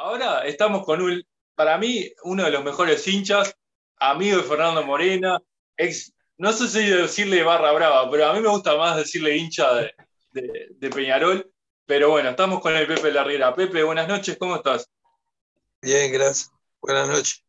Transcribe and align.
ahora 0.00 0.46
estamos 0.46 0.84
con 0.84 1.02
un, 1.02 1.22
para 1.54 1.76
mí, 1.78 2.10
uno 2.24 2.44
de 2.44 2.50
los 2.50 2.64
mejores 2.64 3.06
hinchas, 3.06 3.54
amigo 3.98 4.38
de 4.38 4.42
Fernando 4.42 4.82
Morena, 4.82 5.40
ex, 5.76 6.12
no 6.38 6.52
sé 6.52 6.68
si 6.68 6.88
decirle 6.88 7.42
barra 7.42 7.72
brava, 7.72 8.10
pero 8.10 8.26
a 8.26 8.32
mí 8.32 8.40
me 8.40 8.48
gusta 8.48 8.76
más 8.76 8.96
decirle 8.96 9.36
hincha 9.36 9.68
de, 10.32 10.90
Peñarol. 10.90 11.50
Pero 11.84 12.10
bueno, 12.10 12.30
estamos 12.30 12.60
con 12.60 12.74
el 12.74 12.86
Pepe 12.86 13.10
Larriera. 13.10 13.54
Pepe, 13.54 13.82
buenas 13.82 14.08
noches, 14.08 14.38
¿cómo 14.38 14.56
estás? 14.56 14.88
Bien, 15.82 16.12
gracias. 16.12 16.52
Buenas 16.80 17.08
noches. 17.08 17.44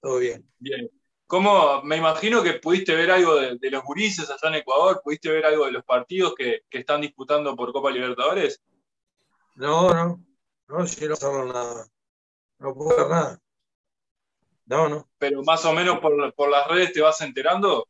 Todo 0.00 0.18
bien. 0.18 0.46
Bien. 0.58 0.90
¿Cómo, 1.26 1.82
me 1.82 1.96
imagino 1.96 2.42
que 2.42 2.54
pudiste 2.54 2.94
ver 2.94 3.10
algo 3.10 3.36
de, 3.36 3.70
los 3.70 3.82
gurises 3.82 4.30
allá 4.30 4.48
en 4.50 4.56
Ecuador? 4.56 5.00
¿Pudiste 5.02 5.30
ver 5.30 5.46
algo 5.46 5.64
de 5.66 5.72
los 5.72 5.84
partidos 5.84 6.34
que, 6.36 6.60
están 6.70 7.00
disputando 7.00 7.56
por 7.56 7.72
Copa 7.72 7.90
Libertadores? 7.90 8.60
No, 9.56 9.92
no. 9.92 10.27
No, 10.68 10.86
si 10.86 11.06
no 11.08 11.16
sabemos 11.16 11.54
nada. 11.54 11.86
No 12.58 12.74
puedo 12.74 12.96
ver 12.96 13.08
nada. 13.08 13.40
No, 14.66 14.88
no. 14.88 15.08
Pero 15.18 15.42
más 15.42 15.64
o 15.64 15.72
menos 15.72 15.98
por, 15.98 16.34
por 16.34 16.50
las 16.50 16.68
redes 16.68 16.92
te 16.92 17.00
vas 17.00 17.20
enterando. 17.22 17.88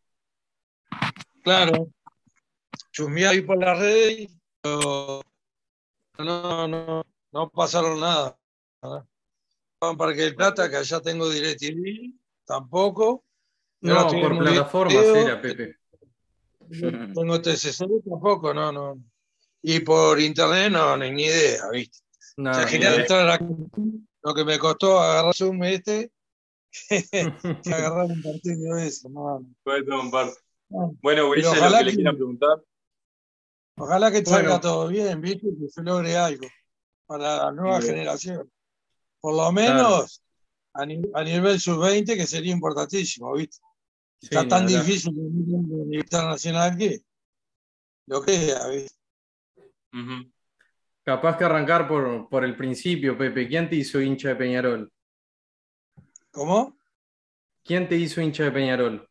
Claro. 1.42 1.88
Chumí 2.92 3.24
ahí 3.24 3.40
por 3.42 3.58
las 3.58 3.78
redes, 3.78 4.30
pero 4.60 5.22
no, 6.18 6.68
no, 6.68 7.04
no 7.32 7.50
pasaron 7.50 8.00
nada. 8.00 8.38
Para 9.78 10.14
que 10.14 10.24
el 10.24 10.34
Plata, 10.34 10.70
que 10.70 10.76
allá 10.76 11.00
tengo 11.00 11.28
DirecTV, 11.28 12.14
tampoco. 12.44 13.24
No, 13.80 14.08
por 14.08 14.38
plataforma 14.38 14.92
era, 14.92 15.40
Pepe. 15.40 15.76
Tengo 16.68 17.40
TCC 17.40 17.86
tampoco, 18.04 18.52
no, 18.52 18.72
no. 18.72 19.02
Y 19.62 19.80
por 19.80 20.20
internet 20.20 20.70
no, 20.72 20.96
ni 20.96 21.24
idea, 21.24 21.68
¿viste? 21.70 21.98
No, 22.38 22.52
lo 24.22 24.34
que 24.34 24.44
me 24.44 24.58
costó 24.60 25.00
agarrar 25.00 25.34
Zoom 25.34 25.64
este, 25.64 26.12
que 26.88 27.04
agarrar 27.74 28.06
un 28.06 28.22
partido 28.22 28.76
de 28.76 28.86
eso. 28.86 29.08
No, 29.08 29.44
Bueno, 31.02 31.30
Wilson, 31.30 31.58
lo 31.58 31.78
que, 31.78 31.84
le 31.84 31.94
quiera 31.94 32.12
preguntar. 32.12 32.62
Ojalá 33.76 34.12
que 34.12 34.24
salga 34.24 34.60
todo 34.60 34.86
bien, 34.86 35.20
¿viste? 35.20 35.48
Que 35.48 35.68
se 35.68 35.82
logre 35.82 36.16
algo 36.16 36.46
para 37.06 37.46
la 37.46 37.52
nueva 37.52 37.82
generación. 37.82 38.48
Por 39.20 39.34
lo 39.34 39.50
menos 39.50 40.22
a, 40.74 40.86
nivel 40.86 41.58
sub-20, 41.58 42.16
que 42.16 42.26
sería 42.28 42.52
importantísimo, 42.52 43.34
¿viste? 43.34 43.58
Está 44.20 44.46
tan 44.46 44.64
difícil 44.64 45.12
el 45.12 45.92
internacional 45.92 46.76
que 46.76 47.00
lo 48.06 48.22
que 48.22 48.52
es, 48.52 48.70
¿viste? 48.70 48.94
Capaz 51.08 51.38
que 51.38 51.44
arrancar 51.44 51.88
por, 51.88 52.28
por 52.28 52.44
el 52.44 52.54
principio, 52.54 53.16
Pepe. 53.16 53.48
¿Quién 53.48 53.70
te 53.70 53.76
hizo 53.76 53.98
hincha 53.98 54.28
de 54.28 54.36
Peñarol? 54.36 54.92
¿Cómo? 56.30 56.76
¿Quién 57.64 57.88
te 57.88 57.96
hizo 57.96 58.20
hincha 58.20 58.44
de 58.44 58.50
Peñarol? 58.50 59.08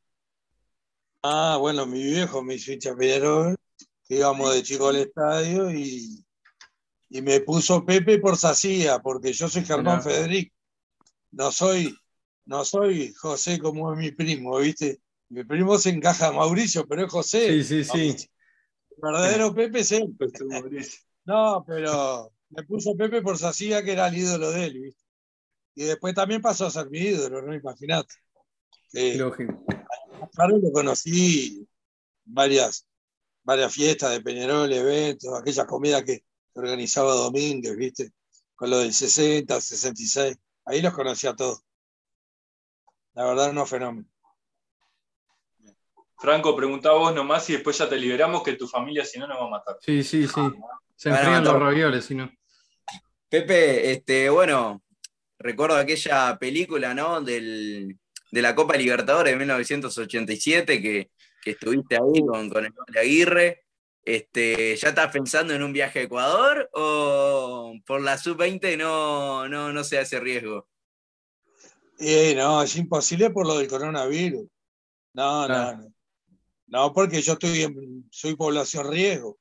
Ah, 1.23 1.57
bueno, 1.59 1.87
mi 1.87 2.03
viejo 2.03 2.43
me 2.43 2.53
hizo 2.53 2.71
hincha 2.71 2.91
de 2.91 2.97
Peñarol, 2.97 3.55
que 4.07 4.17
íbamos 4.17 4.53
de 4.53 4.61
chico 4.61 4.89
al 4.89 4.97
estadio 4.97 5.71
y, 5.71 6.23
me 7.09 7.39
puso 7.39 7.83
Pepe 7.83 8.19
por 8.19 8.37
Sacía, 8.37 8.99
porque 8.99 9.33
yo 9.33 9.49
soy 9.49 9.65
Germán 9.65 10.03
Federico. 10.03 10.55
No 11.31 11.51
soy, 11.51 11.97
no 12.45 12.63
soy 12.63 13.11
José 13.13 13.57
como 13.57 13.91
es 13.93 13.97
mi 13.97 14.11
primo, 14.11 14.59
¿viste? 14.59 15.01
Mi 15.29 15.43
primo 15.43 15.79
se 15.79 15.89
encaja 15.89 16.27
a 16.27 16.31
Mauricio, 16.31 16.85
pero 16.87 17.07
es 17.07 17.11
José. 17.11 17.63
Sí, 17.63 17.83
sí, 17.83 17.83
sí. 17.83 18.29
El 18.91 19.01
verdadero 19.01 19.51
Pepe 19.51 19.79
es 19.79 19.91
él. 19.93 20.15
No, 21.27 21.61
pero 21.67 22.31
me 22.49 22.63
puso 22.63 22.95
Pepe 22.95 23.21
por 23.21 23.37
Sacía, 23.37 23.83
que 23.83 23.91
era 23.91 24.07
el 24.07 24.17
ídolo 24.17 24.49
de 24.49 24.65
él, 24.65 24.79
¿viste? 24.79 25.03
Y 25.75 25.83
después 25.83 26.15
también 26.15 26.41
pasó 26.41 26.65
a 26.65 26.71
ser 26.71 26.89
mi 26.89 26.99
ídolo, 26.99 27.41
¿no? 27.41 27.53
Imagínate. 27.53 28.15
Lógico. 28.93 29.65
A 30.37 30.47
lo 30.47 30.71
conocí 30.71 31.67
varias, 32.23 32.87
varias 33.43 33.73
fiestas 33.73 34.11
de 34.11 34.21
Peñarol, 34.21 34.71
eventos, 34.71 35.37
aquella 35.37 35.65
comida 35.67 36.03
que 36.03 36.23
organizaba 36.53 37.13
Domínguez, 37.13 37.75
¿viste? 37.75 38.13
Con 38.55 38.69
lo 38.69 38.79
del 38.79 38.93
60, 38.93 39.59
66. 39.59 40.37
Ahí 40.63 40.81
los 40.81 40.93
conocí 40.93 41.27
a 41.27 41.35
todos. 41.35 41.61
La 43.13 43.25
verdad, 43.25 43.51
no 43.51 43.65
fenómeno. 43.65 44.07
Franco, 46.15 46.55
pregunta 46.55 46.93
vos 46.93 47.13
nomás 47.13 47.49
y 47.49 47.53
después 47.53 47.77
ya 47.77 47.89
te 47.89 47.97
liberamos 47.97 48.41
que 48.43 48.53
tu 48.53 48.65
familia 48.65 49.03
si 49.03 49.19
no 49.19 49.27
nos 49.27 49.37
va 49.37 49.45
a 49.47 49.49
matar. 49.49 49.77
Sí, 49.81 50.03
sí, 50.03 50.25
sí. 50.25 50.41
Se 50.97 51.09
enfrían 51.09 51.43
los 51.43 51.59
ravioles, 51.59 52.05
si 52.05 52.15
no. 52.15 52.29
Pepe, 53.29 53.91
este, 53.91 54.29
bueno, 54.29 54.81
recuerdo 55.37 55.75
aquella 55.75 56.37
película, 56.39 56.93
¿no? 56.93 57.21
de 57.21 57.95
la 58.31 58.55
Copa 58.55 58.75
Libertadores 58.75 59.33
de 59.33 59.37
1987 59.37 60.81
que, 60.81 61.11
estuviste 61.45 61.95
ahí 61.95 62.25
con, 62.25 62.49
con 62.49 62.65
el 62.65 62.73
Aguirre. 62.97 63.63
Este, 64.03 64.75
¿Ya 64.75 64.89
estás 64.89 65.11
pensando 65.11 65.53
en 65.53 65.63
un 65.63 65.71
viaje 65.71 65.99
a 65.99 66.01
Ecuador 66.03 66.69
o 66.73 67.73
por 67.85 68.01
la 68.01 68.17
sub-20 68.17 68.77
no, 68.77 69.47
no, 69.47 69.71
no 69.71 69.83
se 69.83 69.99
hace 69.99 70.19
riesgo? 70.19 70.67
Eh, 71.99 72.33
no, 72.35 72.63
es 72.63 72.75
imposible 72.75 73.29
por 73.29 73.45
lo 73.47 73.57
del 73.57 73.67
coronavirus. 73.67 74.47
No, 75.13 75.47
no, 75.47 75.75
no. 75.75 75.93
No, 76.67 76.93
porque 76.93 77.21
yo 77.21 77.33
estoy 77.33 77.63
en, 77.63 78.07
soy 78.11 78.35
población 78.35 78.91
riesgo. 78.91 79.37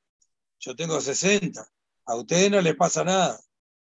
Yo 0.59 0.75
tengo 0.75 1.01
60. 1.01 1.67
A 2.07 2.15
ustedes 2.15 2.51
no 2.51 2.61
les 2.61 2.77
pasa 2.77 3.05
nada. 3.05 3.41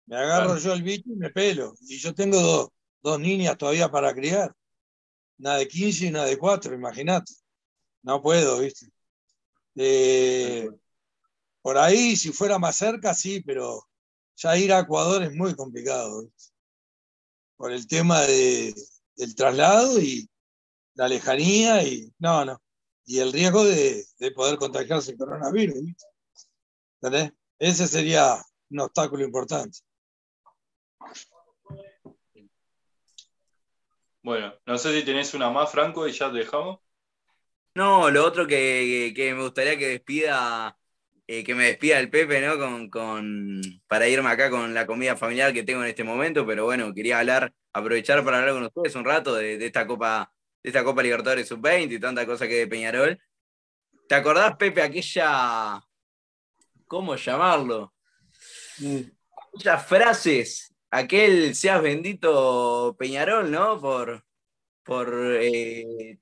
Me 0.06 0.18
agarro 0.18 0.58
yo 0.58 0.74
el 0.74 0.84
bicho 0.84 1.10
y 1.10 1.16
me 1.16 1.30
pelo. 1.30 1.76
Y 1.82 1.98
yo 1.98 2.16
tengo 2.16 2.72
dos, 3.02 3.20
niñas 3.20 3.58
todavía 3.58 3.90
para 3.90 4.14
criar. 4.14 4.56
Una 5.40 5.58
de 5.58 5.68
15 5.68 6.06
y 6.06 6.10
una 6.10 6.26
de 6.26 6.38
4, 6.38 6.74
imagínate. 6.74 7.34
No 8.04 8.22
puedo, 8.22 8.60
¿viste? 8.60 8.88
Eh, 9.76 10.70
por 11.62 11.78
ahí, 11.78 12.16
si 12.16 12.32
fuera 12.32 12.58
más 12.58 12.78
cerca, 12.78 13.14
sí, 13.14 13.42
pero 13.42 13.86
ya 14.38 14.58
ir 14.58 14.72
a 14.74 14.80
Ecuador 14.80 15.24
es 15.24 15.34
muy 15.34 15.54
complicado. 15.56 16.24
¿viste? 16.24 16.54
Por 17.58 17.72
el 17.74 17.88
tema 17.88 18.22
de, 18.22 18.74
del 19.16 19.36
traslado 19.36 20.00
y 20.00 20.30
la 20.96 21.08
lejanía 21.10 21.84
y 21.84 22.14
no, 22.20 22.46
no. 22.46 22.62
Y 23.06 23.20
el 23.20 23.34
riesgo 23.34 23.66
de, 23.66 24.06
de 24.20 24.32
poder 24.32 24.58
contagiarse 24.58 25.12
el 25.12 25.18
coronavirus. 25.18 25.84
¿viste? 25.84 26.06
Ese 27.60 27.88
sería 27.88 28.36
un 28.70 28.80
obstáculo 28.80 29.24
importante. 29.24 29.80
Bueno, 34.22 34.54
no 34.66 34.78
sé 34.78 34.94
si 34.94 35.06
tenés 35.06 35.34
una 35.34 35.50
más, 35.50 35.72
Franco, 35.72 36.08
y 36.08 36.12
ya 36.12 36.30
te 36.32 36.40
dejamos. 36.40 36.80
No, 37.76 38.10
lo 38.10 38.26
otro 38.26 38.48
que, 38.48 39.14
me 39.16 39.42
gustaría 39.42 39.78
que 39.78 39.88
despida, 39.88 40.78
eh, 41.28 41.44
que 41.44 41.56
me 41.56 41.66
despida 41.66 42.00
el 42.00 42.10
Pepe, 42.10 42.42
¿no? 42.42 42.58
Con, 42.90 43.62
para 43.88 44.10
irme 44.10 44.30
acá 44.30 44.50
con 44.50 44.74
la 44.74 44.86
comida 44.86 45.16
familiar 45.16 45.54
que 45.54 45.64
tengo 45.64 45.82
en 45.84 45.90
este 45.90 46.04
momento, 46.04 46.46
pero 46.46 46.66
bueno, 46.66 46.94
quería 46.94 47.20
hablar, 47.20 47.54
aprovechar 47.74 48.26
para 48.26 48.40
hablar 48.40 48.56
con 48.56 48.64
ustedes 48.64 48.96
un 48.96 49.06
rato 49.06 49.36
de, 49.36 49.66
esta 49.66 49.88
Copa, 49.88 50.34
de 50.64 50.70
esta 50.72 50.84
Copa 50.84 51.04
Libertadores 51.04 51.48
Sub-20 51.48 51.94
y 51.94 52.00
tanta 52.00 52.26
cosa 52.26 52.48
que 52.48 52.56
de 52.56 52.68
Peñarol. 52.68 53.18
¿Te 54.10 54.16
acordás, 54.16 54.58
Pepe, 54.58 54.82
aquella 54.82 55.87
¿cómo 56.88 57.16
llamarlo? 57.16 57.94
Muchas 59.54 59.86
frases. 59.86 60.74
Aquel 60.90 61.56
seas 61.56 61.82
bendito 61.82 62.96
Peñarol, 62.98 63.52
¿no? 63.52 63.80
Por, 63.80 64.24
por 64.84 65.14
eh, 65.42 66.18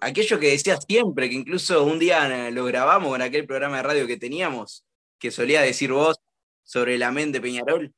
aquello 0.00 0.38
que 0.38 0.52
decías 0.52 0.84
siempre, 0.86 1.28
que 1.28 1.36
incluso 1.36 1.84
un 1.84 1.98
día 1.98 2.50
lo 2.50 2.64
grabamos 2.64 3.10
con 3.10 3.22
aquel 3.22 3.46
programa 3.46 3.78
de 3.78 3.82
radio 3.82 4.06
que 4.06 4.16
teníamos, 4.16 4.84
que 5.18 5.30
solía 5.30 5.62
decir 5.62 5.92
vos 5.92 6.18
sobre 6.62 6.98
la 6.98 7.10
mente 7.10 7.40
Peñarol. 7.40 7.92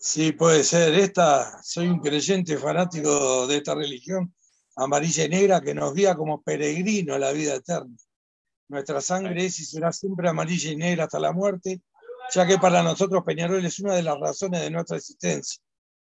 Sí, 0.00 0.32
puede 0.32 0.64
ser. 0.64 0.94
Esta, 0.94 1.62
soy 1.62 1.88
un 1.88 2.00
creyente 2.00 2.56
fanático 2.56 3.46
de 3.46 3.56
esta 3.56 3.74
religión 3.74 4.32
amarilla 4.76 5.24
y 5.24 5.28
negra 5.28 5.60
que 5.60 5.74
nos 5.74 5.92
guía 5.92 6.14
como 6.14 6.40
peregrino 6.42 7.14
a 7.14 7.18
la 7.18 7.32
vida 7.32 7.56
eterna. 7.56 7.96
Nuestra 8.68 9.00
sangre 9.00 9.46
es 9.46 9.58
y 9.60 9.64
será 9.64 9.92
siempre 9.92 10.28
amarilla 10.28 10.70
y 10.70 10.76
negra 10.76 11.04
hasta 11.04 11.18
la 11.18 11.32
muerte, 11.32 11.80
ya 12.34 12.46
que 12.46 12.58
para 12.58 12.82
nosotros 12.82 13.24
Peñarol 13.24 13.64
es 13.64 13.78
una 13.80 13.94
de 13.94 14.02
las 14.02 14.20
razones 14.20 14.60
de 14.60 14.70
nuestra 14.70 14.98
existencia. 14.98 15.62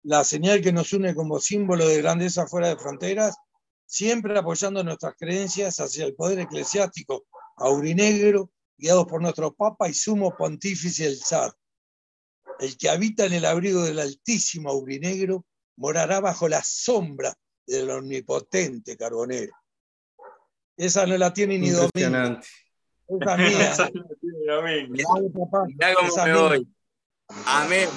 La 0.02 0.22
señal 0.22 0.60
que 0.60 0.72
nos 0.72 0.92
une 0.92 1.14
como 1.14 1.38
símbolo 1.38 1.88
de 1.88 2.02
grandeza 2.02 2.46
fuera 2.46 2.68
de 2.68 2.76
fronteras, 2.76 3.36
siempre 3.86 4.38
apoyando 4.38 4.84
nuestras 4.84 5.14
creencias 5.16 5.80
hacia 5.80 6.04
el 6.04 6.14
poder 6.14 6.40
eclesiástico 6.40 7.24
aurinegro, 7.56 8.50
guiados 8.76 9.06
por 9.06 9.22
nuestro 9.22 9.54
Papa 9.54 9.88
y 9.88 9.94
sumo 9.94 10.36
pontífice 10.36 11.06
el 11.06 11.16
zar. 11.18 11.54
El 12.58 12.76
que 12.76 12.90
habita 12.90 13.24
en 13.24 13.32
el 13.32 13.46
abrigo 13.46 13.82
del 13.82 13.98
altísimo 13.98 14.70
aurinegro 14.70 15.46
morará 15.76 16.20
bajo 16.20 16.48
la 16.48 16.62
sombra 16.62 17.34
del 17.66 17.88
omnipotente 17.90 18.96
carbonero. 18.96 19.52
Esa 20.76 21.06
no 21.06 21.16
la 21.18 21.32
tiene 21.32 21.58
ni 21.58 21.70
Domingo. 21.70 22.40
Esa 23.08 23.36
mía. 23.36 23.74
Mirá 24.88 25.94
cómo 25.94 26.24
me 26.24 26.34
voy. 26.34 26.68
Amén. 27.46 27.88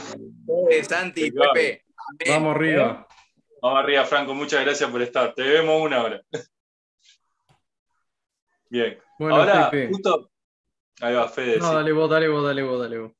Santi, 0.87 1.31
Pepe. 1.31 1.85
Vamos 2.27 2.55
arriba. 2.55 3.07
Vamos 3.61 3.79
arriba, 3.83 4.05
Franco. 4.05 4.33
Muchas 4.33 4.63
gracias 4.63 4.89
por 4.89 5.01
estar. 5.01 5.33
Te 5.33 5.43
vemos 5.43 5.81
una 5.81 6.03
hora. 6.03 6.21
Bien. 8.69 8.97
Bueno, 9.17 9.35
Ahora, 9.37 9.69
Pepe. 9.71 9.91
justo. 9.91 10.31
Ahí 11.01 11.13
va, 11.13 11.27
Fede. 11.27 11.57
No, 11.57 11.69
sí. 11.69 11.75
dale 11.75 11.91
vos, 11.91 12.09
dale 12.09 12.27
vos, 12.27 12.43
dale 12.45 12.63
vos, 12.63 12.79
dale 12.79 12.97
vos. 12.99 13.11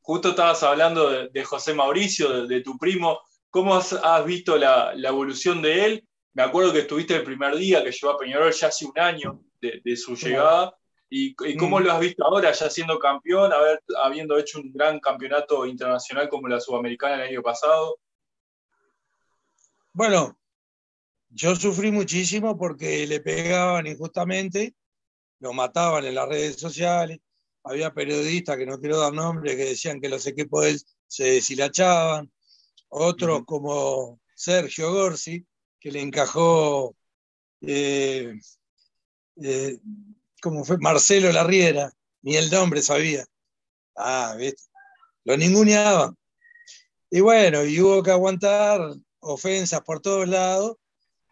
Justo 0.00 0.30
estabas 0.30 0.62
hablando 0.62 1.10
de, 1.10 1.28
de 1.28 1.44
José 1.44 1.74
Mauricio, 1.74 2.42
de, 2.42 2.54
de 2.54 2.60
tu 2.62 2.76
primo. 2.78 3.20
¿Cómo 3.50 3.74
has, 3.76 3.92
has 3.92 4.24
visto 4.24 4.56
la, 4.58 4.92
la 4.94 5.08
evolución 5.08 5.62
de 5.62 5.84
él? 5.84 6.08
Me 6.38 6.44
acuerdo 6.44 6.72
que 6.72 6.78
estuviste 6.78 7.16
el 7.16 7.24
primer 7.24 7.56
día 7.56 7.82
que 7.82 7.90
llegó 7.90 8.10
a 8.12 8.16
Peñarol 8.16 8.52
ya 8.52 8.68
hace 8.68 8.86
un 8.86 8.96
año 8.96 9.42
de, 9.60 9.80
de 9.84 9.96
su 9.96 10.14
llegada. 10.14 10.72
¿Y, 11.10 11.30
y 11.30 11.56
cómo 11.56 11.80
Mm. 11.80 11.82
lo 11.82 11.92
has 11.92 11.98
visto 11.98 12.24
ahora, 12.24 12.52
ya 12.52 12.70
siendo 12.70 12.96
campeón, 13.00 13.52
haber, 13.52 13.82
habiendo 14.04 14.38
hecho 14.38 14.60
un 14.60 14.72
gran 14.72 15.00
campeonato 15.00 15.66
internacional 15.66 16.28
como 16.28 16.46
la 16.46 16.60
Sudamericana 16.60 17.16
el 17.16 17.30
año 17.30 17.42
pasado? 17.42 17.98
Bueno, 19.92 20.38
yo 21.30 21.56
sufrí 21.56 21.90
muchísimo 21.90 22.56
porque 22.56 23.04
le 23.08 23.18
pegaban 23.18 23.88
injustamente, 23.88 24.76
lo 25.40 25.52
mataban 25.52 26.04
en 26.04 26.14
las 26.14 26.28
redes 26.28 26.60
sociales. 26.60 27.18
Había 27.64 27.92
periodistas 27.92 28.56
que 28.58 28.66
no 28.66 28.78
quiero 28.78 28.98
dar 29.00 29.12
nombres 29.12 29.56
que 29.56 29.64
decían 29.64 30.00
que 30.00 30.08
los 30.08 30.24
equipos 30.28 30.62
de 30.62 30.70
él 30.70 30.80
se 31.08 31.24
deshilachaban. 31.32 32.30
Otros 32.90 33.42
como 33.44 34.20
Sergio 34.36 34.92
Gorsi, 34.92 35.44
que 35.80 35.90
le 35.92 36.00
encajó, 36.00 36.96
eh, 37.60 38.34
eh, 39.42 39.78
como 40.42 40.64
fue 40.64 40.78
Marcelo 40.78 41.30
Larriera, 41.32 41.92
ni 42.22 42.36
el 42.36 42.50
nombre 42.50 42.82
sabía. 42.82 43.24
Ah, 43.96 44.34
¿viste? 44.38 44.62
Lo 45.24 45.36
ninguneaban. 45.36 46.16
Y 47.10 47.20
bueno, 47.20 47.64
y 47.64 47.80
hubo 47.80 48.02
que 48.02 48.10
aguantar 48.10 48.80
ofensas 49.20 49.80
por 49.82 50.00
todos 50.00 50.28
lados. 50.28 50.76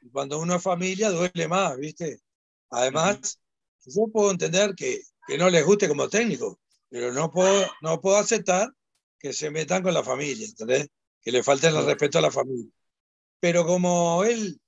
Y 0.01 0.11
Cuando 0.11 0.39
uno 0.41 0.57
es 0.57 0.63
familia 0.63 1.11
duele 1.11 1.49
más, 1.49 1.77
¿viste? 1.77 2.21
Además, 2.71 3.39
yo 3.85 4.09
puedo 4.13 4.31
entender 4.31 4.75
que, 4.75 5.03
que 5.27 5.39
no 5.39 5.51
les 5.51 5.65
guste 5.65 5.89
como 5.89 6.09
técnico, 6.09 6.59
pero 6.89 7.13
no 7.13 7.31
puedo, 7.33 7.67
no 7.83 8.01
puedo 8.01 8.17
aceptar 8.17 8.71
que 9.19 9.33
se 9.33 9.51
metan 9.51 9.83
con 9.83 9.95
la 9.95 10.05
familia, 10.05 10.47
¿entendés? 10.47 10.89
Que 11.23 11.33
le 11.33 11.43
falten 11.43 11.75
el 11.75 11.87
respeto 11.87 12.19
a 12.19 12.23
la 12.23 12.31
familia. 12.31 12.71
Pero 13.47 13.65
como 13.65 14.25
él 14.25 14.61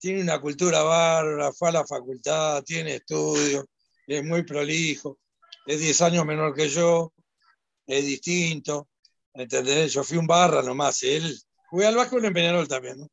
tiene 0.00 0.20
una 0.20 0.40
cultura 0.40 0.82
bárbara, 0.82 1.52
fue 1.52 1.68
a 1.68 1.72
la 1.72 1.86
facultad, 1.86 2.64
tiene 2.64 2.96
estudios, 2.96 3.66
es 4.04 4.24
muy 4.24 4.42
prolijo, 4.42 5.20
es 5.64 5.78
10 5.78 6.02
años 6.02 6.26
menor 6.26 6.56
que 6.56 6.68
yo, 6.68 7.12
es 7.86 8.04
distinto, 8.04 8.88
¿entendés? 9.32 9.92
Yo 9.92 10.02
fui 10.02 10.18
un 10.18 10.26
barra 10.26 10.60
nomás, 10.60 11.04
él, 11.04 11.40
jugué 11.70 11.86
al 11.86 11.94
Vasco 11.94 12.18
en 12.18 12.32
Peñarol 12.32 12.66
también, 12.66 12.98
¿no? 12.98 13.08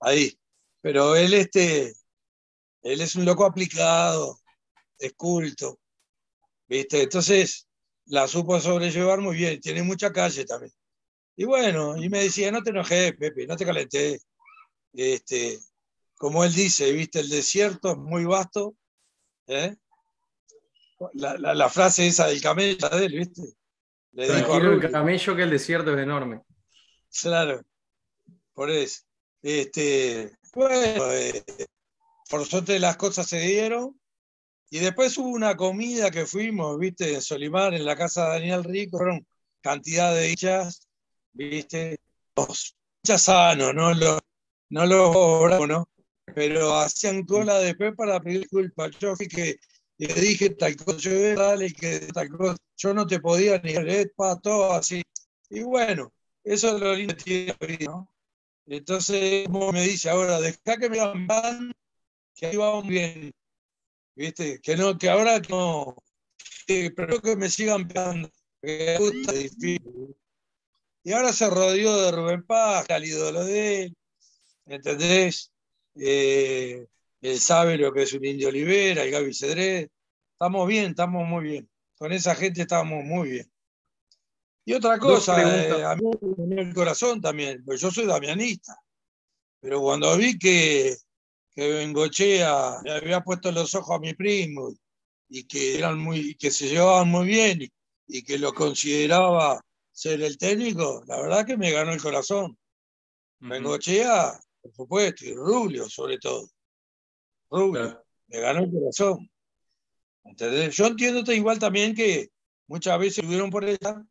Ahí. 0.00 0.38
Pero 0.82 1.16
él, 1.16 1.32
este, 1.32 1.94
él 2.82 3.00
es 3.00 3.16
un 3.16 3.24
loco 3.24 3.46
aplicado, 3.46 4.38
es 4.98 5.14
culto, 5.14 5.80
¿viste? 6.68 7.04
Entonces, 7.04 7.68
la 8.04 8.28
supo 8.28 8.60
sobrellevar 8.60 9.22
muy 9.22 9.36
bien, 9.38 9.62
tiene 9.62 9.82
mucha 9.82 10.12
calle 10.12 10.44
también. 10.44 10.74
Y 11.36 11.44
bueno, 11.44 11.96
y 11.96 12.08
me 12.08 12.22
decía, 12.22 12.50
no 12.52 12.62
te 12.62 12.70
enojes, 12.70 13.12
Pepe, 13.16 13.46
no 13.46 13.56
te 13.56 13.64
calentés. 13.64 14.26
Este, 14.92 15.58
como 16.16 16.44
él 16.44 16.52
dice, 16.54 16.92
¿viste? 16.92 17.20
El 17.20 17.28
desierto 17.28 17.92
es 17.92 17.96
muy 17.98 18.24
vasto, 18.24 18.76
¿eh? 19.48 19.74
La, 21.14 21.36
la- 21.36 21.54
la 21.54 21.68
frase 21.68 22.06
esa 22.06 22.28
del 22.28 22.40
camello 22.40 22.88
de 22.88 23.04
él, 23.04 23.12
¿viste? 23.18 23.42
Le 24.12 24.26
dijo 24.36 24.56
el 24.56 24.90
camello 24.92 25.36
que 25.36 25.42
el 25.42 25.50
desierto 25.50 25.92
es 25.92 25.98
enorme. 26.00 26.42
Claro, 27.20 27.62
por 28.52 28.70
eso. 28.70 29.02
Este, 29.42 30.36
bueno, 30.54 31.10
eh, 31.12 31.44
por 32.30 32.46
suerte 32.46 32.78
las 32.78 32.96
cosas 32.96 33.26
se 33.26 33.40
dieron. 33.40 34.00
Y 34.70 34.78
después 34.78 35.16
hubo 35.18 35.28
una 35.28 35.56
comida 35.56 36.10
que 36.10 36.26
fuimos, 36.26 36.78
viste, 36.78 37.12
en 37.14 37.22
Solimar, 37.22 37.74
en 37.74 37.84
la 37.84 37.96
casa 37.96 38.24
de 38.24 38.30
Daniel 38.38 38.64
Rico, 38.64 38.98
fueron 38.98 39.26
cantidad 39.60 40.14
de 40.14 40.30
hinchas, 40.30 40.83
viste, 41.34 41.98
los 42.36 42.74
sanos, 43.16 43.74
no 43.74 43.92
los, 43.94 44.20
no 44.70 45.66
¿no? 45.66 45.88
Pero 46.34 46.74
hacían 46.78 47.24
cola 47.24 47.58
después 47.58 47.94
para 47.94 48.20
pedir 48.20 48.40
disculpas. 48.40 48.92
Yo 48.98 49.14
fui 49.14 49.28
que 49.28 49.56
le 49.98 50.14
dije 50.14 50.50
tal 50.50 50.76
cosa, 50.76 50.98
yo 50.98 51.34
dale 51.34 51.72
que 51.72 52.00
tal 52.12 52.28
cosa, 52.30 52.56
yo 52.76 52.94
no 52.94 53.06
te 53.06 53.20
podía 53.20 53.58
ni 53.58 53.74
leer 53.74 54.12
para 54.16 54.36
todo 54.40 54.72
así. 54.72 55.02
Y 55.50 55.62
bueno, 55.62 56.12
eso 56.42 56.74
es 56.74 56.80
lo 56.80 56.94
lindo 56.94 57.14
que 57.16 57.54
tiene 57.58 57.84
¿no? 57.84 58.10
Entonces, 58.66 59.46
como 59.46 59.72
me 59.72 59.82
dice 59.82 60.08
ahora, 60.10 60.40
deja 60.40 60.76
que 60.78 60.88
me 60.88 61.26
pan, 61.26 61.72
que 62.34 62.46
ahí 62.46 62.56
vamos 62.56 62.86
bien. 62.86 63.32
¿Viste? 64.16 64.60
Que 64.60 64.76
no, 64.76 64.96
que 64.96 65.10
ahora 65.10 65.40
no, 65.50 65.96
que, 66.66 66.90
pero 66.92 67.20
que 67.20 67.36
me 67.36 67.50
sigan 67.50 67.86
pegando, 67.86 68.30
me 68.62 68.98
gusta 68.98 69.32
difícil. 69.32 70.16
Y 71.06 71.12
ahora 71.12 71.34
se 71.34 71.50
rodeó 71.50 72.00
de 72.00 72.10
Rubén 72.12 72.42
Paz, 72.44 72.88
al 72.88 73.04
ídolo 73.04 73.44
de 73.44 73.82
él, 73.82 73.96
¿entendés? 74.64 75.52
Eh, 75.96 76.86
él 77.20 77.40
sabe 77.40 77.76
lo 77.76 77.92
que 77.92 78.04
es 78.04 78.12
un 78.14 78.24
Indio 78.24 78.48
Olivera, 78.48 79.02
el 79.02 79.10
Gaby 79.10 79.34
Cedré. 79.34 79.90
Estamos 80.32 80.66
bien, 80.66 80.90
estamos 80.90 81.28
muy 81.28 81.44
bien. 81.44 81.70
Con 81.98 82.10
esa 82.12 82.34
gente 82.34 82.62
estamos 82.62 83.04
muy 83.04 83.28
bien. 83.28 83.52
Y 84.64 84.72
otra 84.72 84.98
cosa, 84.98 85.42
eh, 85.42 85.84
a 85.84 85.94
mí 85.94 86.04
me 86.22 86.34
dolió 86.36 86.60
el 86.62 86.74
corazón 86.74 87.20
también, 87.20 87.62
porque 87.62 87.82
yo 87.82 87.90
soy 87.90 88.06
damianista. 88.06 88.74
Pero 89.60 89.82
cuando 89.82 90.16
vi 90.16 90.38
que, 90.38 90.96
que 91.54 91.68
Bengochea 91.68 92.80
le 92.82 92.92
había 92.92 93.20
puesto 93.20 93.52
los 93.52 93.74
ojos 93.74 93.96
a 93.96 94.00
mi 94.00 94.14
primo 94.14 94.74
y 95.28 95.44
que 95.44 95.76
eran 95.76 95.98
muy, 95.98 96.34
que 96.36 96.50
se 96.50 96.68
llevaban 96.68 97.08
muy 97.08 97.26
bien 97.26 97.60
y, 97.60 97.70
y 98.08 98.22
que 98.22 98.38
lo 98.38 98.54
consideraba 98.54 99.60
ser 99.94 100.20
el 100.22 100.36
técnico, 100.36 101.04
la 101.06 101.20
verdad 101.22 101.46
que 101.46 101.56
me 101.56 101.70
ganó 101.70 101.92
el 101.92 102.02
corazón. 102.02 102.58
Bengochea, 103.38 104.38
por 104.60 104.74
supuesto, 104.74 105.24
y 105.24 105.34
Rubio 105.34 105.88
sobre 105.88 106.18
todo. 106.18 106.48
Rubio, 107.50 107.82
Claro. 107.82 108.04
me 108.26 108.40
ganó 108.40 108.60
el 108.64 108.70
corazón. 108.72 109.30
¿Entendés? 110.24 110.74
Yo 110.76 110.86
entiendo 110.86 111.30
igual 111.32 111.58
también 111.58 111.94
que 111.94 112.30
muchas 112.66 112.98
veces 112.98 113.18
estuvieron 113.18 113.50
por 113.50 113.64
ella 113.64 114.04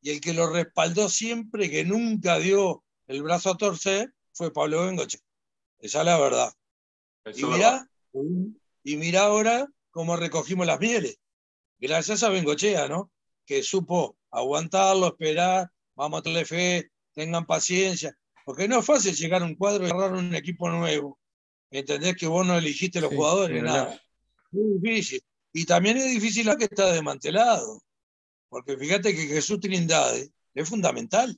y 0.00 0.10
el 0.10 0.20
que 0.20 0.32
lo 0.32 0.48
respaldó 0.50 1.08
siempre, 1.08 1.68
que 1.70 1.84
nunca 1.84 2.38
dio 2.38 2.82
el 3.06 3.22
brazo 3.22 3.50
a 3.50 3.56
torcer, 3.56 4.14
fue 4.32 4.52
Pablo 4.52 4.86
Bengoche. 4.86 5.18
Esa 5.80 6.00
es 6.00 6.06
la 6.06 6.18
verdad. 6.18 6.52
Eso 7.24 7.40
Y 7.40 7.50
mirá, 7.52 7.90
y 8.84 8.96
mirá 8.96 9.22
ahora 9.24 9.66
cómo 9.90 10.16
recogimos 10.16 10.66
las 10.66 10.80
mieles. 10.80 11.18
Gracias 11.78 12.22
a 12.22 12.30
Bengochea, 12.30 12.88
¿no? 12.88 13.10
Que 13.44 13.62
supo 13.62 14.16
aguantarlo, 14.40 15.08
esperar, 15.08 15.70
vamos 15.94 16.20
a 16.20 16.22
tenerle 16.22 16.44
fe, 16.44 16.90
tengan 17.14 17.46
paciencia. 17.46 18.16
Porque 18.44 18.68
no 18.68 18.78
es 18.78 18.86
fácil 18.86 19.14
llegar 19.14 19.42
a 19.42 19.44
un 19.46 19.54
cuadro 19.56 19.86
y 19.86 19.90
agarrar 19.90 20.12
un 20.14 20.34
equipo 20.34 20.68
nuevo. 20.68 21.18
¿Entendés 21.70 22.16
que 22.16 22.26
vos 22.28 22.46
no 22.46 22.56
elegiste 22.56 23.00
los 23.00 23.10
Sí, 23.10 23.16
jugadores? 23.16 23.62
Nada. 23.62 24.00
Muy 24.52 24.78
difícil. 24.78 25.20
Y 25.52 25.64
también 25.64 25.96
es 25.96 26.04
difícil 26.10 26.46
la 26.46 26.56
que 26.56 26.64
está 26.64 26.92
desmantelado. 26.92 27.82
Porque 28.48 28.76
fíjate 28.76 29.14
que 29.16 29.26
Jesús 29.26 29.58
Trindade 29.58 30.30
es 30.54 30.68
fundamental. 30.68 31.36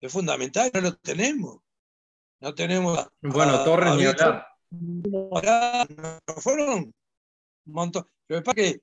Es 0.00 0.12
fundamental, 0.12 0.70
no 0.74 0.80
lo 0.82 0.96
tenemos. 0.96 1.58
No 2.40 2.54
tenemos. 2.54 2.98
a- 2.98 3.10
Bueno, 3.22 3.54
a- 3.54 3.64
Torres 3.64 3.90
a 3.92 3.96
ni 3.96 4.04
hablar. 4.04 4.46
No 4.70 6.34
fueron 6.36 6.68
un 6.70 6.94
montón. 7.64 8.06
Lo 8.28 8.36
que 8.36 8.42
pasa 8.42 8.60
es 8.60 8.72
que 8.74 8.80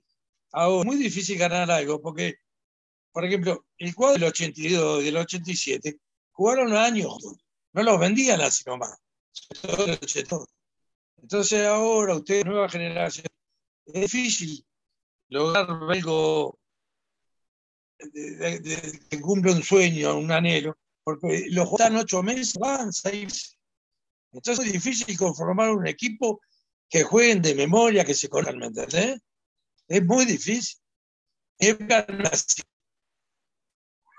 ahora 0.51 0.79
es 0.81 0.85
muy 0.85 0.95
difícil 0.97 1.37
ganar 1.37 1.69
algo, 1.71 2.01
porque, 2.01 2.35
por 3.11 3.25
ejemplo, 3.25 3.65
el 3.77 3.93
cuadro 3.93 4.19
del 4.19 4.29
82 4.29 5.01
y 5.01 5.05
del 5.05 5.17
87 5.17 5.99
jugaron 6.31 6.73
años, 6.73 7.17
no 7.73 7.83
los 7.83 7.99
vendían 7.99 8.41
así 8.41 8.63
nomás. 8.65 8.97
Todo 9.61 9.85
el 9.85 9.91
82. 9.91 10.47
Entonces 11.21 11.67
ahora, 11.67 12.15
ustedes, 12.15 12.45
nueva 12.45 12.69
generación, 12.69 13.27
es 13.85 13.93
difícil 13.93 14.65
lograr 15.29 15.69
algo 15.69 16.59
que 17.99 19.21
cumple 19.21 19.53
un 19.53 19.63
sueño, 19.63 20.17
un 20.17 20.31
anhelo, 20.31 20.77
porque 21.03 21.47
los 21.49 21.71
están 21.71 21.95
ocho 21.97 22.23
meses, 22.23 22.55
van 22.55 22.91
seis. 22.91 23.57
Entonces 24.31 24.65
es 24.65 24.73
difícil 24.73 25.17
conformar 25.17 25.71
un 25.71 25.87
equipo 25.87 26.41
que 26.89 27.03
jueguen 27.03 27.41
de 27.41 27.55
memoria, 27.55 28.03
que 28.03 28.13
se 28.13 28.29
conozcan, 28.29 28.57
¿me 28.57 28.67
entendés? 28.67 29.19
Es 29.87 30.03
muy 30.05 30.25
difícil. 30.25 30.77
Era 31.57 32.07
así. 32.31 32.61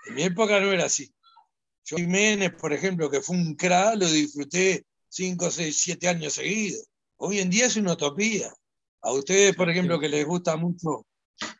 En 0.06 0.14
mi 0.14 0.22
época 0.22 0.60
no 0.60 0.72
era 0.72 0.86
así. 0.86 1.12
Yo 1.84 1.96
Jiménez, 1.96 2.52
por 2.52 2.72
ejemplo, 2.72 3.10
que 3.10 3.20
fue 3.20 3.36
un 3.36 3.54
crack, 3.54 3.96
lo 3.96 4.08
disfruté 4.08 4.84
5, 5.08 5.50
6, 5.50 5.76
7 5.76 6.08
años 6.08 6.34
seguidos. 6.34 6.86
Hoy 7.16 7.40
en 7.40 7.50
día 7.50 7.66
es 7.66 7.76
una 7.76 7.92
utopía. 7.92 8.52
A 9.00 9.12
ustedes, 9.12 9.54
por 9.56 9.68
ejemplo, 9.68 9.98
que 9.98 10.08
les 10.08 10.24
gusta 10.24 10.56
mucho 10.56 11.06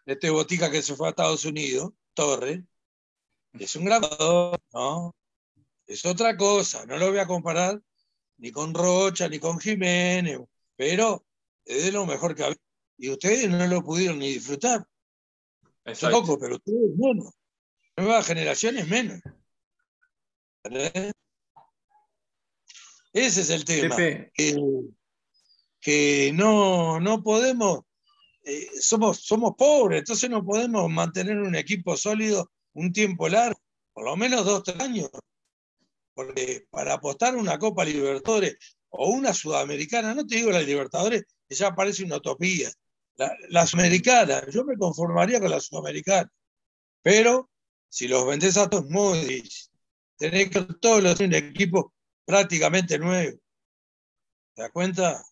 este 0.07 0.31
botica 0.31 0.71
que 0.71 0.83
se 0.83 0.95
fue 0.95 1.09
a 1.09 1.11
Estados 1.11 1.45
Unidos, 1.45 1.93
Torres, 2.15 2.63
Es 3.55 3.77
un 3.77 3.85
gran 3.85 4.03
jugador, 4.03 4.61
¿no? 4.73 5.15
Es 5.87 6.05
otra 6.07 6.37
cosa, 6.37 6.87
no 6.87 6.97
lo 6.97 7.11
voy 7.11 7.19
a 7.19 7.27
comparar 7.27 7.81
ni 8.39 8.51
con 8.51 8.75
Rocha, 8.75 9.29
ni 9.29 9.39
con 9.39 9.59
Jiménez, 9.59 10.41
pero 10.77 11.25
es 11.65 11.85
de 11.85 11.93
lo 11.93 12.07
mejor 12.07 12.35
que 12.35 12.45
había. 12.45 12.57
Y 12.99 13.11
ustedes 13.11 13.49
no 13.49 13.67
lo 13.67 13.83
pudieron 13.83 14.19
ni 14.19 14.33
disfrutar. 14.33 14.87
Exacto. 15.85 16.21
Poco, 16.21 16.39
pero 16.39 16.57
ustedes 16.57 16.97
menos. 16.97 17.33
Nuevas 17.97 18.27
generaciones 18.27 18.89
menos. 18.89 19.21
Ese 23.13 23.41
es 23.43 23.51
el 23.51 23.65
tema. 23.65 23.97
Que, 23.97 24.31
que 25.81 26.33
no, 26.35 27.01
no 27.01 27.23
podemos, 27.23 27.81
eh, 28.45 28.69
somos, 28.81 29.19
somos 29.25 29.55
pobres, 29.57 29.99
entonces 29.99 30.31
no 30.31 30.45
podemos 30.45 30.91
mantener 30.91 31.39
un 31.39 31.55
equipo 31.55 31.97
sólido 31.97 32.51
un 32.75 32.93
tiempo 32.93 33.29
largo, 33.29 33.61
por 33.93 34.05
lo 34.05 34.17
menos 34.17 34.45
dos, 34.45 34.63
tres 34.63 34.81
años. 34.81 35.11
Porque 36.15 36.67
para 36.71 36.95
apostar 36.95 37.37
una 37.37 37.59
Copa 37.59 37.85
Libertadores 37.85 38.57
o 38.91 39.11
una 39.11 39.35
Sudamericana, 39.35 40.15
no 40.15 40.27
te 40.27 40.37
digo 40.37 40.51
la 40.51 40.61
Libertadores, 40.61 41.25
que 41.49 41.55
ya 41.55 41.75
parece 41.75 42.05
una 42.05 42.17
utopía. 42.17 42.71
La, 43.17 43.35
la 43.49 43.67
Sudamericana, 43.67 44.49
yo 44.51 44.65
me 44.65 44.77
conformaría 44.77 45.41
con 45.41 45.51
la 45.51 45.61
Sudamericana. 45.61 46.31
Pero 47.03 47.51
si 47.93 48.09
los 48.09 48.27
vendés 48.27 48.57
a 48.57 48.71
todos 48.71 48.87
difícil. 48.89 49.71
Tenés 50.17 50.49
que 50.49 50.63
todos 50.81 51.03
los 51.03 51.21
un 51.21 51.35
equipo 51.35 51.93
prácticamente 52.25 52.99
nuevo. 52.99 53.39
¿Te 54.55 54.63
das 54.63 54.71
cuenta? 54.73 55.23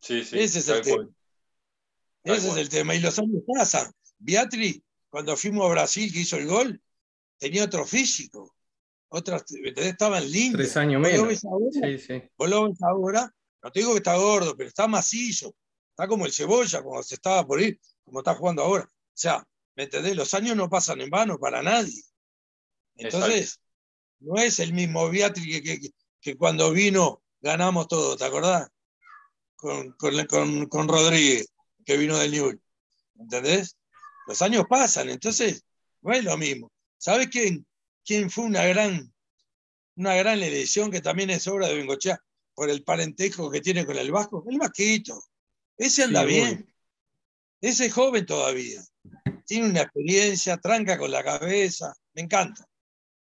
Sí, 0.00 0.22
sí. 0.22 0.38
Ese 0.38 0.60
es 0.60 0.68
el 0.68 0.82
tema. 0.82 0.96
cual. 0.98 1.14
Ese 2.22 2.48
es 2.50 2.56
el 2.58 2.68
tema. 2.68 2.94
Y 2.94 3.00
los 3.00 3.18
años 3.18 3.42
pasan. 3.52 3.90
Beatriz, 4.18 4.82
cuando 5.08 5.36
fuimos 5.36 5.66
a 5.66 5.70
Brasil, 5.70 6.12
que 6.12 6.20
hizo 6.20 6.36
el 6.36 6.46
gol, 6.46 6.80
tenía 7.38 7.64
otro 7.64 7.84
físico. 7.84 8.54
Otras, 9.08 9.44
estaban 9.76 10.30
lindos. 10.30 10.60
tres 10.60 10.76
años 10.76 11.02
Vos 11.02 11.10
lo 11.10 11.16
menos. 11.24 11.28
ves 11.28 11.44
ahora, 11.44 11.66
Sí, 11.72 11.98
sí. 11.98 12.22
vos 12.36 12.50
lo 12.50 12.68
ves 12.68 12.82
ahora, 12.82 13.34
no 13.64 13.72
te 13.72 13.80
digo 13.80 13.92
que 13.92 13.98
está 13.98 14.14
gordo, 14.16 14.56
pero 14.56 14.68
está 14.68 14.86
macizo. 14.86 15.52
Está 15.90 16.06
como 16.06 16.24
el 16.24 16.32
cebolla 16.32 16.82
cuando 16.82 17.02
se 17.02 17.16
estaba 17.16 17.44
por 17.44 17.60
ir, 17.60 17.80
como 18.04 18.20
está 18.20 18.34
jugando 18.36 18.62
ahora. 18.62 18.84
O 18.84 19.12
sea, 19.12 19.44
¿me 19.76 19.84
entendés? 19.84 20.16
Los 20.16 20.34
años 20.34 20.56
no 20.56 20.68
pasan 20.68 21.00
en 21.00 21.10
vano 21.10 21.38
para 21.38 21.62
nadie. 21.62 22.02
Entonces, 22.96 23.60
no 24.20 24.36
es 24.36 24.58
el 24.60 24.72
mismo 24.72 25.08
Beatriz 25.10 25.60
que, 25.62 25.80
que- 25.80 25.90
que 26.20 26.36
cuando 26.36 26.70
vino 26.72 27.22
ganamos 27.40 27.86
todo, 27.88 28.16
¿te 28.16 28.24
acordás? 28.24 28.68
Con, 29.56 29.92
con, 29.92 30.26
con- 30.26 30.66
con 30.66 30.88
Rodríguez, 30.88 31.48
que 31.84 31.96
vino 31.96 32.16
del 32.18 32.30
Newell. 32.30 32.60
¿Entendés? 33.18 33.76
Los 34.26 34.40
años 34.42 34.64
pasan, 34.68 35.10
entonces 35.10 35.64
no 36.02 36.12
es 36.14 36.24
lo 36.24 36.36
mismo. 36.38 36.72
¿Sabes 36.98 37.28
quién, 37.28 37.66
quién 38.04 38.30
fue 38.30 38.44
una 38.44 38.64
gran, 38.64 39.12
una 39.96 40.14
gran 40.14 40.42
elección 40.42 40.90
que 40.90 41.00
también 41.02 41.30
es 41.30 41.46
obra 41.46 41.68
de 41.68 41.74
Bengochea 41.76 42.18
por 42.54 42.70
el 42.70 42.82
parentesco 42.84 43.50
que 43.50 43.60
tiene 43.60 43.84
con 43.84 43.96
el 43.98 44.10
Vasco? 44.10 44.44
El 44.48 44.58
Vasquito. 44.58 45.20
Ese 45.76 46.04
anda 46.04 46.22
Sí, 46.22 46.26
bien. 46.28 46.74
Ese 47.60 47.86
es 47.86 47.92
joven 47.92 48.24
todavía. 48.24 48.82
Tiene 49.46 49.68
una 49.70 49.82
experiencia, 49.82 50.56
tranca 50.56 50.96
con 50.98 51.10
la 51.10 51.22
cabeza. 51.22 51.92
Me 52.14 52.22
encanta. 52.22 52.64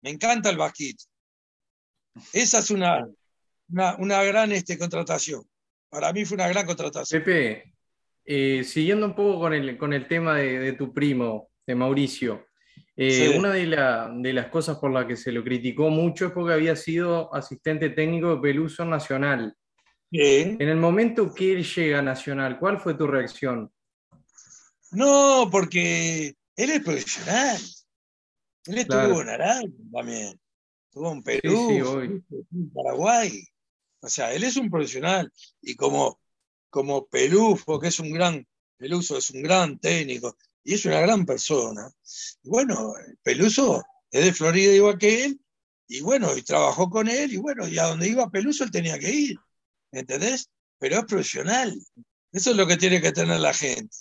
Me 0.01 0.11
encanta 0.11 0.49
el 0.49 0.57
Vasquito. 0.57 1.03
Esa 2.31 2.59
es 2.59 2.71
una, 2.71 3.05
una, 3.69 3.95
una 3.97 4.23
gran 4.23 4.51
este, 4.51 4.77
contratación. 4.77 5.43
Para 5.89 6.13
mí 6.13 6.23
fue 6.25 6.35
una 6.35 6.47
gran 6.47 6.65
contratación. 6.65 7.21
Pepe, 7.23 7.73
eh, 8.25 8.63
siguiendo 8.63 9.05
un 9.05 9.15
poco 9.15 9.39
con 9.39 9.53
el, 9.53 9.77
con 9.77 9.93
el 9.93 10.07
tema 10.07 10.35
de, 10.35 10.59
de 10.59 10.73
tu 10.73 10.93
primo, 10.93 11.49
de 11.67 11.75
Mauricio, 11.75 12.47
eh, 12.95 13.11
Sí. 13.31 13.37
una 13.37 13.51
de, 13.51 13.65
la- 13.65 14.09
de 14.15 14.31
las 14.33 14.47
cosas 14.47 14.77
por 14.77 14.91
las 14.91 15.05
que 15.05 15.17
se 15.17 15.31
lo 15.31 15.43
criticó 15.43 15.89
mucho 15.89 16.27
es 16.27 16.31
porque 16.31 16.53
había 16.53 16.75
sido 16.77 17.33
asistente 17.33 17.89
técnico 17.89 18.35
de 18.35 18.41
Peluso 18.41 18.83
en 18.83 18.89
Nacional. 18.91 19.53
Sí. 20.11 20.55
En 20.59 20.69
el 20.69 20.77
momento 20.77 21.33
que 21.33 21.53
él 21.53 21.63
llega 21.65 21.99
a 21.99 22.01
Nacional, 22.01 22.57
¿cuál 22.57 22.79
fue 22.79 22.93
tu 22.93 23.05
reacción? 23.07 23.69
No, 24.95 25.49
porque 25.51 26.35
él 26.55 26.69
es 26.69 26.81
profesional. 26.83 27.61
Él 28.65 28.77
estuvo 28.77 28.97
Claro. 28.99 29.21
en 29.21 29.29
Arabia 29.29 29.69
también. 29.91 30.39
Estuvo 30.89 31.11
en 31.11 31.23
Perú, 31.23 31.67
sí, 31.69 32.35
en 32.51 32.69
Paraguay. 32.71 33.43
O 34.01 34.07
sea, 34.09 34.33
él 34.33 34.43
es 34.43 34.55
un 34.55 34.69
profesional. 34.69 35.31
Y 35.61 35.75
como, 35.75 36.19
como 36.69 37.05
Pelufo, 37.07 37.79
que 37.79 37.89
es 37.89 37.99
un 37.99 38.11
gran, 38.11 38.47
Peluso 38.77 39.17
es 39.17 39.29
un 39.31 39.43
gran 39.43 39.77
técnico 39.79 40.37
y 40.63 40.73
es 40.75 40.85
una 40.85 40.99
gran 41.01 41.25
persona. 41.25 41.91
Y 42.43 42.49
bueno, 42.49 42.93
Peluso 43.23 43.83
es 44.11 44.25
de 44.25 44.33
Florida 44.33 44.73
igual 44.73 44.97
que 44.97 45.25
él. 45.25 45.39
Y 45.87 46.01
bueno, 46.01 46.35
y 46.35 46.41
trabajó 46.41 46.89
con 46.89 47.07
él. 47.09 47.33
Y 47.33 47.37
bueno, 47.37 47.67
y 47.67 47.77
a 47.77 47.83
donde 47.83 48.07
iba 48.09 48.29
Peluso 48.29 48.63
él 48.63 48.71
tenía 48.71 48.97
que 48.97 49.11
ir. 49.11 49.37
¿Entendés? 49.91 50.49
Pero 50.79 50.97
es 50.99 51.05
profesional. 51.05 51.77
Eso 52.31 52.51
es 52.51 52.57
lo 52.57 52.67
que 52.67 52.77
tiene 52.77 53.01
que 53.01 53.11
tener 53.11 53.39
la 53.39 53.53
gente. 53.53 53.95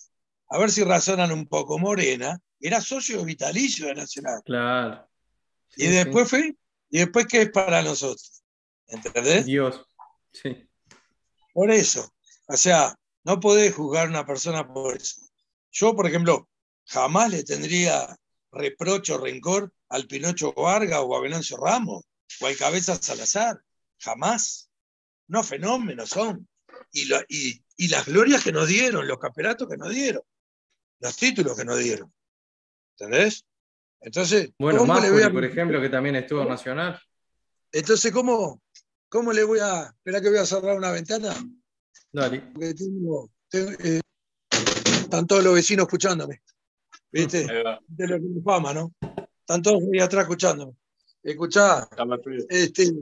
A 0.54 0.58
ver 0.58 0.70
si 0.70 0.84
razonan 0.84 1.32
un 1.32 1.49
poco. 1.49 1.78
Morena 1.80 2.40
era 2.61 2.80
socio 2.80 3.25
vitalicio 3.25 3.87
de 3.88 3.94
Nacional. 3.96 4.40
Claro. 4.44 5.08
Y 5.76 5.87
Sí, 5.87 5.90
después 5.90 6.30
fue, 6.30 6.56
y 6.90 6.99
después 6.99 7.26
qué 7.26 7.42
es 7.42 7.50
para 7.50 7.82
nosotros. 7.82 8.42
sí. 8.87 8.94
¿Entendés? 8.94 9.46
Dios. 9.46 9.84
Sí. 10.32 10.68
Por 11.52 11.73
eso. 11.73 12.08
O 12.46 12.56
sea, 12.56 12.94
no 13.25 13.40
podés 13.40 13.75
juzgar 13.75 14.06
a 14.06 14.11
una 14.11 14.25
persona 14.26 14.73
por 14.73 14.96
eso. 14.96 15.23
Yo, 15.73 15.96
por 15.96 16.06
ejemplo, 16.06 16.49
jamás 16.84 17.30
le 17.32 17.42
tendría 17.42 18.16
reproche 18.52 19.12
o 19.12 19.18
rencor 19.18 19.73
al 19.88 20.06
Pinocho 20.06 20.52
Vargas 20.52 21.00
o 21.02 21.16
a 21.16 21.20
Venancio 21.20 21.56
Ramos 21.56 22.04
o 22.40 22.46
al 22.46 22.56
Cabeza 22.56 22.94
Salazar. 22.94 23.58
Jamás. 23.99 24.70
No 25.26 25.42
fenómenos 25.42 26.11
son. 26.11 26.49
Y, 26.92 27.06
lo- 27.06 27.23
y, 27.28 27.61
y 27.76 27.88
las 27.88 28.06
glorias 28.06 28.44
que 28.44 28.52
nos 28.52 28.68
dieron, 28.68 29.08
los 29.08 29.18
campeonatos 29.18 29.68
que 29.68 29.76
nos 29.76 29.90
dieron, 29.90 30.23
los 31.04 31.16
títulos 31.16 31.54
que 31.54 31.66
nos 31.66 31.78
dieron. 31.78 32.11
¿Entendés? 32.99 33.44
Entonces, 34.00 34.52
Bueno, 34.58 34.78
¿cómo 34.80 34.94
le 34.94 35.11
voy 35.11 35.20
Máfoli, 35.20 35.23
a- 35.25 35.32
por 35.32 35.44
ejemplo, 35.44 35.80
que 35.80 35.90
también 35.90 36.16
estuvo 36.16 36.42
en 36.42 36.49
Nacional. 36.49 36.99
Entonces, 37.70 38.11
¿cómo, 38.11 38.62
¿cómo 39.11 39.32
le 39.32 39.44
voy 39.44 39.58
a. 39.61 39.82
Espera 39.82 40.20
que 40.23 40.30
voy 40.30 40.38
a 40.38 40.46
cerrar 40.46 40.76
una 40.76 40.90
ventana. 40.92 41.34
Dale. 42.11 42.40
Porque 42.52 42.73
tengo, 42.75 43.30
tengo, 43.50 43.70
eh, 43.73 44.00
están 45.02 45.26
todos 45.26 45.44
los 45.44 45.54
vecinos 45.54 45.84
escuchándome. 45.84 46.42
¿Viste? 47.12 47.46
De 47.87 48.08
lo 48.08 48.16
que 48.16 48.26
me 48.26 48.42
fama, 48.42 48.73
¿no? 48.73 48.92
Están 49.40 49.61
todos 49.62 49.82
ahí 49.92 50.00
atrás 50.00 50.23
escuchándome. 50.23 50.73
Escuchá, 51.23 51.87
más 52.06 52.20
este, 52.49 52.92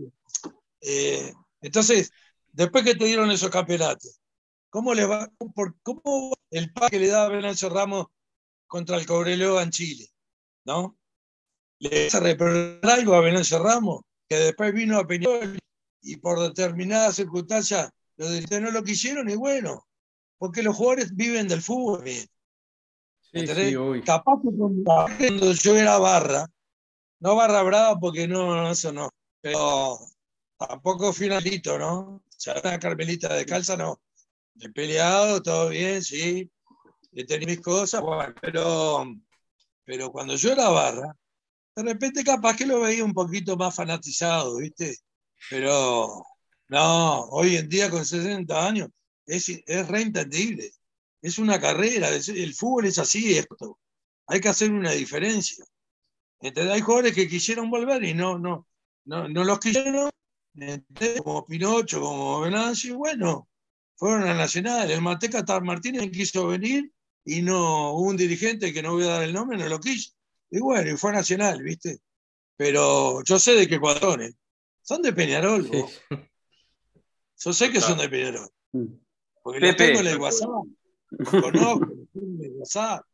eh, 0.81 1.33
entonces, 1.61 2.11
después 2.53 2.85
que 2.85 2.95
te 2.95 3.05
dieron 3.05 3.31
esos 3.31 3.51
campeonatos, 3.51 4.21
¿cómo 4.73 4.95
le 4.95 5.05
va, 5.05 5.31
por, 5.55 5.77
cómo 5.83 6.33
el 6.51 6.73
pa 6.73 6.89
que 6.89 6.99
le 6.99 7.09
da 7.09 7.27
a 7.27 7.29
Venancio 7.29 7.69
Ramos 7.69 8.07
contra 8.67 8.97
el 8.97 9.07
Cobreloa 9.07 9.63
en 9.63 9.71
Chile? 9.71 10.09
¿No? 10.65 10.97
¿Le 11.79 12.05
vas 12.05 12.15
a 12.15 12.21
reprobar 12.21 12.81
algo 12.91 13.15
a 13.15 13.21
Venancio 13.21 13.63
Ramos? 13.63 14.01
Que 14.27 14.37
después 14.37 14.73
vino 14.73 14.99
a 14.99 15.07
Peñarol 15.07 15.59
y 16.01 16.17
por 16.17 16.41
determinadas 16.41 17.17
circunstancias 17.17 17.91
los 18.17 18.51
no 18.51 18.71
lo 18.71 18.83
quisieron 18.83 19.29
y 19.29 19.35
bueno, 19.35 19.87
porque 20.39 20.63
los 20.63 20.75
jugadores 20.75 21.15
viven 21.15 21.49
del 21.49 21.61
fútbol. 21.61 22.03
bien. 22.03 22.27
Sí, 23.21 23.47
sí. 23.47 23.77
Capaz 24.05 24.41
que 24.43 24.49
cuando 24.57 25.53
yo 25.53 25.77
era 25.77 25.99
barra, 25.99 26.47
no 27.21 27.37
barra 27.37 27.63
brava 27.63 27.99
porque 27.99 28.27
no, 28.27 28.55
no, 28.55 28.71
eso 28.71 28.91
no, 28.91 29.11
pero 29.43 29.99
tampoco 30.57 31.13
finalito, 31.13 31.79
¿no? 31.79 31.99
O 32.17 32.23
sea, 32.29 32.55
una 32.63 32.79
carmelita 32.79 33.35
de 33.35 33.45
calza, 33.45 33.77
no. 33.77 34.01
He 34.61 34.69
peleado, 34.71 35.43
todo 35.43 35.69
bien, 35.71 36.03
sí. 36.03 36.51
He 37.13 37.25
tenido 37.25 37.51
mis 37.51 37.61
cosas, 37.61 38.01
bueno, 38.01 38.35
pero, 38.41 39.05
pero 39.85 40.11
cuando 40.11 40.37
yo 40.37 40.53
era 40.53 40.69
barra, 40.71 41.17
de 41.77 41.83
repente 41.83 42.25
capaz 42.25 42.57
que 42.57 42.67
lo 42.67 42.81
veía 42.81 43.05
un 43.05 43.13
poquito 43.13 43.57
más 43.57 43.75
fanatizado, 43.75 44.57
¿viste? 44.57 44.97
Pero 45.51 46.25
no, 46.69 47.21
hoy 47.31 47.57
en 47.57 47.69
día 47.69 47.91
con 47.91 48.05
60 48.05 48.67
años 48.67 48.89
es, 49.27 49.49
es 49.49 49.89
reentendible. 49.89 50.71
Es 51.21 51.39
una 51.39 51.61
carrera, 51.61 52.09
el 52.09 52.55
fútbol 52.55 52.87
es 52.87 52.99
así, 52.99 53.37
esto. 53.39 53.79
Hay 54.27 54.41
que 54.41 54.49
hacer 54.49 54.73
una 54.73 54.91
diferencia. 54.93 55.65
¿Entendés? 56.41 56.75
Hay 56.75 56.81
jugadores 56.81 57.15
que 57.15 57.29
quisieron 57.29 57.71
volver 57.71 58.03
y 58.03 58.15
no, 58.15 58.39
no, 58.39 58.67
no, 59.05 59.29
no 59.29 59.45
los 59.45 59.61
quisieron, 59.61 60.11
como 61.23 61.47
Pinocho, 61.47 62.01
como 62.01 62.41
Venancio, 62.41 62.97
bueno, 62.97 63.49
fueron 64.03 64.27
a 64.27 64.35
Nacional. 64.35 64.91
El 64.91 65.01
Manteca 65.01 65.45
Tar 65.45 65.63
Martínez 65.63 66.11
quiso 66.11 66.49
venir 66.49 66.91
y 67.25 67.41
no 67.41 67.93
hubo 67.93 68.09
un 68.09 68.17
dirigente 68.17 68.73
que 68.73 68.83
no 68.83 68.95
voy 68.95 69.05
a 69.05 69.11
dar 69.11 69.23
el 69.23 69.33
nombre, 69.33 69.57
no 69.57 69.69
lo 69.69 69.79
quiso. 69.79 70.11
Y 70.51 70.59
bueno, 70.59 70.91
y 70.91 70.97
fue 70.97 71.11
a 71.11 71.15
Nacional, 71.15 71.63
¿viste? 71.63 72.01
Pero 72.57 73.23
yo 73.23 73.39
sé 73.39 73.53
de 73.53 73.69
qué 73.69 73.79
cuadrones. 73.79 74.35
Son 74.83 75.03
de 75.03 75.13
Peñarol, 75.13 75.69
Sí, 75.71 75.71
vos. 75.71 76.03
Yo 77.45 77.53
sé 77.53 77.71
que 77.71 77.81
son 77.81 77.97
de 77.97 78.09
Peñarol. 78.09 78.49
Mm. 78.73 78.87
Porque 79.41 79.61
los 79.61 79.71
Pepe. 79.71 79.87
tengo 79.87 80.01
en 80.01 80.07
el 80.09 80.19
WhatsApp. 80.19 80.51
Los 81.11 81.29
conozco, 81.29 81.87
los 81.87 82.09
tengo 82.13 82.27
en 82.27 82.45
el 82.45 82.53
WhatsApp. 82.57 83.07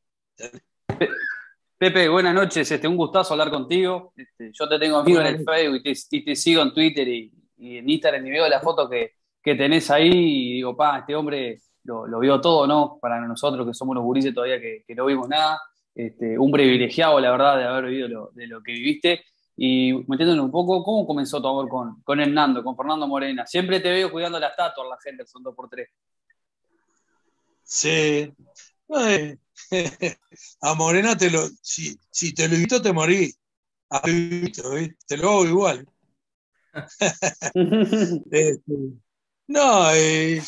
Pepe, 1.77 2.09
buenas 2.09 2.35
noches, 2.35 2.71
este, 2.71 2.89
un 2.89 2.97
gustazo 2.97 3.35
hablar 3.35 3.51
contigo. 3.51 4.15
Este, 4.17 4.53
yo 4.55 4.67
te 4.67 4.79
tengo 4.79 4.97
amigo 4.97 5.21
en 5.21 5.27
el 5.27 5.45
Facebook 5.45 5.83
y 5.85 6.25
te, 6.25 6.35
sigo 6.35 6.63
en 6.63 6.73
Twitter 6.73 7.07
y, 7.07 7.31
en 7.59 7.91
Instagram 7.91 8.27
y 8.27 8.31
veo 8.31 8.49
la 8.49 8.61
foto 8.61 8.89
que, 8.89 9.18
tenés 9.43 9.91
ahí 9.91 10.11
y 10.11 10.53
digo, 10.55 10.77
pa, 10.77 10.99
este 10.99 11.15
hombre 11.15 11.61
lo, 11.85 12.19
vio 12.19 12.41
todo, 12.41 12.67
¿no? 12.67 12.99
Para 13.01 13.21
nosotros 13.27 13.67
que 13.67 13.75
somos 13.75 13.93
unos 13.93 14.05
gurises 14.05 14.35
todavía 14.35 14.61
que, 14.61 14.85
no 14.95 15.07
vimos 15.07 15.29
nada. 15.29 15.61
Este, 15.95 16.39
un 16.39 16.53
privilegiado, 16.53 17.19
la 17.19 17.31
verdad, 17.31 17.59
de 17.59 17.65
haber 17.65 17.87
vivido 17.87 18.09
lo, 18.09 18.31
de 18.33 18.47
lo 18.47 18.63
que 18.63 18.73
viviste. 18.73 19.25
Y 19.57 19.93
metiéndole 20.07 20.41
un 20.41 20.53
poco, 20.53 20.85
¿cómo 20.85 21.07
comenzó 21.07 21.43
tu 21.43 21.49
amor 21.49 21.69
con, 21.69 22.01
con 22.03 22.21
Hernando, 22.21 22.63
con 22.63 22.77
Fernando 22.77 23.09
Morena? 23.09 23.47
Siempre 23.47 23.81
te 23.81 23.91
veo 23.91 24.11
cuidando 24.11 24.39
la 24.39 24.49
estatua, 24.49 24.87
la 24.87 24.99
gente, 25.03 25.27
son 25.27 25.43
dos 25.43 25.55
por 25.55 25.69
tres. 25.69 25.89
Sí, 27.65 28.33
a 30.63 30.75
Morena 30.75 31.17
te 31.17 31.31
lo, 31.31 31.41
si, 31.61 31.99
si 32.11 32.33
te 32.33 32.49
lo 32.49 32.55
invito 32.55 32.81
te 32.81 32.93
morí. 32.93 33.35
te 35.07 35.17
lo 35.17 35.31
hago 35.31 35.45
igual. 35.47 35.89
Este, 38.31 38.63
no, 39.49 39.89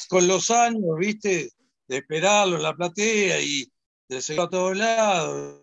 con 0.09 0.29
los 0.29 0.51
años, 0.51 0.97
viste, 0.99 1.51
de 1.89 1.97
esperarlo 1.97 2.57
en 2.57 2.63
la 2.63 2.77
platea 2.77 3.41
y 3.41 3.71
de 4.09 4.23
seguir 4.23 4.43
a 4.43 4.49
todos 4.49 4.77
lados. 4.77 5.63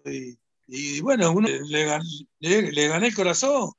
Y, 0.67 0.99
bueno, 1.01 1.31
uno 1.31 1.47
le, 1.47 1.85
gané 1.85 3.07
el 3.07 3.15
corazón, 3.15 3.71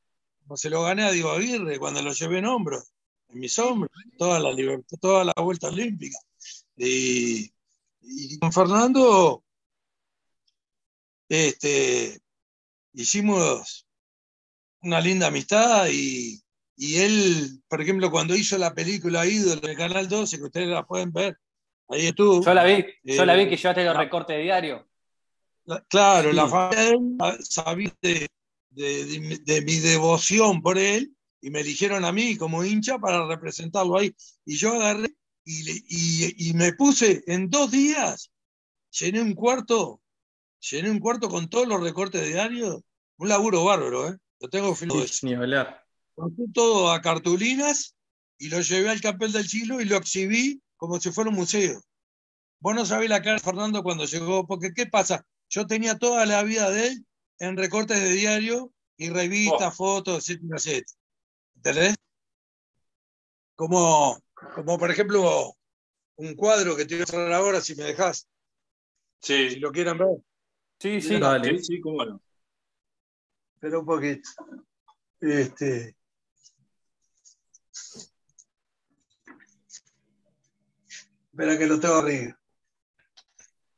como 0.43 0.57
se 0.57 0.71
lo 0.71 0.83
gané 0.83 1.05
a 1.05 1.11
Diego 1.11 1.33
Aguirre 1.33 1.79
cuando 1.79 2.03
lo 2.03 2.13
llevé 2.13 2.39
en 2.39 2.47
hombros, 2.47 2.85
en 3.29 3.41
mis 3.41 3.59
hombros, 3.59 3.91
toda 4.17 4.41
la 4.41 4.53
libertad, 4.53 4.97
toda 5.01 5.25
la 5.25 5.35
vuelta 5.43 5.69
olímpica. 5.69 6.19
Y, 6.77 7.53
y 8.01 8.39
con 8.39 8.53
Fernando 8.53 9.43
este, 11.29 12.21
hicimos 12.95 13.87
una 14.83 15.01
linda 15.01 15.27
amistad 15.27 15.89
y, 15.91 16.41
él, 16.79 17.61
por 17.69 17.81
ejemplo, 17.81 18.11
cuando 18.11 18.37
hizo 18.37 18.57
la 18.57 18.73
película 18.73 19.27
Ídolo 19.27 19.61
del 19.61 19.77
Canal 19.77 20.09
12, 20.09 20.39
que 20.39 20.45
ustedes 20.45 20.69
la 20.69 20.87
pueden 20.87 21.13
ver, 21.13 21.37
ahí 21.89 22.07
estuvo. 22.07 22.45
Yo 22.45 22.55
la 22.55 22.65
vi, 22.65 22.85
yo 23.03 23.27
la 23.27 23.35
vi 23.35 23.43
eh, 23.43 23.49
que 23.49 23.57
llevaste 23.57 23.85
los 23.85 23.97
recortes 23.97 24.37
de 24.37 24.43
diario. 24.43 24.89
claro, 25.89 26.33
la 26.33 26.47
familia 26.47 27.39
sabía 27.41 27.93
de, 28.01 28.29
de, 28.71 29.63
mi 29.63 29.77
devoción 29.77 30.63
por 30.63 30.79
él 30.79 31.13
y 31.41 31.51
me 31.51 31.61
eligieron 31.61 32.05
a 32.05 32.13
mí 32.13 32.37
como 32.37 32.65
hincha 32.65 32.99
para 32.99 33.27
representarlo 33.27 33.99
ahí. 33.99 34.15
Y 34.45 34.57
yo 34.57 34.75
agarré 34.75 35.09
y, 35.45 36.53
me 36.55 36.75
puse 36.75 37.25
en 37.27 37.51
dos 37.51 37.71
días, 37.71 38.31
llené 38.91 39.21
un 39.21 39.35
cuarto, 39.35 40.01
llené 40.61 40.91
un 40.91 41.01
cuarto 41.01 41.29
con 41.29 41.49
todos 41.49 41.67
los 41.67 41.83
recortes 41.83 42.21
de 42.21 42.29
diario, 42.29 42.85
un 43.17 43.29
laburo 43.29 43.65
bárbaro, 43.65 44.09
¿eh? 44.09 44.17
Lo 44.41 44.49
tengo 44.49 44.75
filmado. 44.75 45.05
Ni 45.23 45.35
hablar. 45.35 45.88
Todo 46.53 46.93
a 46.93 47.01
cartulinas 47.01 47.95
y 48.39 48.49
lo 48.49 48.61
llevé 48.61 48.91
al 48.91 49.01
Capel 49.01 49.33
del 49.33 49.47
Chilo 49.47 49.81
y 49.81 49.85
lo 49.85 49.97
exhibí 49.97 50.63
como 50.77 51.01
si 51.01 51.11
fuera 51.11 51.31
un 51.31 51.37
museo. 51.37 51.81
Vos 52.61 52.75
no 52.75 52.85
sabés 52.85 53.09
la 53.09 53.23
cara 53.23 53.35
de 53.35 53.43
Fernando 53.43 53.83
cuando 53.83 54.05
llegó, 54.05 54.47
porque 54.47 54.73
¿qué 54.75 54.87
pasa? 54.87 55.25
Yo 55.49 55.67
tenía 55.67 55.99
toda 55.99 56.27
la 56.27 56.43
vida 56.43 56.71
de 56.71 56.89
él 56.89 57.07
en 57.39 57.57
recortes 57.57 58.01
de 58.01 58.13
diario 58.13 58.73
y 58.97 59.11
revistas, 59.11 59.75
oh. 59.75 59.77
fotos, 59.77 60.29
etcétera, 60.29 60.57
etcétera. 60.57 60.99
¿Entendés? 61.57 61.95
Como 63.55 64.21
como 64.55 64.79
por 64.79 64.91
ejemplo 64.91 65.57
un 66.17 66.35
cuadro 66.35 66.77
que 66.77 66.85
te 66.85 66.95
voy 66.95 67.03
a 67.03 67.03
mostrar 67.03 67.33
ahora, 67.33 67.61
si 67.61 67.75
me 67.75 67.85
dejas. 67.85 68.29
Sí. 69.21 69.51
Si 69.51 69.57
lo 69.57 69.71
quieren 69.73 69.99
ver. 69.99 70.17
Sí, 70.81 71.01
sí, 71.01 71.19
dale. 71.19 71.59
Sí, 71.63 71.81
cómo 71.81 72.05
no. 72.05 72.21
Espera 73.55 73.79
un 73.79 73.87
poquito. 73.87 74.29
Este. 75.21 75.97
Espera 81.31 81.59
que 81.59 81.67
lo 81.67 81.79
tengo 81.79 81.95
arriba. 81.95 82.39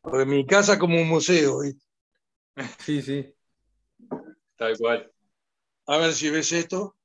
Porque 0.00 0.24
mi 0.24 0.46
casa 0.46 0.74
es 0.74 0.78
como 0.78 1.00
un 1.00 1.08
museo, 1.08 1.60
¿viste? 1.60 1.84
Sí, 2.78 3.02
sí. 3.02 3.34
Tal 4.56 4.76
cual. 4.78 5.12
A 5.86 5.98
ver 5.98 6.12
si 6.12 6.30
ves 6.30 6.52
esto. 6.52 6.96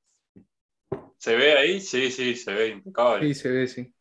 ¿Se 1.17 1.35
ve 1.35 1.57
ahí? 1.57 1.81
Sí, 1.81 2.11
sí, 2.11 2.35
se 2.35 2.53
ve 2.53 2.67
impecable. 2.69 3.33
Sí, 3.33 3.41
se 3.41 3.49
ve, 3.49 3.67
sí. 3.67 3.93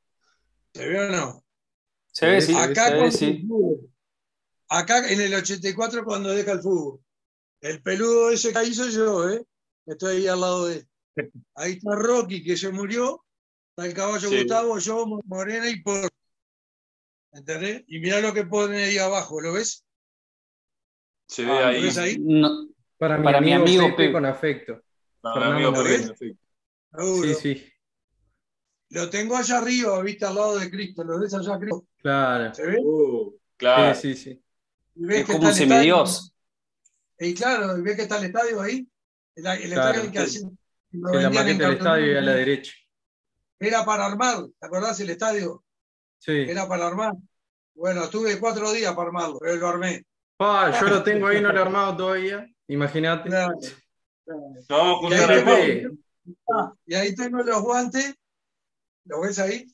¿Se 0.74 0.88
ve 0.88 1.00
o 1.00 1.10
no? 1.10 1.44
Se 2.12 2.26
ve, 2.26 2.40
sí. 2.40 2.54
Acá, 2.54 2.88
se 2.88 2.94
ve, 2.94 3.10
sí. 3.12 3.48
Acá 4.68 5.08
en 5.10 5.20
el 5.20 5.34
84 5.34 6.04
cuando 6.04 6.30
deja 6.30 6.52
el 6.52 6.60
fútbol. 6.60 7.00
El 7.60 7.82
peludo 7.82 8.30
ese 8.30 8.52
que 8.52 8.64
hizo 8.64 8.88
yo, 8.88 9.28
¿eh? 9.30 9.42
Estoy 9.86 10.16
ahí 10.16 10.26
al 10.26 10.40
lado 10.40 10.66
de 10.66 10.76
él. 10.76 10.88
Ahí 11.54 11.72
está 11.72 11.94
Rocky, 11.94 12.42
que 12.42 12.56
se 12.56 12.70
murió. 12.70 13.24
Está 13.70 13.86
el 13.86 13.94
caballo 13.94 14.30
Gustavo, 14.30 14.78
yo, 14.78 15.06
Morena 15.24 15.68
y 15.68 15.82
por. 15.82 16.08
¿Entendés? 17.32 17.84
Y 17.88 17.98
mira 17.98 18.20
lo 18.20 18.32
que 18.32 18.46
pone 18.46 18.84
ahí 18.84 18.98
abajo, 18.98 19.40
¿lo 19.40 19.54
ves? 19.54 19.84
Se 21.26 21.44
ve 21.44 21.50
ahí. 21.50 21.80
¿Lo 21.80 21.86
ves 21.86 21.98
ahí? 21.98 22.18
Para, 22.96 23.18
mi, 23.18 23.24
Para 23.24 23.38
amigo 23.38 23.56
mi 23.56 23.62
amigo 23.62 23.96
Pepe, 23.96 24.12
con 24.12 24.24
afecto. 24.24 24.80
Para 25.20 25.50
mi 25.50 25.64
amigo 25.64 25.72
Pepe, 25.72 26.12
afecto. 26.12 27.24
Sí, 27.24 27.34
sí. 27.34 27.72
Lo 28.90 29.10
tengo 29.10 29.36
allá 29.36 29.58
arriba, 29.58 30.00
viste, 30.02 30.24
al 30.24 30.36
lado 30.36 30.58
de 30.58 30.70
Cristo. 30.70 31.02
¿Lo 31.02 31.18
ves 31.18 31.34
allá 31.34 31.54
arriba? 31.54 31.80
Claro. 32.00 32.54
¿Se 32.54 32.66
ve? 32.66 32.78
Uh, 32.80 33.36
claro. 33.56 33.94
Sí, 33.96 34.14
sí, 34.14 34.40
sí. 34.94 35.10
es 35.10 35.26
como 35.26 35.48
un 35.48 35.54
semidios. 35.54 36.32
Y 37.18 37.34
claro, 37.34 37.82
¿ves 37.82 37.96
que 37.96 38.02
está 38.02 38.18
el 38.18 38.26
estadio 38.26 38.60
ahí? 38.60 38.86
El, 39.34 39.72
estadio 39.72 40.12
en 40.94 41.02
que 41.02 41.18
sí. 41.18 41.22
la 41.22 41.30
maqueta 41.30 41.64
del 41.64 41.76
estadio 41.76 42.12
y 42.12 42.16
a 42.16 42.20
la 42.20 42.34
derecha. 42.34 42.72
Era 43.58 43.84
para 43.84 44.06
armar, 44.06 44.44
¿te 44.58 44.66
acordás 44.66 45.00
el 45.00 45.10
estadio? 45.10 45.64
Sí. 46.18 46.32
Era 46.32 46.68
para 46.68 46.86
armar. 46.86 47.14
Bueno, 47.74 48.04
estuve 48.04 48.38
cuatro 48.38 48.72
días 48.72 48.94
para 48.94 49.08
armarlo, 49.08 49.38
pero 49.40 49.56
lo 49.56 49.68
armé. 49.68 50.04
Ah, 50.38 50.76
yo 50.80 50.88
lo 50.88 51.02
tengo 51.02 51.26
ahí, 51.26 51.40
no 51.40 51.52
lo 51.52 51.58
he 51.58 51.62
armado 51.62 51.96
todavía. 51.96 52.46
Imagínate. 52.68 53.28
Claro, 53.28 53.58
No, 54.68 55.00
y 56.86 56.94
ahí 56.94 57.14
tengo 57.14 57.42
los 57.42 57.62
guantes. 57.62 58.14
¿Lo 59.04 59.20
ves 59.20 59.38
ahí? 59.38 59.66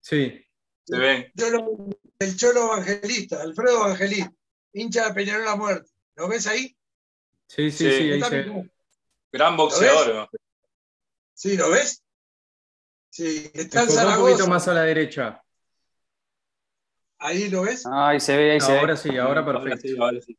Sí. 0.00 0.44
Se 0.84 0.98
ven. 0.98 1.32
el 2.18 2.36
Cholo 2.36 2.72
Evangelista, 2.72 3.42
Alfredo 3.42 3.86
Evangelista, 3.86 4.32
hincha 4.72 5.08
de 5.08 5.14
Peñarol 5.14 5.44
la 5.44 5.56
Muerte. 5.56 5.90
¿Lo 6.16 6.28
ves 6.28 6.46
ahí? 6.46 6.76
Sí, 7.46 7.70
sí, 7.70 7.90
sí, 7.90 8.12
ahí 8.12 8.22
se... 8.22 8.70
Gran 9.32 9.56
boxeador. 9.56 10.28
Sí, 11.34 11.56
¿lo 11.56 11.70
ves? 11.70 12.02
Sí, 13.10 13.50
está 13.54 13.82
en 13.82 13.90
Zaragoza. 13.90 14.18
Un 14.18 14.30
poquito 14.30 14.48
más 14.48 14.68
a 14.68 14.74
la 14.74 14.82
derecha. 14.82 15.42
Ahí 17.18 17.48
lo 17.48 17.62
ves. 17.62 17.84
Ah, 17.86 18.10
ahí 18.10 18.20
se 18.20 18.36
ve, 18.36 18.52
ahí 18.52 18.60
se 18.60 18.78
ahora 18.78 18.96
sí, 18.96 19.16
ahora 19.16 19.44
perfecto. 19.44 20.02
Ahora 20.02 20.20
sí, 20.20 20.38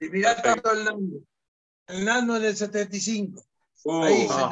Y 0.00 0.08
mirá 0.08 0.40
tanto 0.40 0.72
el 0.72 0.84
Nando. 0.84 1.16
El 1.86 2.04
Nando 2.04 2.40
del 2.40 2.56
75. 2.56 3.42
Uh, 3.84 4.02
ahí, 4.02 4.26
ah, 4.30 4.50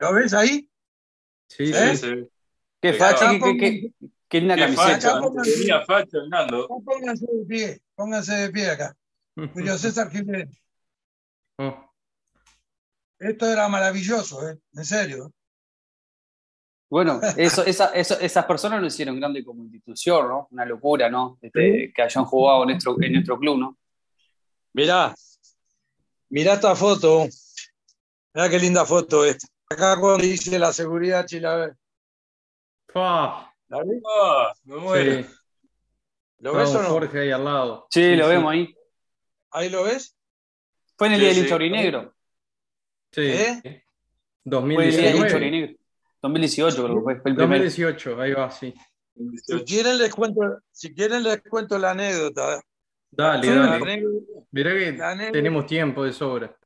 ¿Lo 0.00 0.12
ves 0.14 0.34
ahí? 0.34 0.68
Sí, 1.48 1.72
sí, 1.72 1.96
sí. 1.96 2.28
Qué 2.80 2.92
facha, 2.92 3.30
qué, 3.30 3.56
qué, 3.56 3.92
qué, 4.28 4.40
linda 4.40 4.56
camiseta. 4.56 5.20
Tenía 5.42 5.84
facha, 5.86 6.18
Hernando. 6.18 6.68
Pónganse 6.84 7.26
de 7.26 7.44
pie, 7.46 7.82
pónganse 7.94 8.34
de 8.34 8.50
pie 8.50 8.70
acá. 8.70 8.96
Julio 9.52 9.78
César 9.78 10.10
Jiménez. 10.10 10.50
Oh. 11.58 11.93
Esto 13.18 13.46
era 13.46 13.68
maravilloso, 13.68 14.48
¿eh? 14.48 14.58
en 14.74 14.84
serio. 14.84 15.32
Bueno, 16.90 17.20
eso, 17.36 17.64
esa, 17.64 17.86
eso, 17.86 18.18
esas 18.20 18.44
personas 18.44 18.80
lo 18.80 18.86
hicieron 18.86 19.18
grande 19.18 19.44
como 19.44 19.64
institución, 19.64 20.28
¿no? 20.28 20.48
Una 20.50 20.64
locura, 20.64 21.08
¿no? 21.10 21.38
Este, 21.40 21.92
que 21.92 22.02
hayan 22.02 22.24
jugado 22.24 22.62
en 22.62 22.68
nuestro, 22.68 22.96
en 23.00 23.12
nuestro 23.14 23.38
club, 23.38 23.58
¿no? 23.58 23.78
Mirá, 24.74 25.14
mirá 26.28 26.54
esta 26.54 26.76
foto. 26.76 27.26
Mira 28.32 28.48
qué 28.48 28.58
linda 28.58 28.84
foto 28.84 29.24
esta. 29.24 29.46
Acá 29.68 29.98
cuando 29.98 30.22
dice 30.22 30.58
la 30.58 30.72
seguridad 30.72 31.26
Chilaver. 31.26 31.76
Ah, 32.94 33.52
¿La 33.68 33.78
ves? 33.78 34.02
Ah, 34.06 34.52
me 34.64 34.76
muero. 34.76 35.22
Sí. 35.22 35.34
¿Lo 36.38 36.54
ves 36.54 36.74
o 36.74 36.82
no? 36.82 36.88
Jorge 36.90 37.20
ahí 37.20 37.30
al 37.30 37.44
lado. 37.44 37.86
Sí, 37.90 38.14
lo 38.14 38.28
vemos 38.28 38.52
ahí. 38.52 38.76
¿Ahí 39.50 39.68
lo 39.68 39.84
ves? 39.84 40.16
Fue 40.96 41.08
en 41.08 41.14
el 41.14 41.20
día 41.20 41.34
del 41.34 41.48
Chorinegro. 41.48 42.13
Sí. 43.14 43.22
¿Eh? 43.22 43.84
2019. 44.44 45.78
2018 46.20 46.84
creo 46.84 46.96
que 46.96 47.02
fue. 47.02 47.22
el 47.24 47.36
2018, 47.36 48.20
ahí 48.20 48.32
va, 48.32 48.50
sí. 48.50 48.74
Si 49.36 49.64
quieren 49.64 49.98
les 49.98 50.12
cuento, 50.12 50.40
si 50.72 50.92
quieren 50.92 51.22
les 51.22 51.40
cuento 51.42 51.78
la 51.78 51.92
anécdota. 51.92 52.60
Dale, 53.10 53.46
dale. 53.46 54.04
Mirá 54.50 54.70
que 54.72 55.30
tenemos 55.30 55.66
tiempo 55.66 56.04
de 56.04 56.12
sobra. 56.12 56.56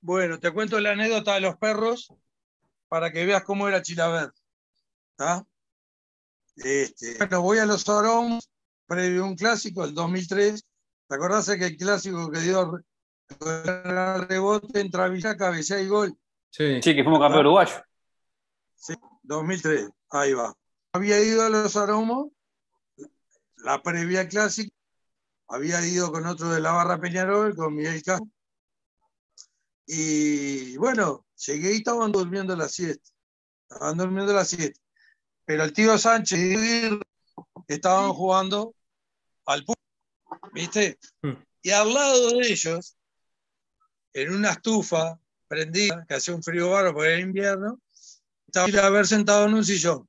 Bueno, 0.00 0.38
te 0.38 0.52
cuento 0.52 0.78
la 0.78 0.92
anécdota 0.92 1.34
de 1.34 1.40
los 1.40 1.56
perros 1.56 2.12
para 2.88 3.10
que 3.10 3.24
veas 3.24 3.42
cómo 3.44 3.66
era 3.66 3.80
Chilaver. 3.80 4.30
Este, 6.56 7.16
bueno, 7.18 7.40
voy 7.40 7.58
a 7.58 7.66
los 7.66 7.88
Orons, 7.88 8.50
previo 8.86 9.24
un 9.24 9.36
clásico, 9.36 9.84
el 9.84 9.94
2003, 9.94 10.64
¿Te 11.08 11.14
acordás 11.14 11.48
que 11.48 11.66
el 11.66 11.76
clásico 11.76 12.30
que 12.30 12.40
dio 12.40 12.80
rebote 14.28 14.80
entra 14.80 15.08
Villa, 15.08 15.36
cabecea 15.36 15.80
y 15.80 15.88
gol? 15.88 16.16
Sí. 16.50 16.80
Sí, 16.82 16.94
que 16.94 17.02
fuimos 17.02 17.20
campeón 17.20 17.46
uruguayo. 17.46 17.82
Sí, 18.74 18.94
2003, 19.22 19.88
ahí 20.10 20.32
va. 20.32 20.54
Había 20.92 21.20
ido 21.20 21.42
a 21.42 21.48
los 21.48 21.76
aromos, 21.76 22.28
la 23.58 23.82
previa 23.82 24.28
clásica, 24.28 24.74
había 25.48 25.84
ido 25.86 26.10
con 26.12 26.26
otro 26.26 26.50
de 26.50 26.60
la 26.60 26.72
barra 26.72 27.00
Peñarol, 27.00 27.54
con 27.54 27.74
Miguel 27.74 28.02
Castro. 28.02 28.28
Y 29.86 30.76
bueno, 30.78 31.26
llegué 31.46 31.74
y 31.74 31.76
estaban 31.76 32.10
durmiendo 32.10 32.56
la 32.56 32.68
siesta. 32.68 33.10
Estaban 33.68 33.96
durmiendo 33.96 34.32
la 34.32 34.44
siesta. 34.44 34.80
Pero 35.44 35.62
el 35.62 35.72
tío 35.72 35.96
Sánchez 35.96 36.38
y 36.38 37.00
estaban 37.68 38.12
jugando 38.12 38.74
al 39.46 39.64
¿viste? 40.52 40.98
Mm. 41.22 41.32
Y 41.62 41.70
al 41.70 41.94
lado 41.94 42.30
de 42.30 42.48
ellos, 42.48 42.96
en 44.22 44.34
una 44.34 44.52
estufa 44.52 45.20
prendida, 45.46 46.06
que 46.08 46.14
hacía 46.14 46.34
un 46.34 46.42
frío 46.42 46.70
bárbaro 46.70 46.94
porque 46.94 47.12
era 47.12 47.20
invierno, 47.20 47.80
estaba 48.46 48.66
a 48.82 48.86
haber 48.86 49.06
sentado 49.06 49.46
en 49.46 49.54
un 49.54 49.64
sillón. 49.64 50.08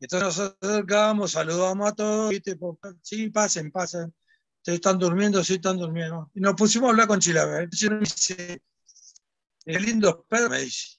Entonces 0.00 0.38
nos 0.38 0.56
acercábamos, 0.62 1.32
saludábamos 1.32 1.90
a 1.90 1.94
todos, 1.94 2.30
¿viste? 2.30 2.58
Sí, 3.02 3.28
pasen, 3.28 3.70
pasen. 3.70 4.14
¿Ustedes 4.56 4.76
están 4.76 4.98
durmiendo? 4.98 5.44
Sí, 5.44 5.54
están 5.54 5.76
durmiendo. 5.76 6.30
Y 6.32 6.40
nos 6.40 6.54
pusimos 6.54 6.88
a 6.88 6.90
hablar 6.92 7.06
con 7.06 7.20
Chilaver. 7.20 7.64
Entonces 7.64 7.90
me 7.90 7.98
dice, 7.98 8.62
qué 9.62 9.78
lindos 9.78 10.20
perros, 10.26 10.48
me 10.48 10.60
dice. 10.60 10.98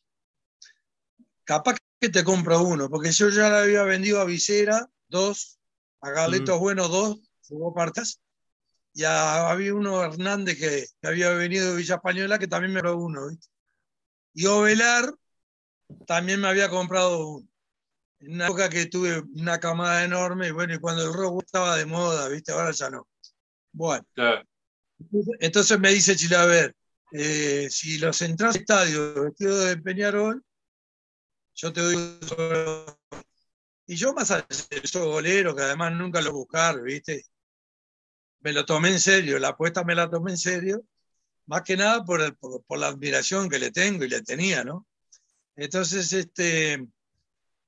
Capaz 1.43 1.77
que 1.99 2.09
te 2.09 2.23
compro 2.23 2.61
uno, 2.61 2.89
porque 2.89 3.11
yo 3.11 3.29
ya 3.29 3.49
le 3.49 3.57
había 3.57 3.83
vendido 3.83 4.21
a 4.21 4.25
Visera 4.25 4.87
dos, 5.07 5.59
a 6.01 6.11
Galetos 6.11 6.59
Bueno 6.59 6.87
dos, 6.87 7.19
jugó 7.47 7.73
partes, 7.73 8.19
y 8.93 9.03
a- 9.03 9.49
había 9.49 9.73
uno 9.73 10.03
Hernández 10.03 10.57
que, 10.59 10.85
que 11.01 11.07
había 11.07 11.31
venido 11.31 11.71
de 11.71 11.77
Villa 11.77 11.95
Española 11.95 12.39
que 12.39 12.47
también 12.47 12.73
me 12.73 12.81
compró 12.81 12.97
uno, 12.97 13.29
¿viste? 13.29 13.47
Y 14.33 14.45
Ovelar 14.47 15.13
también 16.07 16.41
me 16.41 16.47
había 16.47 16.69
comprado 16.69 17.27
uno. 17.27 17.47
En 18.19 18.33
una 18.35 18.45
época 18.45 18.69
que 18.69 18.85
tuve 18.85 19.19
una 19.35 19.59
camada 19.59 20.03
enorme, 20.03 20.47
y 20.49 20.51
bueno, 20.51 20.75
y 20.75 20.79
cuando 20.79 21.03
el 21.05 21.13
rock 21.13 21.43
estaba 21.43 21.75
de 21.75 21.85
moda, 21.87 22.29
¿viste? 22.29 22.51
Ahora 22.51 22.71
ya 22.71 22.89
no. 22.89 23.07
Bueno. 23.71 24.05
Claro. 24.13 24.43
Entonces 25.39 25.79
me 25.79 25.89
dice 25.89 26.15
Chilaver, 26.15 26.75
eh, 27.11 27.67
si 27.69 27.97
los 27.97 28.21
entras 28.21 28.55
al 28.55 28.61
estadio 28.61 29.23
vestido 29.23 29.59
de 29.59 29.77
Peñarol, 29.77 30.43
yo 31.55 31.73
te 31.73 31.81
doy 31.81 31.97
Y 33.87 33.95
yo 33.95 34.13
más 34.13 34.31
allá 34.31 34.45
de 34.69 34.87
soy 34.87 35.05
golero, 35.07 35.55
que 35.55 35.63
además 35.63 35.93
nunca 35.93 36.21
lo 36.21 36.31
buscar, 36.33 36.81
¿viste? 36.81 37.25
Me 38.41 38.53
lo 38.53 38.65
tomé 38.65 38.89
en 38.89 38.99
serio, 38.99 39.39
la 39.39 39.49
apuesta 39.49 39.83
me 39.83 39.95
la 39.95 40.09
tomé 40.09 40.31
en 40.31 40.37
serio, 40.37 40.83
más 41.45 41.61
que 41.63 41.77
nada 41.77 42.03
por, 42.03 42.21
el- 42.21 42.35
por, 42.35 42.77
la 42.79 42.87
admiración 42.87 43.49
que 43.49 43.59
le 43.59 43.71
tengo 43.71 44.03
y 44.03 44.09
le 44.09 44.21
tenía, 44.21 44.63
¿no? 44.63 44.87
Entonces, 45.55 46.11
este, 46.13 46.85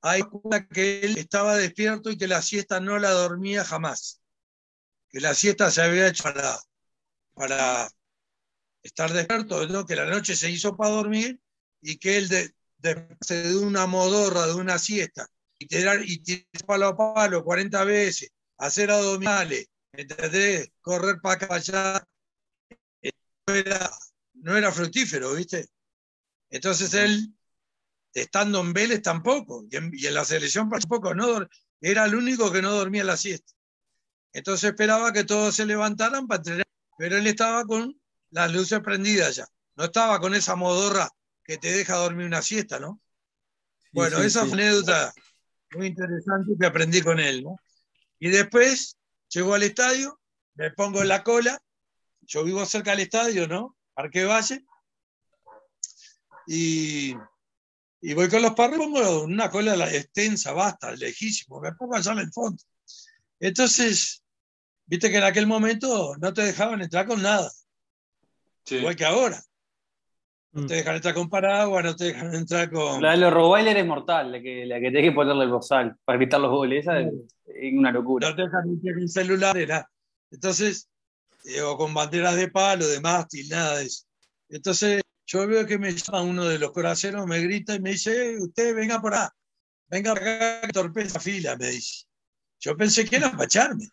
hay 0.02 0.22
una 0.42 0.66
que 0.68 1.00
él 1.00 1.18
estaba 1.18 1.56
despierto 1.56 2.10
y 2.10 2.18
que 2.18 2.28
la 2.28 2.42
siesta 2.42 2.80
no 2.80 2.98
la 2.98 3.10
dormía 3.10 3.64
jamás, 3.64 4.20
que 5.10 5.20
la 5.20 5.34
siesta 5.34 5.70
se 5.70 5.82
había 5.82 6.08
hecho 6.08 6.24
para, 6.24 6.58
para 7.34 7.88
estar 8.82 9.12
despierto, 9.12 9.66
¿no? 9.68 9.86
que 9.86 9.96
la 9.96 10.06
noche 10.06 10.36
se 10.36 10.50
hizo 10.50 10.76
para 10.76 10.90
dormir 10.90 11.40
y 11.80 11.98
que 11.98 12.16
él 12.18 12.28
de, 12.28 12.52
de 12.78 13.56
una 13.56 13.86
modorra, 13.86 14.46
de 14.46 14.54
una 14.54 14.78
siesta, 14.78 15.26
y 15.58 15.66
tirar, 15.66 16.02
y 16.04 16.18
tirar 16.18 16.46
palo 16.66 16.86
a 16.88 16.96
palo 16.96 17.44
40 17.44 17.84
veces, 17.84 18.30
hacer 18.58 18.90
abdominales, 18.90 19.68
¿entendés? 19.96 20.70
correr 20.80 21.20
para 21.20 21.34
acá, 21.34 21.48
para 21.48 21.60
allá, 21.60 22.08
eh, 23.02 23.10
no 23.46 23.54
era, 23.54 23.90
no 24.34 24.56
era 24.56 24.72
fructífero, 24.72 25.34
¿viste? 25.34 25.68
Entonces 26.50 26.94
él, 26.94 27.34
estando 28.12 28.60
en 28.60 28.72
Vélez 28.72 29.02
tampoco, 29.02 29.64
y 29.70 29.76
en, 29.76 29.90
y 29.92 30.06
en 30.06 30.14
la 30.14 30.24
selección 30.24 30.68
tampoco, 30.68 31.14
no, 31.14 31.46
era 31.80 32.04
el 32.04 32.14
único 32.14 32.50
que 32.52 32.62
no 32.62 32.72
dormía 32.72 33.04
la 33.04 33.16
siesta. 33.16 33.52
Entonces 34.32 34.70
esperaba 34.70 35.12
que 35.12 35.24
todos 35.24 35.54
se 35.54 35.66
levantaran 35.66 36.26
para 36.26 36.38
entrenar, 36.38 36.66
pero 36.98 37.16
él 37.16 37.26
estaba 37.26 37.64
con 37.64 37.98
las 38.30 38.52
luces 38.52 38.80
prendidas 38.80 39.36
ya. 39.36 39.46
No 39.76 39.84
estaba 39.84 40.20
con 40.20 40.34
esa 40.34 40.56
modorra 40.56 41.08
que 41.44 41.58
te 41.58 41.70
deja 41.72 41.96
dormir 41.96 42.26
una 42.26 42.42
siesta, 42.42 42.78
¿no? 42.78 43.00
Bueno, 43.92 44.18
sí, 44.18 44.26
esa 44.26 44.44
sí. 44.44 44.52
anécdota 44.52 45.12
muy 45.72 45.86
interesante 45.88 46.52
que 46.58 46.66
aprendí 46.66 47.00
con 47.00 47.20
él, 47.20 47.44
¿no? 47.44 47.56
Y 48.18 48.28
después 48.28 48.96
llegó 49.34 49.54
al 49.54 49.62
estadio, 49.64 50.20
me 50.54 50.70
pongo 50.70 51.02
en 51.02 51.08
la 51.08 51.22
cola, 51.24 51.60
yo 52.22 52.44
vivo 52.44 52.64
cerca 52.66 52.92
del 52.92 53.00
estadio, 53.00 53.46
¿no? 53.48 53.76
Parque 53.92 54.24
Valle, 54.24 54.64
y, 56.46 57.14
y 58.00 58.14
voy 58.14 58.28
con 58.28 58.42
los 58.42 58.54
parros, 58.54 58.78
pongo 58.78 59.24
una 59.24 59.50
cola 59.50 59.76
la- 59.76 59.92
extensa, 59.92 60.52
basta, 60.52 60.92
lejísimo, 60.92 61.60
me 61.60 61.72
pongo 61.72 61.96
allá 61.96 62.12
en 62.12 62.18
el 62.18 62.32
fondo. 62.32 62.62
Entonces, 63.40 64.22
viste 64.86 65.10
que 65.10 65.18
en 65.18 65.24
aquel 65.24 65.46
momento 65.46 66.14
no 66.18 66.32
te 66.32 66.42
dejaban 66.42 66.82
entrar 66.82 67.06
con 67.06 67.22
nada, 67.22 67.50
Sí. 68.64 68.76
igual 68.76 68.96
que 68.96 69.04
ahora. 69.04 69.42
No 70.54 70.62
Mm. 70.62 70.66
te 70.66 70.74
dejan 70.74 70.94
entrar 70.96 71.14
con 71.14 71.28
paraguas, 71.28 71.84
no 71.84 71.96
te 71.96 72.04
dejan 72.04 72.32
entrar 72.34 72.70
con... 72.70 73.02
La 73.02 73.10
de 73.12 73.16
los 73.16 73.32
Rottweiler 73.32 73.76
es 73.76 73.86
mortal, 73.86 74.30
la 74.30 74.40
que, 74.40 74.64
la 74.66 74.76
que 74.76 74.86
tenés 74.86 75.10
que 75.10 75.12
ponerle 75.12 75.44
el 75.44 75.50
bozal 75.50 75.96
para 76.04 76.16
gritar 76.16 76.40
los 76.40 76.50
goles. 76.50 76.82
Esa 76.82 77.00
es, 77.00 77.12
es 77.46 77.72
una 77.74 77.90
locura. 77.90 78.30
no 78.30 78.36
te 78.36 78.42
dejan 78.42 78.68
entrar 78.68 78.94
con 78.94 79.08
celulares, 79.08 79.68
nada. 79.68 79.90
Entonces, 80.30 80.88
eh, 81.44 81.60
o 81.60 81.76
con 81.76 81.92
banderas 81.92 82.36
de 82.36 82.48
palo, 82.48 82.86
de 82.86 83.00
mástil, 83.00 83.48
nada 83.48 83.78
de 83.78 83.86
eso. 83.86 84.04
Entonces, 84.48 85.02
yo 85.26 85.46
veo 85.48 85.66
que 85.66 85.78
me 85.78 85.92
llama 85.92 86.22
uno 86.22 86.44
de 86.44 86.58
los 86.60 86.70
coraceros, 86.70 87.26
me 87.26 87.40
grita 87.40 87.74
y 87.74 87.80
me 87.80 87.90
dice, 87.90 88.34
"Eh, 88.34 88.38
usted 88.40 88.74
venga 88.76 89.00
por 89.00 89.14
acá, 89.14 89.34
venga 89.88 90.14
por 90.14 90.22
acá, 90.22 90.60
que 90.62 90.68
torpeza 90.72 91.18
fila, 91.18 91.56
me 91.56 91.68
dice. 91.70 92.04
Yo 92.60 92.76
pensé 92.76 93.04
que 93.04 93.16
era 93.16 93.32
para 93.32 93.44
echarme. 93.44 93.88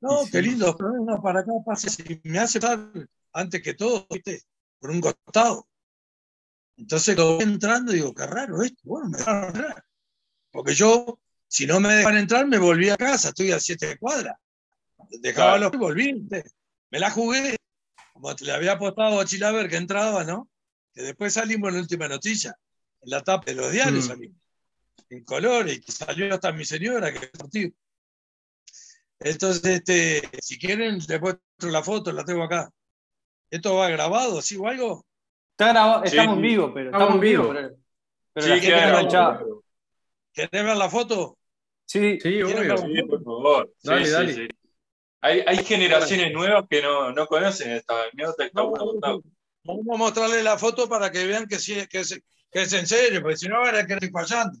No, 0.00 0.24
sí. 0.24 0.32
qué 0.32 0.42
lindo, 0.42 0.76
pero 0.76 0.92
venga 0.94 1.20
para 1.22 1.40
acá, 1.40 1.52
pase, 1.64 2.02
y 2.24 2.28
me 2.28 2.38
hace 2.40 2.58
pasar 2.58 2.90
antes 3.32 3.62
que 3.62 3.74
todo, 3.74 4.06
¿viste? 4.10 4.40
Por 4.80 4.90
un 4.90 5.00
costado. 5.00 5.68
Entonces, 6.76 7.16
lo 7.16 7.34
voy 7.36 7.44
entrando 7.44 7.92
digo, 7.92 8.14
qué 8.14 8.26
raro 8.26 8.62
esto, 8.62 8.80
bueno, 8.84 9.10
me 9.10 9.18
dejaron 9.18 9.46
entrar. 9.54 9.84
Porque 10.50 10.74
yo, 10.74 11.20
si 11.46 11.66
no 11.66 11.78
me 11.78 11.92
dejan 11.92 12.16
entrar, 12.16 12.46
me 12.46 12.58
volví 12.58 12.88
a 12.88 12.96
casa, 12.96 13.28
estoy 13.28 13.52
a 13.52 13.60
siete 13.60 13.98
cuadras. 13.98 14.36
Dejaba 15.20 15.58
Claro. 15.58 15.64
los 15.66 15.74
y 15.74 15.76
volví. 15.76 16.28
Me 16.90 16.98
la 16.98 17.10
jugué, 17.10 17.56
como 18.14 18.32
le 18.32 18.52
había 18.52 18.72
apostado 18.72 19.20
a 19.20 19.24
Chilaver 19.26 19.68
que 19.68 19.76
entraba, 19.76 20.24
¿no? 20.24 20.48
Que 20.94 21.02
después 21.02 21.34
salimos 21.34 21.68
en 21.68 21.74
la 21.76 21.80
última 21.82 22.08
noticia, 22.08 22.56
en 23.02 23.10
la 23.10 23.22
tapa 23.22 23.44
de 23.46 23.54
los 23.54 23.70
diarios 23.70 24.06
Mm. 24.06 24.08
salimos, 24.08 24.38
en 25.10 25.24
colores, 25.24 25.80
y 25.86 25.92
salió 25.92 26.34
hasta 26.34 26.52
mi 26.52 26.64
señora, 26.64 27.12
que 27.12 27.26
es 27.26 27.30
partido. 27.30 27.70
Entonces, 29.20 29.64
este, 29.64 30.30
si 30.40 30.58
quieren, 30.58 30.98
les 31.06 31.20
muestro 31.20 31.70
la 31.70 31.82
foto, 31.82 32.10
la 32.10 32.24
tengo 32.24 32.42
acá. 32.42 32.70
¿Esto 33.50 33.76
va 33.76 33.88
grabado, 33.90 34.40
sí 34.42 34.56
o 34.56 34.66
algo? 34.66 35.04
Está 35.52 35.68
grabado, 35.72 36.02
Sí. 36.06 36.16
estamos 36.16 36.36
en 36.36 36.42
vivo, 36.42 36.72
pero 36.74 36.90
Estamos 36.90 37.14
en 37.14 37.20
vivo. 37.20 37.48
pero, 37.52 37.70
pero 38.32 38.44
Sí, 38.46 38.50
la 38.52 38.58
gente 38.58 39.08
claro. 39.08 39.64
¿Querés 40.32 40.50
ver 40.64 40.76
la 40.76 40.88
foto? 40.90 41.36
Sí, 41.84 42.12
Sí, 42.14 42.18
¿Quieren 42.20 42.58
obvio. 42.58 42.68
ver? 42.68 42.78
Sí, 42.78 43.02
por 43.08 43.24
favor. 43.24 43.72
Sí, 43.78 43.88
Dale, 43.88 44.04
sí, 44.06 44.10
dale. 44.12 44.34
sí. 44.34 44.48
Hay, 45.22 45.42
hay 45.46 45.56
generaciones 45.64 46.32
nuevas 46.32 46.64
que 46.70 46.80
no, 46.80 47.12
no 47.12 47.26
conocen 47.26 47.72
esta 47.72 47.94
anécdota. 48.04 48.48
Vamos 49.64 49.86
a 49.92 49.96
mostrarle 49.98 50.42
la 50.42 50.56
foto 50.56 50.88
para 50.88 51.10
que 51.10 51.26
vean 51.26 51.46
que, 51.46 51.58
sí, 51.58 51.86
que, 51.88 52.00
es, 52.00 52.18
que 52.50 52.62
es 52.62 52.72
en 52.72 52.86
serio, 52.86 53.20
porque 53.20 53.36
si 53.36 53.48
no 53.48 53.60
van 53.60 53.74
a 53.74 53.86
querer 53.86 54.04
ir 54.04 54.10
fallando. 54.10 54.58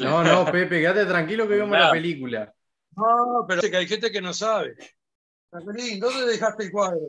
No, 0.00 0.22
no, 0.22 0.44
Pepe, 0.52 0.80
quédate 0.80 1.06
tranquilo 1.06 1.48
que 1.48 1.54
vemos 1.56 1.76
la 1.76 1.90
película. 1.90 2.52
No, 2.96 3.44
pero 3.48 3.62
que 3.62 3.76
hay 3.76 3.88
gente 3.88 4.10
que 4.12 4.20
no 4.20 4.32
sabe. 4.32 4.76
Jacqueline, 5.50 5.98
¿dónde 6.00 6.26
dejaste 6.26 6.64
el 6.64 6.70
cuadro? 6.70 7.00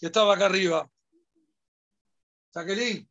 Que 0.00 0.06
estaba 0.06 0.34
acá 0.34 0.46
arriba. 0.46 0.88
Jacqueline. 2.54 3.06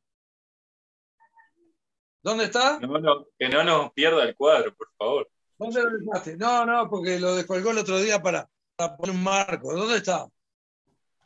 ¿Dónde 2.21 2.45
está? 2.45 2.79
No, 2.79 2.99
no, 2.99 3.27
que 3.37 3.47
no 3.47 3.63
nos 3.63 3.93
pierda 3.93 4.23
el 4.23 4.35
cuadro, 4.35 4.75
por 4.75 4.87
favor. 4.97 5.29
¿Dónde 5.57 5.81
lo 5.83 5.97
dejaste? 5.97 6.37
No, 6.37 6.65
no, 6.65 6.89
porque 6.89 7.19
lo 7.19 7.35
descolgó 7.35 7.71
el 7.71 7.77
otro 7.77 7.99
día 7.99 8.21
para, 8.21 8.49
para 8.75 8.97
poner 8.97 9.15
un 9.15 9.23
marco. 9.23 9.73
¿Dónde 9.73 9.97
está? 9.97 10.27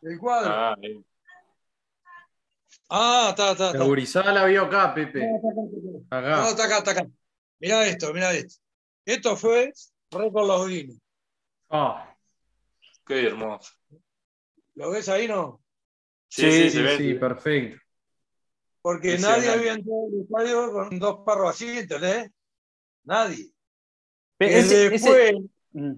El 0.02 0.20
cuadro. 0.20 0.52
Ah, 0.52 0.76
ahí. 0.82 1.04
Ah, 2.90 3.28
está, 3.32 3.52
está, 3.54 3.64
La 3.66 3.72
está. 3.72 3.84
gurizada 3.86 4.32
la 4.34 4.46
vio 4.46 4.64
acá, 4.66 4.94
Pepe. 4.94 5.26
No, 5.26 6.02
Acá. 6.12 6.50
está 6.50 6.66
acá, 6.66 6.78
está 6.80 6.92
acá. 6.92 7.08
Mirá 7.60 7.86
esto, 7.88 8.14
mirá 8.14 8.34
esto. 8.34 8.62
Esto 9.06 9.36
fue 9.36 9.72
récord 10.12 10.48
los 10.48 10.68
Guinness. 10.68 11.00
Ah, 11.70 12.16
Qué 13.06 13.28
hermoso. 13.28 13.72
¿Lo 14.76 14.92
ves 14.92 15.08
ahí, 15.10 15.28
no? 15.28 15.62
Sí, 16.28 16.42
sí, 16.52 16.64
sí, 16.64 16.70
se 16.72 16.82
ve. 16.82 16.98
sí, 16.98 17.14
perfecto. 17.16 17.80
Porque 18.82 19.18
nadie 19.18 19.50
había 19.50 19.74
entrado 19.74 20.08
al 20.12 20.22
estadio 20.22 20.72
con 20.74 21.00
dos 21.00 21.20
perros 21.26 21.52
así, 21.52 21.70
¿entendés? 21.78 22.30
Nadie. 23.04 23.52
Pe- 24.38 24.48
Que 24.50 24.60
ese- 24.60 24.86
ese- 24.88 24.90
después, 24.90 25.34
Mm. 25.76 25.94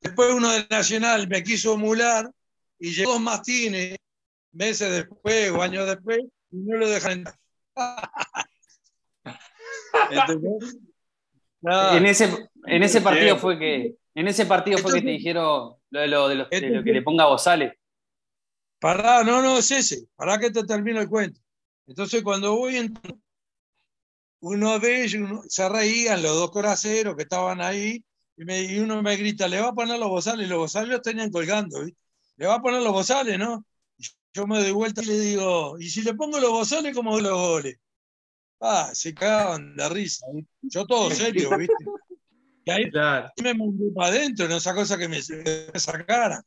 Después 0.00 0.34
uno 0.34 0.52
de 0.52 0.66
Nacional 0.70 1.26
me 1.28 1.42
quiso 1.42 1.74
emular 1.74 2.30
y 2.78 2.92
llegó 2.92 3.12
dos 3.12 3.20
mastines 3.22 3.96
meses 4.52 4.90
después 4.92 5.50
o 5.50 5.62
años 5.62 5.86
después 5.86 6.18
y 6.50 6.56
no 6.58 6.76
lo 6.76 6.88
dejan 6.88 7.12
entrar. 7.20 7.38
¿Entendés? 10.10 10.76
En 11.62 12.06
ese, 12.06 12.48
en 12.66 12.82
ese 12.82 13.00
partido 13.00 13.38
fue 13.38 13.58
que 13.58 13.94
en 14.14 14.28
ese 14.28 14.44
partido 14.46 14.78
fue 14.78 14.92
que 14.92 15.00
te 15.00 15.08
dijeron 15.08 15.74
lo 15.94 16.00
de 16.00 16.08
lo, 16.08 16.28
de 16.28 16.34
los- 16.34 16.50
de 16.50 16.60
lo 16.70 16.82
que 16.84 16.92
le 16.92 17.02
ponga 17.02 17.26
Bozales. 17.26 17.72
Pará, 18.80 19.22
no, 19.24 19.40
no, 19.40 19.58
es 19.58 19.70
ese. 19.70 20.06
Pará 20.16 20.38
que 20.38 20.50
te 20.50 20.64
termino 20.64 21.00
el 21.00 21.08
cuento. 21.08 21.40
Entonces, 21.86 22.22
cuando 22.22 22.56
voy, 22.56 22.76
en- 22.76 22.94
uno 24.40 24.78
de 24.78 25.04
ellos 25.04 25.22
uno- 25.22 25.42
se 25.48 25.68
reían, 25.68 26.22
los 26.22 26.34
dos 26.36 26.50
coraceros 26.50 27.16
que 27.16 27.22
estaban 27.22 27.60
ahí, 27.62 28.04
y, 28.36 28.44
me- 28.44 28.62
y 28.62 28.78
uno 28.78 29.00
me 29.02 29.16
grita, 29.16 29.48
le 29.48 29.60
va 29.60 29.68
a 29.68 29.72
poner 29.74 29.98
los 29.98 30.08
bozales, 30.08 30.46
y 30.46 30.50
los 30.50 30.58
bozales 30.58 30.90
los 30.90 31.02
tenían 31.02 31.30
colgando, 31.30 31.82
¿viste? 31.84 31.98
Le 32.36 32.46
va 32.46 32.54
a 32.56 32.60
poner 32.62 32.82
los 32.82 32.92
bozales, 32.92 33.38
¿no? 33.38 33.64
Y 33.96 34.04
yo 34.34 34.46
me 34.46 34.58
doy 34.60 34.72
vuelta 34.72 35.02
y 35.02 35.06
le 35.06 35.18
digo, 35.20 35.78
¿y 35.78 35.88
si 35.88 36.02
le 36.02 36.14
pongo 36.14 36.38
los 36.40 36.50
bozales, 36.50 36.94
cómo 36.94 37.18
los 37.20 37.32
goles? 37.32 37.76
Ah, 38.60 38.90
se 38.92 39.14
cagaban 39.14 39.76
de 39.76 39.88
risa. 39.88 40.26
¿viste? 40.32 40.50
Yo 40.62 40.84
todo 40.86 41.08
serio, 41.48 41.56
¿viste? 41.56 41.84
Y 42.64 42.70
ahí 42.70 42.90
Claro. 42.90 43.30
me 43.42 43.54
mandé 43.54 43.90
para 43.94 44.08
adentro, 44.08 44.48
no 44.48 44.56
esa 44.56 44.74
cosa 44.74 44.96
que 44.96 45.08
me, 45.08 45.20
me 45.72 45.80
sacara. 45.80 46.42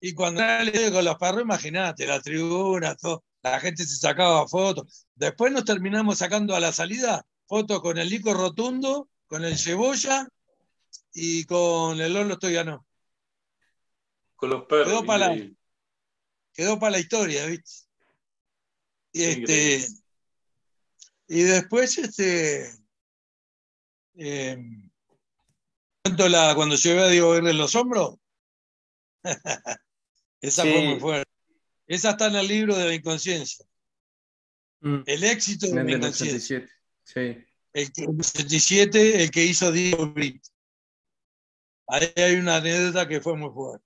Y 0.00 0.14
cuando 0.14 0.42
le 0.42 0.92
con 0.92 1.04
los 1.04 1.16
perros, 1.16 1.42
imagínate, 1.42 2.06
la 2.06 2.20
tribuna, 2.20 2.94
todo, 2.94 3.24
la 3.42 3.58
gente 3.60 3.84
se 3.84 3.96
sacaba 3.96 4.46
fotos. 4.46 5.06
Después 5.14 5.52
nos 5.52 5.64
terminamos 5.64 6.18
sacando 6.18 6.54
a 6.54 6.60
la 6.60 6.72
salida 6.72 7.24
fotos 7.46 7.80
con 7.80 7.98
el 7.98 8.08
Lico 8.08 8.34
Rotundo, 8.34 9.08
con 9.26 9.44
el 9.44 9.58
Cebolla 9.58 10.28
y 11.12 11.44
con 11.44 12.00
el 12.00 12.12
Lolo 12.12 12.38
Toyano. 12.38 12.86
Con 14.36 14.50
los 14.50 14.66
perros. 14.66 14.88
Quedó 14.88 15.04
para 15.04 15.28
la-. 15.34 15.50
Quedó 16.52 16.78
para 16.78 16.92
la 16.92 16.98
historia, 16.98 17.46
¿viste? 17.46 17.88
Y, 19.12 19.24
este, 19.24 19.86
y 21.28 21.42
después, 21.42 21.96
este, 21.98 22.70
eh, 24.16 24.58
cuento 26.02 26.28
la, 26.28 26.54
cuando 26.54 26.76
llevé 26.76 27.02
a 27.02 27.08
Diego 27.08 27.36
en 27.36 27.56
los 27.58 27.74
hombros, 27.74 28.16
esa 30.40 30.62
Sí. 30.62 30.72
fue 30.72 30.82
muy 30.82 31.00
fuerte. 31.00 31.30
Esa 31.86 32.10
está 32.10 32.26
en 32.26 32.36
el 32.36 32.46
libro 32.48 32.76
de 32.76 32.86
la 32.86 32.94
inconsciencia. 32.94 33.64
Mm. 34.80 35.00
El 35.06 35.24
éxito 35.24 35.66
de 35.66 35.74
la 35.74 35.80
el 35.82 35.90
inconsciencia. 35.90 36.58
87. 36.58 36.72
Sí. 37.04 37.44
El 37.72 37.92
que, 37.92 38.02
el 38.02 38.08
87, 38.10 39.22
el 39.22 39.30
que 39.30 39.44
hizo 39.44 39.72
Diego 39.72 40.06
Brito. 40.08 40.48
Ahí 41.86 42.12
hay 42.16 42.36
una 42.36 42.56
anécdota 42.56 43.08
que 43.08 43.20
fue 43.20 43.36
muy 43.36 43.50
fuerte. 43.50 43.84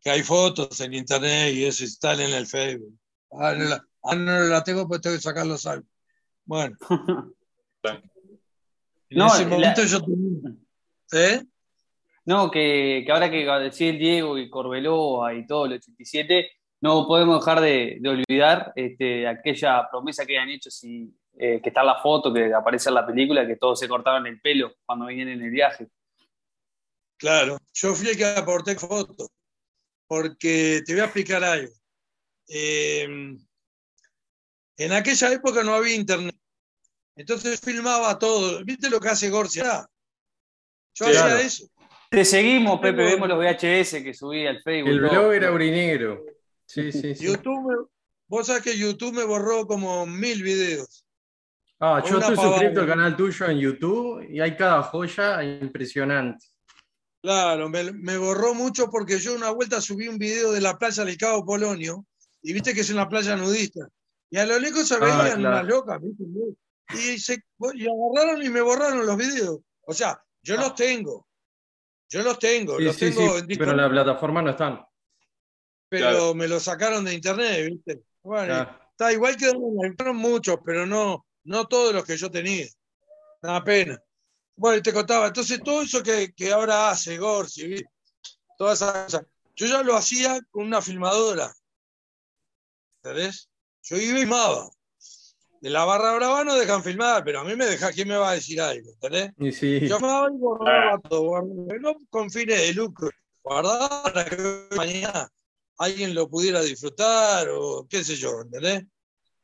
Que 0.00 0.10
hay 0.10 0.22
fotos 0.22 0.80
en 0.80 0.94
internet 0.94 1.54
y 1.54 1.64
eso 1.66 1.84
están 1.84 2.20
en 2.20 2.30
el 2.32 2.46
Facebook. 2.46 2.98
Ah, 3.30 3.54
no 3.54 3.64
la, 3.64 3.86
ah, 4.04 4.14
no 4.14 4.40
la 4.44 4.64
tengo, 4.64 4.88
pues 4.88 5.00
tengo 5.00 5.16
que 5.16 5.22
sacar 5.22 5.46
los 5.46 5.64
álbumes. 5.66 5.90
Bueno. 6.44 6.76
En 7.84 9.18
No, 9.18 9.26
ese 9.26 9.42
la- 9.42 9.48
momento 9.50 9.84
yo 9.84 10.00
tenía. 10.00 10.54
¿Eh? 11.12 11.42
No, 12.24 12.50
que, 12.50 13.02
que 13.04 13.12
ahora 13.12 13.30
que 13.30 13.44
decía 13.44 13.90
el 13.90 13.98
Diego 13.98 14.38
y 14.38 14.48
Corbeloa 14.48 15.34
y 15.34 15.46
todo 15.46 15.66
el 15.66 15.72
87, 15.74 16.50
no 16.80 17.06
podemos 17.06 17.40
dejar 17.40 17.60
de, 17.60 17.98
de 18.00 18.08
olvidar 18.08 18.72
este, 18.76 19.26
aquella 19.26 19.88
promesa 19.90 20.24
que 20.24 20.38
habían 20.38 20.54
hecho, 20.54 20.70
si, 20.70 21.12
eh, 21.38 21.60
que 21.62 21.68
está 21.70 21.80
en 21.80 21.86
la 21.88 22.00
foto, 22.00 22.32
que 22.32 22.52
aparece 22.52 22.88
en 22.88 22.94
la 22.94 23.06
película, 23.06 23.46
que 23.46 23.56
todos 23.56 23.78
se 23.78 23.88
cortaban 23.88 24.26
el 24.26 24.40
pelo 24.40 24.74
cuando 24.84 25.06
venían 25.06 25.28
en 25.28 25.42
el 25.42 25.50
viaje. 25.50 25.88
Claro, 27.16 27.58
yo 27.72 27.94
fui 27.94 28.08
el 28.08 28.16
que 28.16 28.26
aporté 28.26 28.74
fotos, 28.76 29.28
porque 30.06 30.82
te 30.84 30.92
voy 30.92 31.02
a 31.02 31.04
explicar 31.04 31.42
algo. 31.42 31.72
Eh, 32.48 33.36
en 34.76 34.92
aquella 34.92 35.32
época 35.32 35.62
no 35.62 35.74
había 35.74 35.94
internet, 35.94 36.36
entonces 37.16 37.60
filmaba 37.60 38.18
todo. 38.18 38.64
¿Viste 38.64 38.90
lo 38.90 39.00
que 39.00 39.08
hace 39.08 39.30
Gorcia? 39.30 39.86
Yo 40.94 41.04
Sí, 41.06 41.10
hacía 41.10 41.22
claro. 41.26 41.36
eso. 41.40 41.66
Te 42.10 42.24
seguimos, 42.24 42.78
Pepe, 42.80 43.04
vemos 43.04 43.28
los 43.28 43.38
VHS 43.38 44.02
que 44.02 44.12
subí 44.12 44.46
al 44.46 44.60
Facebook. 44.62 44.90
El 44.90 45.00
blog 45.00 45.32
era 45.32 45.50
urinegro. 45.52 46.24
Sí, 46.66 46.92
sí, 46.92 47.14
sí. 47.14 47.24
YouTube, 47.24 47.90
vos 48.28 48.46
sabés 48.46 48.62
que 48.62 48.76
YouTube 48.76 49.14
me 49.14 49.24
borró 49.24 49.66
como 49.66 50.04
mil 50.06 50.42
videos. 50.42 51.04
Ah, 51.80 52.02
yo 52.06 52.18
estoy 52.18 52.36
pavada. 52.36 52.56
suscrito 52.58 52.80
al 52.82 52.86
canal 52.86 53.16
tuyo 53.16 53.46
en 53.46 53.58
YouTube 53.58 54.26
y 54.30 54.40
hay 54.40 54.56
cada 54.56 54.82
joya 54.82 55.42
impresionante. 55.42 56.46
Claro, 57.22 57.68
me, 57.68 57.92
me 57.92 58.18
borró 58.18 58.52
mucho 58.54 58.90
porque 58.90 59.18
yo 59.18 59.34
una 59.34 59.50
vuelta 59.50 59.80
subí 59.80 60.08
un 60.08 60.18
video 60.18 60.52
de 60.52 60.60
la 60.60 60.76
playa 60.78 61.04
del 61.04 61.16
Cabo 61.16 61.44
Polonio 61.46 62.04
y 62.42 62.52
viste 62.52 62.74
que 62.74 62.80
es 62.82 62.90
una 62.90 63.08
playa 63.08 63.36
nudista. 63.36 63.88
Y 64.30 64.38
a 64.38 64.46
lo 64.46 64.58
lejos 64.58 64.86
se 64.88 64.94
Ah, 64.96 64.98
veían 64.98 65.38
claro. 65.40 65.56
unas 65.56 65.64
locas, 65.66 66.00
¿viste? 66.02 66.24
Y, 66.94 67.18
se, 67.18 67.42
y 67.74 67.86
agarraron 67.86 68.42
y 68.44 68.48
me 68.50 68.60
borraron 68.60 69.06
los 69.06 69.16
videos. 69.16 69.60
O 69.86 69.92
sea, 69.94 70.20
yo 70.42 70.56
los 70.56 70.74
tengo. 70.74 71.26
Yo 72.08 72.22
los 72.22 72.38
tengo, 72.38 72.76
Sí, 72.78 72.84
los 72.84 72.96
sí, 72.96 73.10
tengo 73.10 73.38
sí, 73.38 73.44
en 73.52 73.58
pero 73.58 73.70
en 73.70 73.76
la 73.78 73.88
plataforma 73.88 74.42
no 74.42 74.50
están. 74.50 74.84
pero 75.88 76.10
Claro. 76.10 76.34
me 76.34 76.46
los 76.48 76.62
sacaron 76.62 77.04
de 77.04 77.14
internet, 77.14 77.70
¿viste? 77.70 78.02
Bueno, 78.22 78.54
Ah, 78.54 78.88
está 78.90 79.12
igual 79.12 79.36
que 79.36 79.50
entraron 79.82 80.16
muchos, 80.16 80.58
pero 80.64 80.86
no, 80.86 81.26
no 81.44 81.66
todos 81.66 81.94
los 81.94 82.04
que 82.04 82.16
yo 82.16 82.30
tenía. 82.30 82.66
Una 83.42 83.64
pena. 83.64 83.98
Bueno, 84.56 84.78
y 84.78 84.82
te 84.82 84.92
contaba, 84.92 85.28
entonces 85.28 85.60
todo 85.64 85.82
eso 85.82 86.02
que, 86.02 86.32
que 86.34 86.52
ahora 86.52 86.90
hace 86.90 87.16
Gorsi, 87.18 87.66
¿viste? 87.66 87.88
todas 88.58 88.80
esas 88.82 89.04
cosas, 89.04 89.26
yo 89.56 89.66
ya 89.66 89.82
lo 89.82 89.96
hacía 89.96 90.38
con 90.50 90.64
una 90.66 90.80
filmadora. 90.82 91.52
¿Entendés? 93.02 93.48
Yo 93.82 93.96
iba 93.96 94.18
y 94.18 94.22
filmaba. 94.22 94.68
De 95.62 95.70
la 95.70 95.84
barra 95.84 96.14
brava 96.16 96.42
no 96.42 96.56
dejan 96.56 96.82
filmar, 96.82 97.22
pero 97.24 97.38
a 97.40 97.44
mí 97.44 97.54
me 97.54 97.66
deja, 97.66 97.92
¿quién 97.92 98.08
me 98.08 98.16
va 98.16 98.30
a 98.30 98.34
decir 98.34 98.60
algo? 98.60 98.90
¿Entendés? 98.94 99.30
y 99.38 99.52
sí. 99.52 99.86
Yo 99.86 99.98
filmaba 99.98 100.28
y 100.28 100.36
borraba 100.36 100.98
todo, 101.00 101.20
guardaba, 101.22 101.78
no 101.80 101.94
con 102.10 102.30
fines 102.32 102.60
de 102.60 102.74
lucro, 102.74 103.08
guardaba 103.44 104.02
para 104.02 104.24
que 104.24 104.36
mañana 104.76 105.30
alguien 105.78 106.14
lo 106.16 106.28
pudiera 106.28 106.60
disfrutar 106.62 107.48
o 107.50 107.86
qué 107.88 108.02
sé 108.02 108.16
yo, 108.16 108.40
¿entendés? 108.42 108.82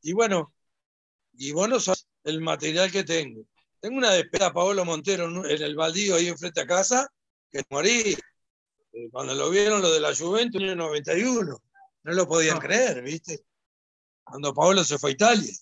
Y 0.03 0.13
bueno, 0.13 0.53
y 1.35 1.53
vos 1.53 1.69
no 1.69 1.79
sabés 1.79 2.09
el 2.25 2.41
material 2.41 2.91
que 2.91 3.05
tengo. 3.05 3.43
Tengo 3.81 3.99
una 3.99 4.11
despedida 4.11 4.47
a 4.49 4.53
Paolo 4.53 4.85
Montero 4.85 5.27
en 5.27 5.49
en 5.49 5.63
el 5.63 5.77
baldío 5.77 6.17
ahí 6.17 6.27
enfrente 6.27 6.61
a 6.63 6.67
casa, 6.67 7.07
que 7.49 7.63
morí. 7.71 8.17
Eh, 8.93 9.09
Cuando 9.13 9.35
lo 9.35 9.51
vieron 9.51 9.81
lo 9.83 9.93
de 9.93 10.01
la 10.01 10.13
Juventus 10.17 10.61
en 10.61 10.71
el 10.71 10.77
91, 10.77 11.63
no 12.03 12.13
lo 12.13 12.27
podían 12.27 12.57
Ah. 12.57 12.61
creer, 12.61 13.03
¿viste? 13.03 13.39
Cuando 14.25 14.53
Paolo 14.53 14.83
se 14.83 14.99
fue 14.99 15.11
a 15.11 15.13
Italia. 15.13 15.53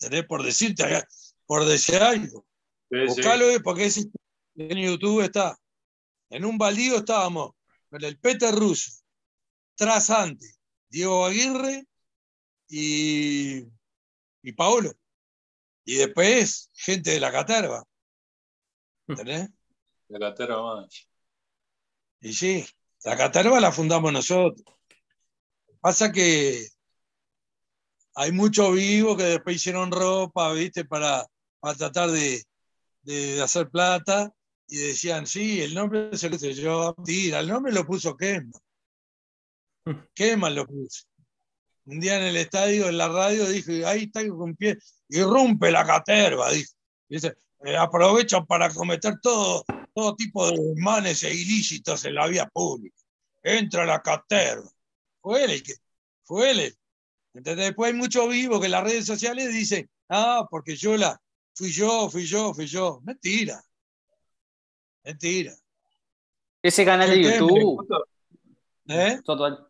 ¿Entendés? 0.00 0.26
Por 0.26 0.44
decirte, 0.44 0.84
por 1.46 1.64
decir 1.64 1.96
algo. 1.96 2.46
Sí. 2.90 2.98
Buscalo 3.06 3.46
porque 3.62 3.90
en 4.54 4.78
YouTube 4.78 5.22
está. 5.22 5.58
En 6.30 6.44
un 6.44 6.56
baldío 6.56 6.98
estábamos 6.98 7.52
con 7.90 8.04
el 8.04 8.18
Peter 8.18 8.54
Russo, 8.54 9.02
Trasante, 9.74 10.46
Diego 10.88 11.26
Aguirre 11.26 11.86
y, 12.68 13.64
y 14.42 14.52
Paolo. 14.52 14.92
Y 15.84 15.96
después 15.96 16.70
gente 16.74 17.12
de 17.12 17.20
la 17.20 17.32
Caterva. 17.32 17.82
¿Entendés? 19.06 19.48
De 20.08 20.18
la 20.18 20.34
Terra 20.34 20.62
más. 20.62 21.06
Y 22.22 22.32
sí, 22.32 22.64
la 23.04 23.14
Caterva 23.14 23.60
la 23.60 23.70
fundamos 23.72 24.10
nosotros. 24.10 24.64
Pasa 25.80 26.10
que 26.10 26.66
hay 28.20 28.32
muchos 28.32 28.74
vivos 28.74 29.16
que 29.16 29.22
después 29.22 29.54
hicieron 29.56 29.92
ropa, 29.92 30.52
¿viste? 30.52 30.84
Para, 30.84 31.24
para 31.60 31.76
tratar 31.76 32.10
de, 32.10 32.42
de- 33.02 33.40
hacer 33.40 33.68
plata 33.70 34.32
y 34.66 34.76
decían, 34.76 35.24
sí, 35.24 35.62
el 35.62 35.72
nombre 35.72 36.16
se 36.16 36.28
lo 36.28 36.36
yo. 36.36 36.94
Mentira, 36.96 37.38
el 37.38 37.46
nombre 37.46 37.72
lo 37.72 37.86
puso 37.86 38.16
Kema. 38.16 38.58
Kema 40.14 40.50
lo 40.50 40.66
puso. 40.66 41.04
Un 41.84 42.00
día 42.00 42.16
en 42.18 42.24
el 42.24 42.36
estadio, 42.36 42.88
en 42.88 42.98
la 42.98 43.06
radio, 43.08 43.46
dijo, 43.48 43.70
ahí 43.86 44.04
está 44.12 44.26
con 44.28 44.56
pie, 44.56 44.76
irrumpe 45.08 45.70
la 45.70 45.86
caterva, 45.86 46.50
dijo. 46.50 46.72
Dice, 47.08 47.36
"Eh, 47.64 47.76
aprovechan 47.76 48.44
para 48.46 48.68
cometer 48.68 49.14
todo, 49.22 49.64
todo 49.94 50.16
tipo 50.16 50.50
de 50.50 50.58
manes 50.76 51.22
e 51.22 51.32
ilícitos 51.32 52.04
en 52.04 52.16
la 52.16 52.26
vía 52.26 52.46
pública. 52.52 52.96
Entra 53.44 53.86
la 53.86 54.02
caterva. 54.02 54.68
Fue 55.22 55.44
él 55.44 55.50
el 55.52 55.62
que, 55.62 55.74
fue 56.24 56.50
él. 56.50 56.60
el- 56.60 56.78
¿Entendés? 57.38 57.66
Después 57.66 57.92
hay 57.92 57.96
muchos 57.96 58.28
vivos 58.28 58.58
que 58.58 58.66
en 58.66 58.72
las 58.72 58.82
redes 58.82 59.06
sociales 59.06 59.52
dicen, 59.52 59.88
ah, 60.08 60.44
porque 60.50 60.74
yo 60.74 60.96
la, 60.96 61.20
fui 61.54 61.70
yo, 61.70 62.10
fui 62.10 62.26
yo, 62.26 62.52
fui 62.52 62.66
yo. 62.66 63.00
Mentira. 63.04 63.62
Mentira. 65.04 65.54
Ese 66.60 66.84
canal 66.84 67.08
de. 67.10 67.22
YouTube. 67.22 67.86
¿Eh? 68.88 69.20
Total. 69.24 69.68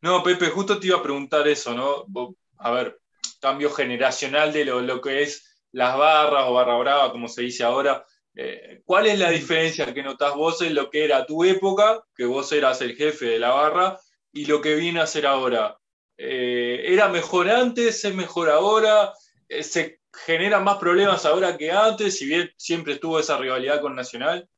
No, 0.00 0.24
Pepe, 0.24 0.46
justo 0.46 0.80
te 0.80 0.88
iba 0.88 0.98
a 0.98 1.02
preguntar 1.04 1.46
eso, 1.46 1.72
¿no? 1.72 2.34
A 2.58 2.72
ver, 2.72 3.00
cambio 3.40 3.70
generacional 3.70 4.52
de 4.52 4.64
lo, 4.64 4.80
lo 4.80 5.00
que 5.00 5.22
es 5.22 5.62
las 5.70 5.96
barras 5.96 6.46
o 6.48 6.54
barra 6.54 6.78
brava, 6.78 7.12
como 7.12 7.28
se 7.28 7.42
dice 7.42 7.62
ahora. 7.62 8.04
Eh, 8.34 8.82
¿Cuál 8.84 9.06
es 9.06 9.20
la 9.20 9.30
diferencia 9.30 9.94
que 9.94 10.02
notas 10.02 10.34
vos 10.34 10.60
en 10.62 10.74
lo 10.74 10.90
que 10.90 11.04
era 11.04 11.26
tu 11.26 11.44
época, 11.44 12.04
que 12.16 12.24
vos 12.24 12.50
eras 12.50 12.80
el 12.82 12.96
jefe 12.96 13.26
de 13.26 13.38
la 13.38 13.50
barra, 13.50 14.00
y 14.32 14.46
lo 14.46 14.60
que 14.60 14.74
viene 14.74 14.98
a 14.98 15.06
ser 15.06 15.26
ahora? 15.26 15.78
Eh, 16.18 16.84
¿Era 16.86 17.08
mejor 17.08 17.50
antes? 17.50 18.04
¿Es 18.04 18.14
mejor 18.14 18.50
ahora? 18.50 19.12
Eh, 19.48 19.62
¿Se 19.62 20.00
generan 20.12 20.64
más 20.64 20.78
problemas 20.78 21.24
ahora 21.24 21.56
que 21.56 21.70
antes, 21.70 22.18
si 22.18 22.26
bien 22.26 22.50
siempre 22.56 22.94
estuvo 22.94 23.20
esa 23.20 23.36
rivalidad 23.36 23.80
con 23.80 23.94
Nacional? 23.94 24.48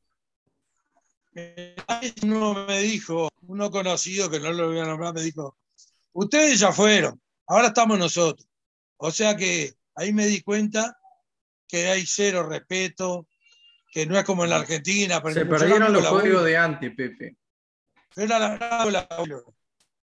Uno 2.23 2.65
me 2.65 2.79
dijo, 2.79 3.29
uno 3.47 3.69
conocido 3.69 4.29
que 4.29 4.39
no 4.39 4.51
lo 4.51 4.69
voy 4.69 4.79
a 4.79 4.85
nombrar, 4.85 5.13
me 5.13 5.21
dijo, 5.21 5.57
ustedes 6.13 6.59
ya 6.59 6.71
fueron, 6.71 7.21
ahora 7.47 7.67
estamos 7.67 7.99
nosotros. 7.99 8.47
O 8.97 9.11
sea 9.11 9.35
que 9.35 9.73
ahí 9.95 10.11
me 10.11 10.27
di 10.27 10.41
cuenta 10.41 10.97
que 11.67 11.87
hay 11.87 12.05
cero 12.05 12.43
respeto, 12.43 13.27
que 13.91 14.05
no 14.05 14.17
es 14.17 14.25
como 14.25 14.43
en 14.43 14.49
la 14.49 14.57
Argentina. 14.57 15.21
Se 15.31 15.45
perdieron 15.45 15.93
los 15.93 16.05
códigos 16.07 16.43
de 16.43 16.57
antes, 16.57 16.93
Pepe. 16.95 17.37
Era 18.15 18.39
la, 18.39 19.07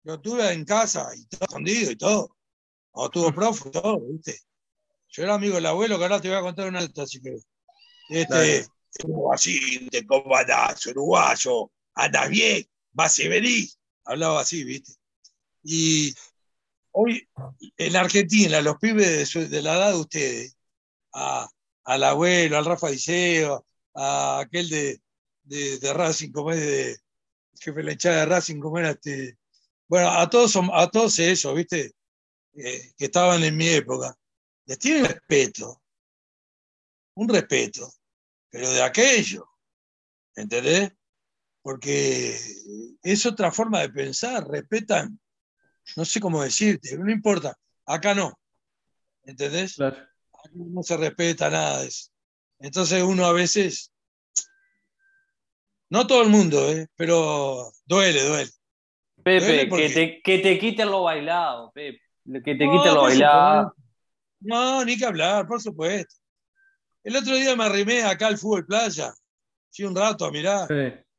Lo 0.03 0.19
tuve 0.19 0.51
en 0.51 0.65
casa 0.65 1.09
y 1.15 1.25
todo 1.25 1.45
escondido 1.45 1.91
y 1.91 1.95
todo. 1.95 2.35
O 2.91 3.09
tuvo 3.09 3.33
profe 3.33 3.69
y 3.69 3.71
todo, 3.71 4.01
¿viste? 4.01 4.39
Yo 5.09 5.23
era 5.23 5.35
amigo 5.35 5.55
del 5.55 5.65
abuelo, 5.65 5.97
que 5.97 6.03
ahora 6.03 6.21
te 6.21 6.27
voy 6.27 6.37
a 6.37 6.41
contar 6.41 6.67
una 6.67 6.79
alta, 6.79 7.03
así 7.03 7.21
que. 7.21 7.37
Este, 8.09 8.67
así, 9.31 9.89
te 9.89 10.05
andás, 10.39 10.85
uruguayo, 10.87 11.71
andas 11.95 12.29
bien, 12.29 12.67
vas 12.91 13.19
a 13.19 13.29
venir. 13.29 13.69
Hablaba 14.05 14.41
así, 14.41 14.63
¿viste? 14.63 14.93
Y 15.63 16.13
hoy 16.91 17.27
en 17.77 17.95
Argentina, 17.95 18.61
los 18.61 18.77
pibes 18.77 19.33
de, 19.33 19.61
la 19.61 19.75
edad 19.75 19.91
de 19.91 19.99
ustedes, 19.99 20.57
al 21.11 22.03
abuelo, 22.03 22.57
al 22.57 22.65
Rafa 22.65 22.89
Diceo, 22.89 23.65
a 23.95 24.39
aquel 24.39 24.69
de, 24.69 24.99
de, 25.43 25.93
Racing, 25.93 26.31
como 26.31 26.51
es 26.51 26.59
de 26.59 26.97
jefe 27.59 27.79
de 27.79 27.83
la 27.83 27.91
hinchada 27.93 28.19
de 28.21 28.25
Racing, 28.25 28.59
como 28.59 28.79
era 28.79 28.91
este. 28.91 29.37
Bueno, 29.93 30.09
a 30.09 30.27
todos, 30.27 30.55
a 30.55 30.89
todos 30.89 31.19
esos, 31.19 31.53
¿viste? 31.53 31.93
Eh, 32.55 32.93
que 32.97 33.05
estaban 33.05 33.43
en 33.43 33.55
mi 33.55 33.67
época, 33.67 34.17
les 34.65 34.79
tiene 34.79 35.07
respeto, 35.07 35.83
un 37.13 37.29
respeto, 37.29 37.93
pero 38.49 38.71
de 38.71 38.81
aquello, 38.81 39.47
¿entendés? 40.35 40.93
Porque 41.61 42.35
es 43.03 43.25
otra 43.27 43.51
forma 43.51 43.81
de 43.81 43.89
pensar, 43.89 44.47
respetan, 44.47 45.19
no 45.95 46.05
sé 46.05 46.19
cómo 46.19 46.41
decirte, 46.41 46.97
no 46.97 47.11
importa, 47.11 47.55
acá 47.85 48.15
no, 48.15 48.33
¿entendés? 49.25 49.79
Acá 49.79 50.09
no 50.53 50.81
se 50.81 50.97
respeta 50.97 51.51
nada 51.51 51.81
de 51.81 51.89
eso. 51.89 52.09
Entonces 52.57 53.03
uno 53.03 53.27
a 53.27 53.31
veces, 53.31 53.91
no 55.91 56.07
todo 56.07 56.23
el 56.23 56.29
mundo, 56.29 56.67
¿eh? 56.71 56.87
pero 56.95 57.71
duele, 57.85 58.23
duele. 58.23 58.51
Pepe, 59.23 59.69
que, 59.69 59.89
te, 59.89 60.21
que 60.21 60.39
te 60.39 60.59
quiten 60.59 60.89
lo 60.89 61.03
bailado, 61.03 61.71
Pepe. 61.71 62.01
Que 62.25 62.55
te 62.55 62.65
quiten 62.69 62.93
lo 62.93 63.03
bailado. 63.03 63.73
No, 64.39 64.83
ni 64.83 64.97
que 64.97 65.05
hablar, 65.05 65.47
por 65.47 65.61
supuesto. 65.61 66.15
El 67.03 67.15
otro 67.15 67.35
día 67.35 67.55
me 67.55 67.65
arrimé 67.65 68.03
acá 68.03 68.27
al 68.27 68.37
fútbol 68.37 68.65
playa. 68.65 69.13
Fui 69.71 69.85
un 69.85 69.95
rato 69.95 70.25
a 70.25 70.31
mirar. 70.31 70.67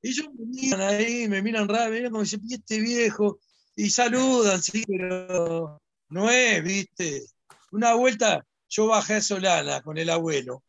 Y 0.03 0.09
ellos 0.09 0.29
me 0.39 0.47
miran 0.47 0.81
ahí, 0.81 1.29
me 1.29 1.43
miran 1.43 1.69
raro, 1.69 1.91
me 1.91 1.97
miran 1.97 2.13
como 2.13 2.23
dice, 2.23 2.39
este 2.51 2.81
viejo. 2.81 3.39
Y 3.77 3.91
saludan, 3.91 4.63
sí, 4.63 4.85
pero 4.87 5.81
no 6.09 6.31
es, 6.31 6.63
viste. 6.63 7.23
Una 7.73 7.95
vuelta, 7.95 8.45
yo 8.69 8.87
bajé 8.87 9.15
a 9.15 9.21
Solana 9.21 9.83
con 9.83 9.99
el 9.99 10.11
abuelo 10.11 10.63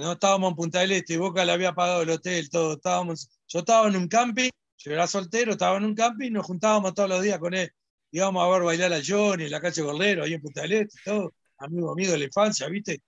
no 0.00 0.12
estábamos 0.12 0.50
en 0.50 0.56
Punta 0.56 0.80
del 0.80 0.92
Este, 0.92 1.18
Boca 1.18 1.44
le 1.44 1.52
había 1.52 1.72
pagado 1.72 2.02
el 2.02 2.10
hotel, 2.10 2.50
todo. 2.50 2.74
Estábamos, 2.74 3.30
yo 3.48 3.60
estaba 3.60 3.88
en 3.88 3.96
un 3.96 4.08
camping, 4.08 4.50
yo 4.78 4.92
era 4.92 5.06
soltero, 5.06 5.52
estaba 5.52 5.76
en 5.78 5.84
un 5.84 5.94
camping 5.94 6.28
y 6.28 6.30
nos 6.30 6.46
juntábamos 6.46 6.94
todos 6.94 7.08
los 7.08 7.22
días 7.22 7.38
con 7.38 7.54
él. 7.54 7.70
Íbamos 8.10 8.44
a 8.44 8.48
ver 8.48 8.62
bailar 8.62 8.92
a 8.92 9.00
Johnny 9.04 9.44
en 9.44 9.50
la 9.50 9.60
calle 9.60 9.82
Gorlero, 9.82 10.24
ahí 10.24 10.34
en 10.34 10.40
Punta 10.42 10.62
del 10.62 10.72
Este, 10.72 10.98
todo, 11.04 11.34
amigo, 11.58 11.92
amigo 11.92 12.12
de 12.12 12.18
la 12.18 12.24
infancia, 12.24 12.68
¿viste? 12.68 13.02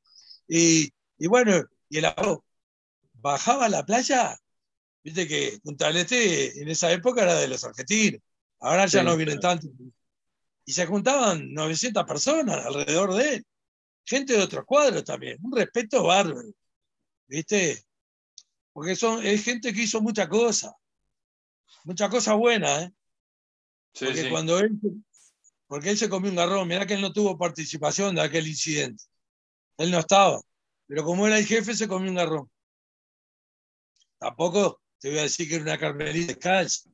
Y, 0.48 0.90
y 1.18 1.26
bueno, 1.26 1.64
y 1.88 1.98
el 1.98 2.06
abuelo 2.06 2.44
bajaba 3.14 3.66
a 3.66 3.68
la 3.68 3.84
playa, 3.84 4.36
viste 5.02 5.28
que 5.28 5.58
Punta 5.62 5.88
del 5.88 5.98
Este 5.98 6.60
en 6.60 6.68
esa 6.68 6.90
época 6.92 7.22
era 7.22 7.34
de 7.36 7.48
los 7.48 7.62
argentinos, 7.64 8.20
ahora 8.60 8.86
ya 8.86 9.02
no 9.02 9.16
vienen 9.16 9.40
tantos. 9.40 9.70
Y 10.64 10.72
se 10.72 10.86
juntaban 10.86 11.52
900 11.52 12.04
personas 12.04 12.66
alrededor 12.66 13.14
de 13.14 13.34
él, 13.34 13.46
gente 14.04 14.32
de 14.32 14.42
otros 14.42 14.64
cuadros 14.64 15.04
también, 15.04 15.38
un 15.42 15.56
respeto 15.56 16.04
bárbaro. 16.04 16.50
¿viste? 17.28 17.84
Porque 18.72 18.96
son, 18.96 19.24
es 19.24 19.44
gente 19.44 19.72
que 19.72 19.82
hizo 19.82 20.00
mucha 20.00 20.28
cosa, 20.28 20.74
mucha 21.86 22.10
cosa 22.10 22.34
buena, 22.34 22.82
¿eh? 22.82 22.92
porque 23.98 24.28
cuando 24.28 24.58
él, 24.58 24.72
porque 25.68 25.90
él 25.90 25.96
se 25.96 26.08
comió 26.08 26.30
un 26.30 26.36
garrón, 26.36 26.66
mirá 26.66 26.84
que 26.84 26.94
él 26.94 27.00
no 27.00 27.12
tuvo 27.12 27.38
participación 27.38 28.16
de 28.16 28.22
aquel 28.22 28.46
incidente, 28.46 29.04
él 29.78 29.92
no 29.92 30.00
estaba, 30.00 30.40
pero 30.88 31.04
como 31.04 31.26
era 31.26 31.38
el 31.38 31.46
jefe 31.46 31.74
se 31.74 31.86
comió 31.86 32.10
un 32.10 32.16
garrón. 32.16 32.50
Tampoco 34.18 34.80
te 34.98 35.10
voy 35.10 35.20
a 35.20 35.22
decir 35.22 35.48
que 35.48 35.56
era 35.56 35.64
una 35.64 35.78
carmelita 35.78 36.32
descalza. 36.32 36.90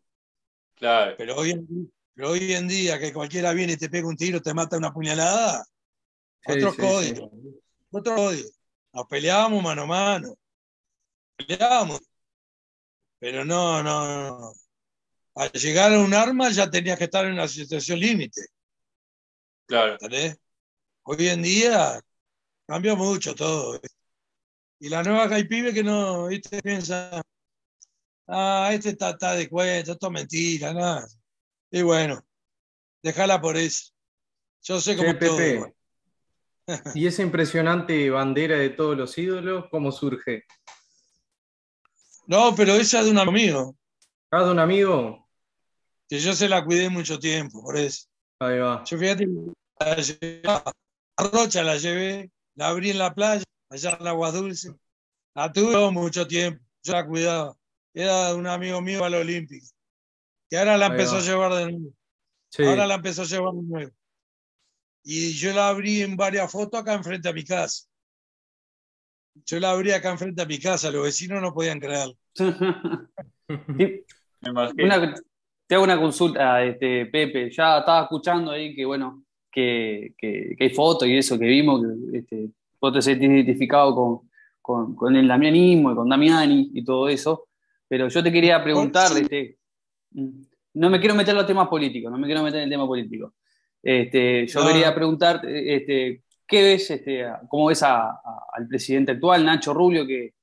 Claro. 0.75 1.15
Pero 1.17 1.37
hoy, 1.37 1.53
en, 1.53 1.93
pero 2.15 2.31
hoy 2.31 2.53
en 2.53 2.69
día 2.69 2.99
que 2.99 3.15
cualquiera 3.15 3.53
viene 3.53 3.75
y 3.75 3.77
te 3.77 3.89
pega 3.89 4.07
un 4.07 4.17
tiro, 4.17 4.43
te 4.43 4.53
mata 4.53 4.77
una 4.77 4.93
puñalada, 4.93 5.65
otro 6.47 6.77
código, 6.77 7.31
otro 7.91 8.15
código. 8.15 8.51
Nos 8.93 9.07
peleábamos 9.07 9.63
mano 9.63 9.83
a 9.83 9.87
mano. 9.87 10.35
Peleábamos. 11.37 12.01
Pero 13.19 13.45
no, 13.45 13.83
no, 13.83 14.29
no. 14.29 14.62
Al 15.35 15.51
llegar 15.53 15.93
a 15.95 15.99
un 15.99 16.13
arma 16.13 16.51
ya 16.51 16.71
tenías 16.71 16.99
que 16.99 17.05
estar 17.05 17.25
en 17.25 17.33
una 17.33 17.49
situación 17.49 17.99
límite. 17.99 18.43
Claro. 19.67 19.97
Hoy 21.05 21.29
en 21.29 21.43
día 21.43 22.01
cambió 22.67 22.97
mucho 22.97 23.35
todo. 23.35 23.81
Y 24.79 24.89
la 24.89 25.03
nueva 25.03 25.35
hay 25.35 25.45
pibe 25.45 25.73
que 25.73 25.83
no, 25.83 26.27
¿viste? 26.27 26.61
Piensa, 26.61 27.23
ah, 28.27 28.71
este 28.73 28.91
está, 28.91 29.35
de 29.35 29.49
cuenta, 29.49 29.93
esto 29.93 30.07
es 30.07 30.13
mentira, 30.13 30.75
nada. 30.75 31.07
Y 31.71 31.83
bueno, 31.83 32.23
déjala 33.03 33.41
por 33.41 33.57
eso. 33.57 33.93
Yo 34.63 34.81
sé 34.81 34.97
cómo 34.97 35.17
todo. 35.17 35.73
¿Y 36.95 37.07
esa 37.07 37.23
impresionante 37.23 38.11
bandera 38.11 38.57
de 38.59 38.71
todos 38.71 38.97
los 38.97 39.17
ídolos, 39.17 39.67
cómo 39.71 39.91
surge? 39.91 40.45
No, 42.27 42.55
pero 42.55 42.75
esa 42.75 43.01
es 43.01 43.07
de 43.07 43.11
un 43.11 43.19
amigo. 43.19 43.77
¿Ah, 44.31 44.45
de 44.45 44.51
un 44.51 44.59
amigo? 44.59 45.22
Que 46.13 46.19
yo 46.19 46.35
se 46.35 46.47
la 46.47 46.63
cuidé 46.63 46.91
mucho 46.91 47.19
tiempo, 47.19 47.63
por 47.63 47.75
eso. 47.75 48.07
Ahí 48.39 48.59
va. 48.59 48.85
Yo 48.85 48.99
fíjate, 48.99 49.27
la 50.43 50.63
a 51.17 51.25
Rocha 51.25 51.63
la 51.63 51.79
llevé, 51.79 52.31
la 52.55 52.69
abrí 52.69 52.91
en 52.91 52.99
la 52.99 53.15
playa, 53.15 53.43
allá 53.71 53.97
en 53.99 54.07
Agua 54.07 54.31
Dulce. 54.31 54.75
La 55.35 55.51
tuve 55.51 55.91
mucho 55.91 56.27
tiempo, 56.27 56.63
yo 56.83 56.93
la 56.93 57.07
cuidaba. 57.07 57.57
Era 57.95 58.29
de 58.29 58.35
un 58.35 58.47
amigo 58.47 58.83
mío 58.83 59.03
al 59.03 59.15
Olímpico, 59.15 59.67
que 60.51 60.59
ahora 60.59 60.77
la 60.77 60.89
empezó 60.89 61.17
a 61.17 61.21
llevar 61.21 61.55
de 61.55 61.73
nuevo. 61.73 61.95
Ahora 62.59 62.87
la 62.87 62.97
empezó 62.97 63.23
a 63.23 63.25
llevar 63.25 63.55
de 63.55 63.63
nuevo 63.63 63.93
y 65.05 65.33
yo 65.33 65.55
la 65.55 65.69
abrí 65.69 66.03
en 66.03 66.15
varias 66.15 66.53
fotos 66.53 66.79
acá 66.79 66.93
enfrente 66.93 67.31
a 67.31 67.33
mi 67.33 67.43
casa. 67.43 67.87
Yo 69.47 69.59
la 69.59 69.71
abrí 69.71 69.93
acá 69.93 70.11
enfrente 70.11 70.43
a 70.43 70.47
mi 70.47 70.59
casa, 70.59 70.91
los 70.91 71.05
vecinos 71.05 71.41
no 71.41 71.55
podían 71.55 71.81
creerlo. 71.81 72.19
te 75.73 75.77
hago 75.77 75.85
una 75.85 75.99
consulta, 75.99 76.63
este, 76.63 77.07
Pepe. 77.07 77.51
Ya 77.51 77.79
estaba 77.79 78.03
escuchando 78.03 78.51
ahí 78.51 78.75
que, 78.75 78.85
bueno, 78.85 79.25
que, 79.51 80.13
que, 80.19 80.55
hay 80.61 80.69
fotos 80.69 81.09
y 81.09 81.17
eso 81.17 81.39
que 81.39 81.47
vimos, 81.47 81.81
que 81.81 82.19
este, 82.19 82.51
vos 82.79 82.93
te 82.93 83.01
sentís 83.01 83.31
identificado 83.31 83.95
con, 83.95 84.29
con, 84.61 84.95
con, 84.95 85.17
el 85.17 85.27
damianismo 85.27 85.91
y 85.91 85.95
con 85.95 86.11
Damiani 86.11 86.73
y 86.75 86.85
todo 86.85 87.09
eso. 87.09 87.47
Pero 87.89 88.09
yo 88.09 88.23
te 88.23 88.31
quería 88.31 88.63
preguntar, 88.63 89.17
este, 89.17 89.57
mm, 90.11 90.43
no 90.75 90.91
me 90.91 91.01
quiero 91.01 91.15
meter 91.15 91.31
en 91.31 91.39
los 91.39 91.47
temas 91.47 91.69
políticos, 91.69 92.13
no 92.13 92.19
me 92.19 92.27
quiero 92.27 92.43
meter 92.43 92.59
en 92.59 92.65
el 92.65 92.71
tema 92.71 92.87
político. 92.87 93.33
Este, 93.83 94.47
yo 94.47 94.67
quería 94.67 94.95
preguntar, 94.95 95.41
este, 95.47 96.23
¿qué 96.47 96.63
ves, 96.65 96.91
este, 96.91 97.25
cómo 97.49 97.69
ves 97.69 97.83
al 97.83 98.69
presidente 98.69 99.13
actual, 99.13 99.43
Nacho 99.43 99.73
Rubio, 99.73 100.07
que, 100.07 100.35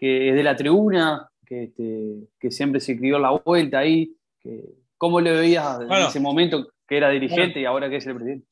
es 0.00 0.34
de 0.34 0.42
la 0.42 0.56
tribuna, 0.56 1.28
que, 1.44 1.64
este, 1.64 2.30
que 2.40 2.50
siempre 2.50 2.80
se 2.80 2.92
escribió 2.92 3.18
la 3.18 3.32
vuelta 3.32 3.80
ahí? 3.80 4.14
Que, 4.40 4.77
¿Cómo 4.98 5.20
le 5.20 5.32
veías 5.32 5.80
en 5.80 5.92
ese 5.92 6.20
momento 6.20 6.72
que 6.86 6.96
era 6.96 7.08
dirigente 7.10 7.60
y 7.60 7.64
ahora 7.64 7.88
que 7.88 7.96
es 7.96 8.06
el 8.06 8.16
presidente? 8.16 8.48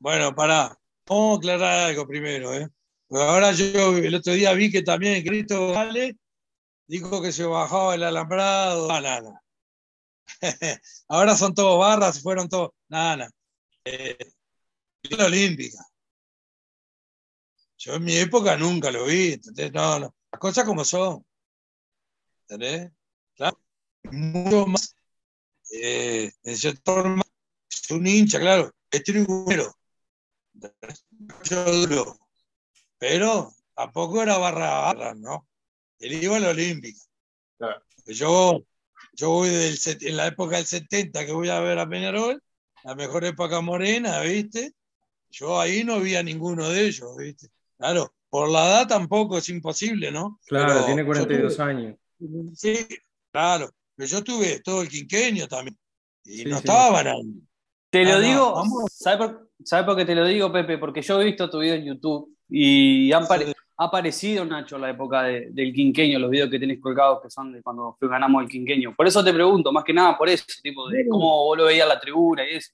Bueno, 0.00 0.34
para 0.34 0.78
vamos 1.06 1.34
a 1.34 1.38
aclarar 1.38 1.88
algo 1.90 2.06
primero. 2.06 2.54
¿eh? 2.54 2.68
ahora 3.10 3.52
yo 3.52 3.96
el 3.96 4.14
otro 4.14 4.32
día 4.32 4.52
vi 4.52 4.70
que 4.70 4.82
también 4.82 5.24
Cristo 5.24 5.72
Gale 5.72 6.16
dijo 6.86 7.22
que 7.22 7.32
se 7.32 7.44
bajaba 7.44 7.94
el 7.94 8.02
alambrado. 8.02 8.88
Nada. 8.88 9.42
Ahora 11.08 11.36
son 11.36 11.54
todos 11.54 11.78
barras, 11.78 12.22
fueron 12.22 12.48
todos. 12.48 12.70
Nada. 12.88 13.30
Eh, 13.84 14.16
la 15.10 15.26
olímpica. 15.26 15.78
Yo 17.78 17.94
en 17.94 18.04
mi 18.04 18.16
época 18.16 18.56
nunca 18.56 18.90
lo 18.90 19.06
vi, 19.06 19.32
entonces 19.34 19.72
no, 19.72 20.00
no. 20.00 20.14
Las 20.32 20.40
cosas 20.40 20.64
como 20.64 20.84
son. 20.84 21.24
¿Entendés? 22.42 22.90
Claro. 23.36 23.58
Mucho 24.10 24.66
más. 24.66 24.94
Eh, 25.70 26.30
el 26.42 26.56
sector 26.56 27.08
más. 27.08 27.26
Es 27.70 27.90
un 27.90 28.06
hincha, 28.06 28.38
claro. 28.40 28.72
Es 28.90 29.02
tribunero. 29.04 29.74
duro. 31.50 32.18
Pero 32.98 33.52
tampoco 33.74 34.22
era 34.22 34.38
barra 34.38 34.70
barra, 34.80 35.14
¿no? 35.14 35.46
Él 36.00 36.22
iba 36.22 36.36
a 36.36 36.40
la 36.40 36.50
Olímpica. 36.50 37.00
Claro. 37.58 37.82
Yo, 38.06 38.62
yo 39.12 39.30
voy 39.30 39.48
del, 39.50 39.78
en 40.00 40.16
la 40.16 40.26
época 40.26 40.56
del 40.56 40.66
70 40.66 41.26
que 41.26 41.32
voy 41.32 41.48
a 41.48 41.60
ver 41.60 41.78
a 41.78 41.88
Peñarol, 41.88 42.42
la 42.84 42.94
mejor 42.94 43.24
época 43.24 43.60
morena, 43.60 44.20
¿viste? 44.20 44.72
Yo 45.30 45.60
ahí 45.60 45.84
no 45.84 46.00
vi 46.00 46.16
a 46.16 46.22
ninguno 46.22 46.68
de 46.70 46.86
ellos, 46.86 47.16
¿viste? 47.16 47.48
Claro, 47.76 48.14
por 48.30 48.48
la 48.48 48.66
edad 48.66 48.86
tampoco 48.88 49.38
es 49.38 49.48
imposible, 49.48 50.10
¿no? 50.10 50.40
Claro, 50.46 50.68
Pero 50.72 50.86
tiene 50.86 51.02
yo 51.02 51.06
42 51.06 51.56
tuve- 51.56 51.62
años. 51.64 51.96
Sí, 52.56 52.86
claro. 53.30 53.70
Pero 53.98 54.08
yo 54.08 54.22
tuve 54.22 54.60
todo 54.60 54.82
el 54.82 54.88
quinquenio 54.88 55.48
también. 55.48 55.76
Y 56.24 56.36
Sí, 56.38 56.44
no 56.44 56.56
sí. 56.58 56.62
estaban 56.64 57.06
ahí. 57.08 57.22
Te 57.90 58.04
lo 58.04 58.12
Ah, 58.12 58.20
digo, 58.20 58.52
vamos. 58.52 58.92
¿sabes 58.92 59.18
por, 59.18 59.50
sabe 59.64 59.84
por 59.84 59.96
qué 59.96 60.04
te 60.04 60.14
lo 60.14 60.24
digo, 60.24 60.52
Pepe? 60.52 60.78
Porque 60.78 61.02
yo 61.02 61.20
he 61.20 61.24
visto 61.24 61.50
tu 61.50 61.58
video 61.58 61.74
en 61.74 61.84
YouTube 61.84 62.32
y 62.48 63.10
han 63.12 63.26
pare- 63.26 63.46
Sí. 63.46 63.52
ha 63.76 63.84
aparecido, 63.86 64.44
Nacho, 64.44 64.78
la 64.78 64.90
época 64.90 65.22
de- 65.24 65.48
del 65.50 65.72
quinqueño, 65.72 66.18
los 66.20 66.30
videos 66.30 66.48
que 66.50 66.60
tenés 66.60 66.78
colgados 66.80 67.20
que 67.22 67.28
son 67.30 67.52
de 67.52 67.60
cuando 67.62 67.96
ganamos 68.00 68.42
el 68.44 68.48
quinqueño. 68.48 68.94
Por 68.94 69.06
eso 69.08 69.24
te 69.24 69.32
pregunto, 69.32 69.72
más 69.72 69.82
que 69.84 69.92
nada 69.92 70.16
por 70.16 70.28
eso, 70.28 70.44
tipo 70.62 70.88
de 70.88 71.08
cómo 71.08 71.44
vos 71.46 71.58
lo 71.58 71.64
veías 71.64 71.82
en 71.82 71.88
la 71.88 71.98
tribuna 72.00 72.48
y 72.48 72.54
eso. 72.56 72.70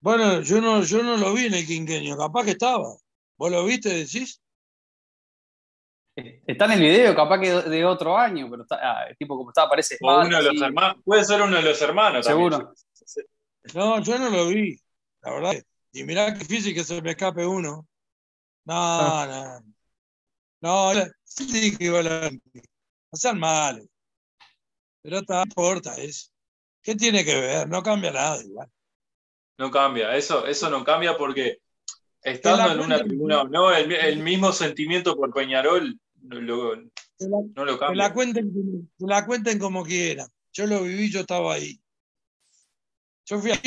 Bueno, 0.00 0.40
yo 0.42 0.60
no, 0.60 0.82
yo 0.84 1.02
no 1.02 1.16
lo 1.16 1.32
vi 1.34 1.46
en 1.46 1.54
el 1.54 1.66
quinquenio, 1.66 2.16
capaz 2.16 2.44
que 2.44 2.50
estaba. 2.52 2.94
¿Vos 3.38 3.50
lo 3.50 3.64
viste, 3.64 3.88
decís? 3.88 4.40
Está 6.14 6.66
en 6.66 6.72
el 6.72 6.80
video, 6.80 7.14
capaz 7.14 7.40
que 7.40 7.50
de, 7.50 7.84
otro 7.84 8.16
año, 8.16 8.48
pero 8.50 8.62
está, 8.62 8.78
ah, 8.82 9.06
tipo 9.18 9.36
como 9.36 9.50
está, 9.50 9.68
parece 9.68 9.96
O 10.02 10.20
uno 10.20 10.36
de 10.36 10.52
los 10.52 10.62
hermanos. 10.62 11.02
Puede 11.04 11.24
ser 11.24 11.40
uno 11.40 11.56
de 11.56 11.62
los 11.62 11.80
hermanos 11.80 12.26
también. 12.26 12.50
Seguro. 12.50 12.74
No, 13.74 14.02
yo 14.02 14.18
no 14.18 14.28
lo 14.28 14.48
vi, 14.48 14.76
la 15.22 15.32
verdad. 15.32 15.54
Y 15.92 16.04
mirá 16.04 16.32
qué 16.34 16.40
difícil 16.40 16.74
que 16.74 16.84
se 16.84 17.00
me 17.00 17.10
escape 17.10 17.46
uno. 17.46 17.86
No, 18.64 18.74
Ah. 18.74 19.60
no. 20.60 20.92
No, 20.92 21.02
sí 21.24 21.76
que 21.76 21.84
iba 21.84 22.00
a 22.00 22.02
la. 22.02 22.30
No 22.30 22.40
sean 23.14 23.38
malos. 23.38 23.86
Pero 25.02 25.18
está, 25.18 25.36
no 25.36 25.42
importa 25.42 25.96
eso. 25.96 26.30
¿Qué 26.82 26.94
tiene 26.94 27.24
que 27.24 27.40
ver? 27.40 27.68
No 27.68 27.82
cambia 27.82 28.12
nada 28.12 28.42
igual. 28.42 28.68
No 29.58 29.70
cambia, 29.70 30.16
eso, 30.16 30.46
eso 30.46 30.70
no 30.70 30.84
cambia 30.84 31.16
porque 31.16 31.58
estando 32.22 32.72
en 32.72 32.80
una 32.80 33.02
tribuna 33.02 33.42
o 33.42 33.48
no, 33.48 33.72
el, 33.72 33.92
el 33.92 34.18
mismo 34.18 34.52
sentimiento 34.52 35.16
por 35.16 35.32
Peñarol 35.32 36.00
lo, 36.22 36.74
Que 37.18 37.26
la, 37.28 37.38
no 37.54 37.64
lo 37.64 37.78
cambia. 37.78 38.08
la 38.08 38.12
cuenten, 38.14 38.52
que 38.98 39.04
la 39.06 39.24
cuenten 39.26 39.58
como 39.58 39.82
quieran. 39.84 40.28
Yo 40.52 40.66
lo 40.66 40.82
viví, 40.82 41.10
yo 41.10 41.20
estaba 41.20 41.54
ahí. 41.54 41.80
Yo 43.26 43.38
fui 43.40 43.50
ahí, 43.52 43.60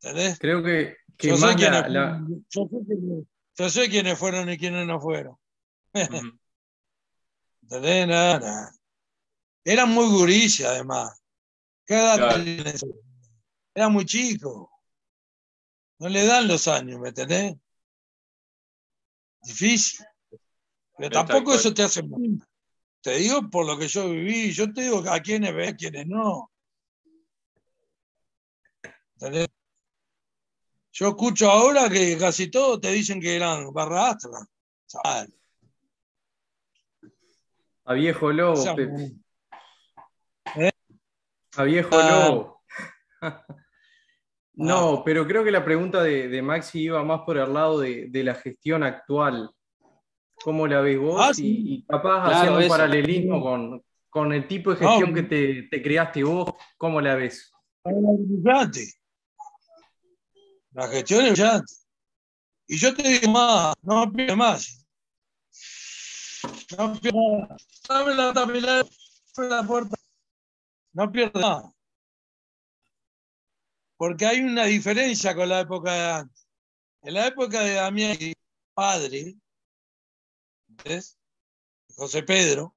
¿entendés? 0.00 0.38
creo 0.38 0.62
que, 0.62 0.96
que 1.16 1.28
Yo 1.28 1.36
sé, 1.36 1.46
la- 1.88 2.26
yo, 2.48 2.68
sé 2.68 2.76
quiénes, 2.86 3.24
yo 3.56 3.70
sé 3.70 3.88
quiénes 3.88 4.18
fueron 4.18 4.50
y 4.50 4.58
quiénes 4.58 4.86
no 4.86 5.00
fueron. 5.00 5.36
¿Entendés? 7.62 8.08
Nada, 8.08 8.40
nada. 8.40 8.72
Eran 9.64 9.90
muy 9.90 10.06
gurises, 10.06 10.66
además. 10.66 11.22
¿Qué 11.86 11.94
edad 11.94 12.16
Claro. 12.16 12.42
Era 13.74 13.88
muy 13.88 14.04
chico. 14.04 14.70
No 15.98 16.08
le 16.08 16.26
dan 16.26 16.48
los 16.48 16.66
años, 16.68 17.00
¿me 17.00 17.08
entendés? 17.10 17.54
Difícil. 19.44 20.04
Pero 20.98 21.10
tampoco 21.10 21.54
eso 21.54 21.72
te 21.72 21.82
hace 21.82 22.02
mal. 22.02 22.20
Te 23.00 23.16
digo 23.16 23.48
por 23.50 23.66
lo 23.66 23.76
que 23.78 23.88
yo 23.88 24.08
viví. 24.10 24.52
Yo 24.52 24.72
te 24.72 24.82
digo 24.82 25.02
a 25.08 25.20
quienes 25.20 25.54
ven, 25.54 25.70
a 25.70 25.76
quienes 25.76 26.06
no. 26.06 26.50
¿Entendés? 29.14 29.48
Yo 30.92 31.08
escucho 31.08 31.50
ahora 31.50 31.88
que 31.88 32.16
casi 32.18 32.50
todos 32.50 32.80
te 32.80 32.92
dicen 32.92 33.20
que 33.20 33.34
eran 33.34 33.72
barra 33.72 34.10
astra. 34.10 34.46
A 37.84 37.94
viejo 37.94 38.30
lobo, 38.30 38.52
O 38.52 38.56
sea, 38.56 38.74
Pepe, 38.76 39.16
a 41.56 41.62
viejo 41.64 41.90
Ah. 41.92 42.28
lobo. 42.28 42.62
No, 44.54 45.02
pero 45.02 45.26
creo 45.26 45.42
que 45.42 45.50
la 45.50 45.64
pregunta 45.64 46.02
de, 46.02 46.28
de 46.28 46.42
Maxi 46.42 46.82
iba 46.82 47.02
más 47.02 47.22
por 47.22 47.38
el 47.38 47.54
lado 47.54 47.80
de, 47.80 48.08
de 48.10 48.22
la 48.22 48.34
gestión 48.34 48.82
actual. 48.82 49.50
¿Cómo 50.42 50.66
la 50.66 50.80
ves 50.80 50.98
vos? 50.98 51.20
Ah, 51.20 51.30
y, 51.30 51.34
sí. 51.34 51.64
y 51.66 51.82
capaz 51.84 52.24
Claro, 52.24 52.36
haciendo 52.36 52.58
un 52.60 52.68
paralelismo 52.68 53.42
con, 53.42 53.82
con 54.08 54.32
el 54.32 54.46
tipo 54.46 54.70
de 54.74 54.76
gestión 54.76 55.14
que 55.14 55.22
te, 55.22 55.62
te 55.70 55.82
creaste 55.82 56.22
vos, 56.24 56.52
¿cómo 56.76 57.00
la 57.00 57.14
ves? 57.14 57.52
La 60.72 60.88
gestión 60.88 61.26
es 61.26 61.32
brillante. 61.32 61.72
Y 62.66 62.76
yo 62.78 62.94
te 62.94 63.02
digo 63.02 63.30
más, 63.32 63.74
no 63.82 64.10
pierde 64.12 64.36
más. 64.36 64.86
No 66.78 66.94
pierde 66.98 67.18
más. 67.48 67.68
Dame 67.88 68.14
la 68.14 68.32
tapilar 68.32 68.86
la 69.36 69.62
puerta. 69.62 69.96
No 70.92 71.10
pierde 71.10 71.40
más. 71.40 71.64
Porque 73.96 74.26
hay 74.26 74.40
una 74.40 74.64
diferencia 74.64 75.34
con 75.34 75.48
la 75.48 75.60
época 75.60 75.92
de 75.92 76.10
antes. 76.10 76.48
En 77.02 77.14
la 77.14 77.26
época 77.26 77.60
de 77.60 77.74
Damián, 77.74 78.16
padre, 78.74 79.34
José 81.96 82.22
Pedro, 82.22 82.74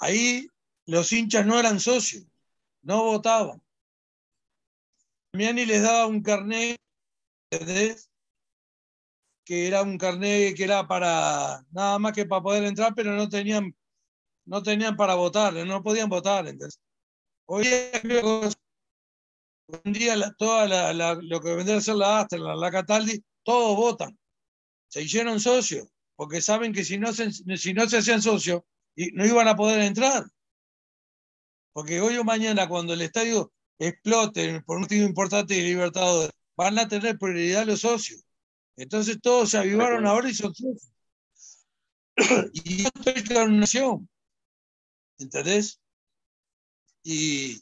ahí 0.00 0.46
los 0.86 1.12
hinchas 1.12 1.46
no 1.46 1.58
eran 1.58 1.78
socios, 1.80 2.24
no 2.82 3.04
votaban. 3.04 3.62
Damiani 5.32 5.64
les 5.66 5.82
daba 5.82 6.06
un 6.06 6.22
carnet, 6.22 6.76
que 9.44 9.66
era 9.66 9.82
un 9.82 9.98
carnet 9.98 10.54
que 10.56 10.64
era 10.64 10.86
para 10.86 11.64
nada 11.70 11.98
más 11.98 12.12
que 12.12 12.26
para 12.26 12.42
poder 12.42 12.64
entrar, 12.64 12.94
pero 12.94 13.12
no 13.12 13.28
tenían, 13.28 13.74
no 14.44 14.62
tenían 14.62 14.96
para 14.96 15.14
votar, 15.14 15.52
no 15.54 15.82
podían 15.82 16.08
votar. 16.08 16.46
Hoy 17.46 17.64
día 19.84 20.16
la- 20.16 20.32
toda 20.34 20.66
la- 20.92 21.14
lo 21.14 21.40
que 21.40 21.54
vendría 21.54 21.76
a 21.78 21.80
ser 21.80 21.94
la 21.96 22.20
Astra, 22.20 22.38
la 22.38 22.70
Cataldi, 22.70 23.22
todos 23.42 23.76
votan. 23.76 24.18
Se 24.88 25.02
hicieron 25.02 25.40
socios, 25.40 25.88
porque 26.22 26.40
saben 26.40 26.72
que 26.72 26.84
si 26.84 26.98
no 26.98 27.12
se, 27.12 27.32
si 27.32 27.74
no 27.74 27.88
se 27.88 27.96
hacían 27.98 28.22
socios, 28.22 28.62
no 29.12 29.26
iban 29.26 29.48
a 29.48 29.56
poder 29.56 29.80
entrar. 29.80 30.24
Porque 31.72 32.00
hoy 32.00 32.16
o 32.16 32.22
mañana, 32.22 32.68
cuando 32.68 32.92
el 32.92 33.02
estadio 33.02 33.52
explote 33.76 34.62
por 34.62 34.76
un 34.76 34.82
motivo 34.82 35.04
importante 35.04 35.54
de 35.54 35.62
Libertadores, 35.62 36.30
van 36.56 36.78
a 36.78 36.86
tener 36.86 37.18
prioridad 37.18 37.66
los 37.66 37.80
socios. 37.80 38.22
Entonces 38.76 39.20
todos 39.20 39.50
se 39.50 39.58
avivaron 39.58 40.06
ahora 40.06 40.30
y 40.30 40.34
son 40.34 40.54
socios. 40.54 40.92
Y 42.52 42.84
yo 42.84 42.88
estoy 43.04 43.24
con 43.24 43.58
nación. 43.58 44.08
¿Entendés? 45.18 45.80
Y, 47.02 47.60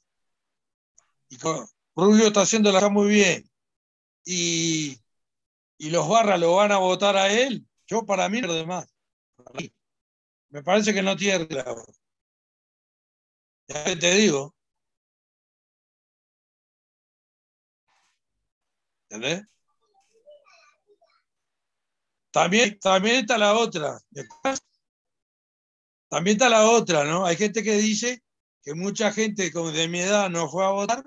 y 1.31 1.39
con- 1.39 1.67
Rubio 1.97 2.27
está 2.27 2.43
haciendo 2.43 2.71
la 2.73 2.81
cosa 2.81 2.93
muy 2.93 3.09
bien. 3.09 3.51
Y, 4.27 4.99
y 5.79 5.89
los 5.89 6.07
barras 6.07 6.39
lo 6.39 6.57
van 6.57 6.73
a 6.73 6.77
votar 6.77 7.17
a 7.17 7.33
él. 7.33 7.67
Yo 7.91 8.07
para 8.07 8.29
mí 8.29 8.41
lo 8.41 8.55
demás. 8.55 8.87
Para 9.35 9.51
mí. 9.59 9.73
Me 10.51 10.63
parece 10.63 10.95
que 10.95 11.03
no 11.03 11.17
tiene 11.17 11.49
clavo. 11.49 11.85
Ya 13.67 13.85
te 13.99 14.15
digo. 14.15 14.55
¿Entendés? 19.09 19.45
También, 22.31 22.79
también 22.79 23.17
está 23.17 23.37
la 23.37 23.55
otra. 23.59 23.99
También 26.09 26.37
está 26.37 26.49
la 26.49 26.71
otra, 26.71 27.03
¿no? 27.03 27.27
Hay 27.27 27.37
gente 27.37 27.65
que 27.65 27.75
dice 27.75 28.23
que 28.63 28.75
mucha 28.75 29.13
gente 29.13 29.51
de 29.51 29.89
mi 29.89 29.99
edad 29.99 30.31
no 30.31 30.49
fue 30.49 30.65
a 30.65 30.69
votar 30.69 31.03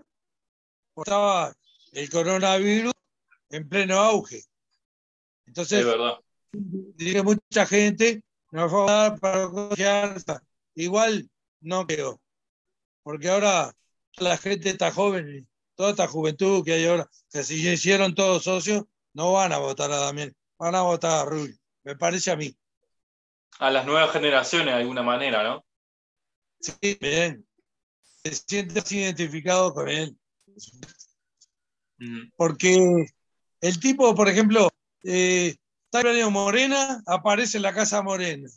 porque 0.93 1.09
estaba 1.09 1.55
el 1.93 2.09
coronavirus 2.09 2.93
en 3.51 3.69
pleno 3.69 3.99
auge. 3.99 4.37
Es 4.37 4.49
Entonces, 5.45 5.85
verdad. 5.85 6.22
Dice 6.53 7.23
mucha 7.23 7.65
gente 7.65 8.23
no 8.51 8.69
fue 8.69 8.85
a 8.91 9.15
para 9.15 9.49
contagiarse. 9.49 10.33
Igual 10.75 11.29
no 11.61 11.85
creo. 11.87 12.21
Porque 13.01 13.29
ahora 13.29 13.75
la 14.17 14.37
gente 14.37 14.69
está 14.69 14.91
joven, 14.91 15.47
toda 15.75 15.91
esta 15.91 16.07
juventud 16.07 16.63
que 16.63 16.73
hay 16.73 16.85
ahora, 16.85 17.09
que 17.31 17.43
si 17.43 17.67
hicieron 17.67 18.13
todos 18.13 18.43
socios, 18.43 18.83
no 19.13 19.33
van 19.33 19.53
a 19.53 19.57
votar 19.57 19.91
a 19.91 19.97
Damián, 19.97 20.33
van 20.57 20.75
a 20.75 20.83
votar 20.83 21.21
a 21.21 21.25
Rubio. 21.25 21.55
Me 21.83 21.95
parece 21.95 22.31
a 22.31 22.35
mí. 22.35 22.55
A 23.59 23.69
las 23.69 23.85
nuevas 23.85 24.11
generaciones 24.11 24.67
de 24.67 24.81
alguna 24.81 25.03
manera, 25.03 25.43
¿no? 25.43 25.65
Sí, 26.59 26.97
bien. 26.99 27.45
Se 28.23 28.35
siente 28.35 28.79
así 28.79 28.99
identificado 28.99 29.73
con 29.73 29.89
él. 29.89 30.17
Porque 32.35 33.05
el 33.61 33.79
tipo, 33.79 34.13
por 34.15 34.29
ejemplo, 34.29 34.69
eh, 35.03 35.55
está 36.01 36.29
Morena, 36.29 37.03
aparece 37.05 37.57
en 37.57 37.63
la 37.63 37.73
Casa 37.73 38.01
Morena. 38.01 38.49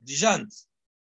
Brillante. 0.00 0.56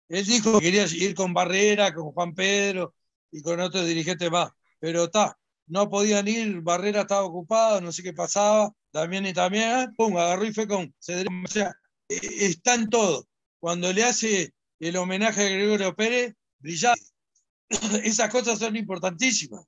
Él 0.08 0.24
dijo 0.24 0.58
que 0.58 0.66
quería 0.66 0.86
ir 0.86 1.14
con 1.14 1.34
Barrera, 1.34 1.92
con 1.92 2.12
Juan 2.12 2.34
Pedro 2.34 2.94
y 3.30 3.42
con 3.42 3.60
otros 3.60 3.86
dirigentes 3.86 4.30
más, 4.30 4.50
pero 4.78 5.04
está, 5.04 5.36
no 5.66 5.90
podían 5.90 6.28
ir, 6.28 6.60
Barrera 6.60 7.02
estaba 7.02 7.24
ocupado, 7.24 7.80
no 7.80 7.92
sé 7.92 8.02
qué 8.02 8.12
pasaba, 8.12 8.72
también 8.92 9.26
y 9.26 9.32
también, 9.32 9.92
pum, 9.96 10.16
agarró 10.16 10.44
y 10.44 10.54
fue 10.54 10.68
con 10.68 10.84
O 10.86 11.48
sea, 11.48 11.74
e, 12.08 12.46
está 12.46 12.74
en 12.74 12.88
todo. 12.88 13.26
Cuando 13.58 13.92
le 13.92 14.04
hace 14.04 14.54
el 14.78 14.96
homenaje 14.96 15.44
a 15.44 15.50
Gregorio 15.50 15.94
Pérez, 15.94 16.34
brillante. 16.58 17.02
Esas 18.04 18.30
cosas 18.30 18.58
son 18.58 18.76
importantísimas. 18.76 19.64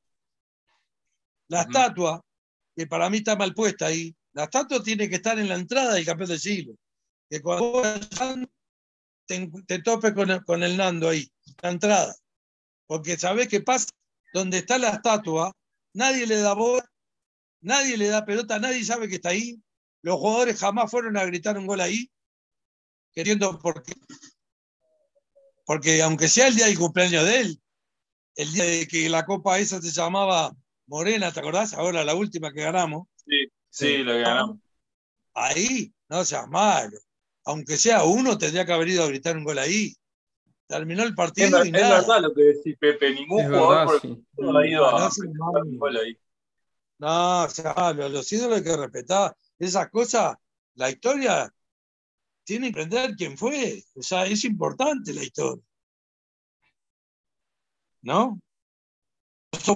La 1.49 1.63
estatua, 1.63 2.25
que 2.77 2.87
para 2.87 3.11
mí 3.11 3.19
está 3.19 3.35
mal 3.35 3.55
puesta 3.55 3.87
ahí, 3.87 4.15
la 4.33 4.45
estatua 4.45 4.83
tiene 4.83 5.09
que 5.09 5.17
estar 5.17 5.39
en 5.39 5.49
la 5.49 5.57
entrada 5.57 5.95
del 5.95 6.05
campeón 6.05 6.31
del 6.31 6.41
siglo. 6.41 6.75
Que 7.29 7.41
cuando 7.43 7.83
te, 9.27 9.51
te 9.67 9.83
topes 9.83 10.13
con 10.13 10.31
el, 10.31 10.45
con 10.45 10.61
Nando 10.61 11.09
ahí, 11.09 11.31
la 11.63 11.71
entrada. 11.71 12.17
Porque 12.87 13.17
sabes 13.17 13.49
qué 13.49 13.61
pasa, 13.61 13.89
donde 14.33 14.59
está 14.59 14.79
la 14.79 14.91
estatua, 14.91 15.53
nadie 15.93 16.27
le 16.27 16.39
da 16.39 16.55
bola, 16.55 16.85
nadie 17.61 17.97
le 17.97 18.09
da 18.09 18.25
pelota, 18.25 18.59
nadie 18.59 18.85
sabe 18.85 19.09
que 19.09 19.17
está 19.17 19.31
ahí. 19.31 19.61
Los 20.03 20.17
jugadores 20.17 20.59
jamás 20.59 20.91
fueron 20.91 21.17
a 21.17 21.25
gritar 21.25 21.59
un 21.59 21.67
gol 21.67 21.81
ahí. 21.81 22.11
Queriendo 23.13 23.59
por 23.59 23.83
qué. 23.83 23.95
Porque 25.67 26.01
aunque 26.03 26.29
sea 26.29 26.49
el 26.49 26.57
día 26.57 26.67
del 26.67 26.79
cumpleaños 26.79 27.25
de 27.25 27.41
él, 27.41 27.61
el 28.37 28.53
día 28.53 28.65
de 28.65 28.87
que 28.87 29.09
la 29.11 29.27
copa 29.27 29.59
esa 29.59 29.83
se 29.83 29.91
llamaba 29.91 30.57
Morena, 30.87 31.33
¿te 31.33 31.41
acordás? 31.41 31.75
Ahora 31.75 32.05
la 32.05 32.15
última 32.15 32.53
que 32.53 32.63
ganamos. 32.63 33.07
Sí, 33.27 33.53
sí, 33.79 33.99
lo 33.99 34.19
ganamos. 34.19 34.59
Ahí, 35.35 35.93
no 36.09 36.25
seas 36.25 36.49
malo. 36.49 36.99
Aunque 37.45 37.77
sea 37.77 38.05
uno, 38.05 38.37
tendría 38.37 38.67
que 38.67 38.73
haber 38.73 38.89
ido 38.89 39.05
a 39.05 39.09
gritar 39.09 39.37
un 39.37 39.45
gol 39.45 39.59
ahí. 39.59 39.95
Terminó 40.67 41.03
el 41.03 41.15
partido 41.15 41.63
es, 41.63 41.69
y 41.69 41.73
nada. 41.73 42.01
Es 42.01 42.07
verdad 42.07 42.23
lo 42.23 42.35
que 42.35 42.43
decís, 42.43 42.77
Pepe. 42.79 43.15
Ningún 43.15 43.45
jugador 43.45 44.01
no 44.37 44.59
ha 44.59 44.67
ido 44.67 44.85
a 44.85 45.09
un 45.65 45.79
gol 45.79 45.97
ahí. 45.97 46.19
No, 46.99 47.45
o 47.45 47.49
sea, 47.49 47.93
los 47.93 48.33
ídolos 48.33 48.59
hay 48.59 48.65
que 48.65 48.77
respetar. 48.77 49.37
Esas 49.59 49.89
cosas, 49.91 50.37
la 50.75 50.91
historia 50.91 51.53
tiene 52.45 52.73
que 52.73 52.83
entender 52.83 53.15
quién 53.17 53.39
fue. 53.39 53.83
O 53.95 54.03
sea, 54.03 54.27
es 54.27 54.45
importante 54.45 55.15
la 55.15 55.23
historia. 55.23 55.65
¿No? 58.03 58.41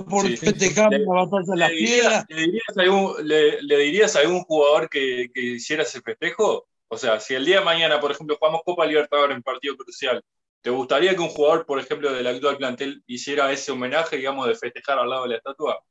Por 0.09 0.27
Sí, 0.27 0.37
sí. 0.37 0.47
Le- 0.91 0.99
la 1.01 1.12
batalla 1.14 1.43
de 1.47 1.53
¿Le 1.55 1.57
las 1.57 1.70
dirías, 1.70 2.01
piedras. 2.01 2.25
le 2.29 2.37
dirías 2.43 2.77
a 2.77 2.81
algún, 2.83 3.29
le- 3.29 3.62
le 3.62 3.79
dirías 3.79 4.16
a 4.16 4.20
algún 4.20 4.43
jugador 4.43 4.89
que, 4.89 5.29
que 5.33 5.41
hiciera 5.43 5.83
ese 5.83 6.01
festejo? 6.01 6.66
O 6.89 6.99
sea, 6.99 7.20
si 7.20 7.35
el 7.35 7.45
día 7.45 7.61
de 7.61 7.64
mañana, 7.64 8.01
por 8.01 8.11
ejemplo, 8.12 8.37
jugamos 8.39 8.62
Copa 8.64 8.85
Libertadores 8.87 9.37
en 9.37 9.43
partido 9.43 9.77
crucial, 9.77 10.23
¿te 10.61 10.70
gustaría 10.70 11.14
que 11.14 11.23
un 11.23 11.29
jugador, 11.29 11.64
por 11.66 11.79
ejemplo, 11.81 12.12
del 12.12 12.27
actual 12.27 12.59
plantel 12.59 13.03
hiciera 13.07 13.51
ese 13.51 13.73
homenaje, 13.73 14.16
digamos, 14.18 14.47
de 14.47 14.55
festejar 14.55 14.99
al 14.99 15.09
lado 15.09 15.23
de 15.23 15.31
la 15.31 15.37
estatua? 15.37 15.83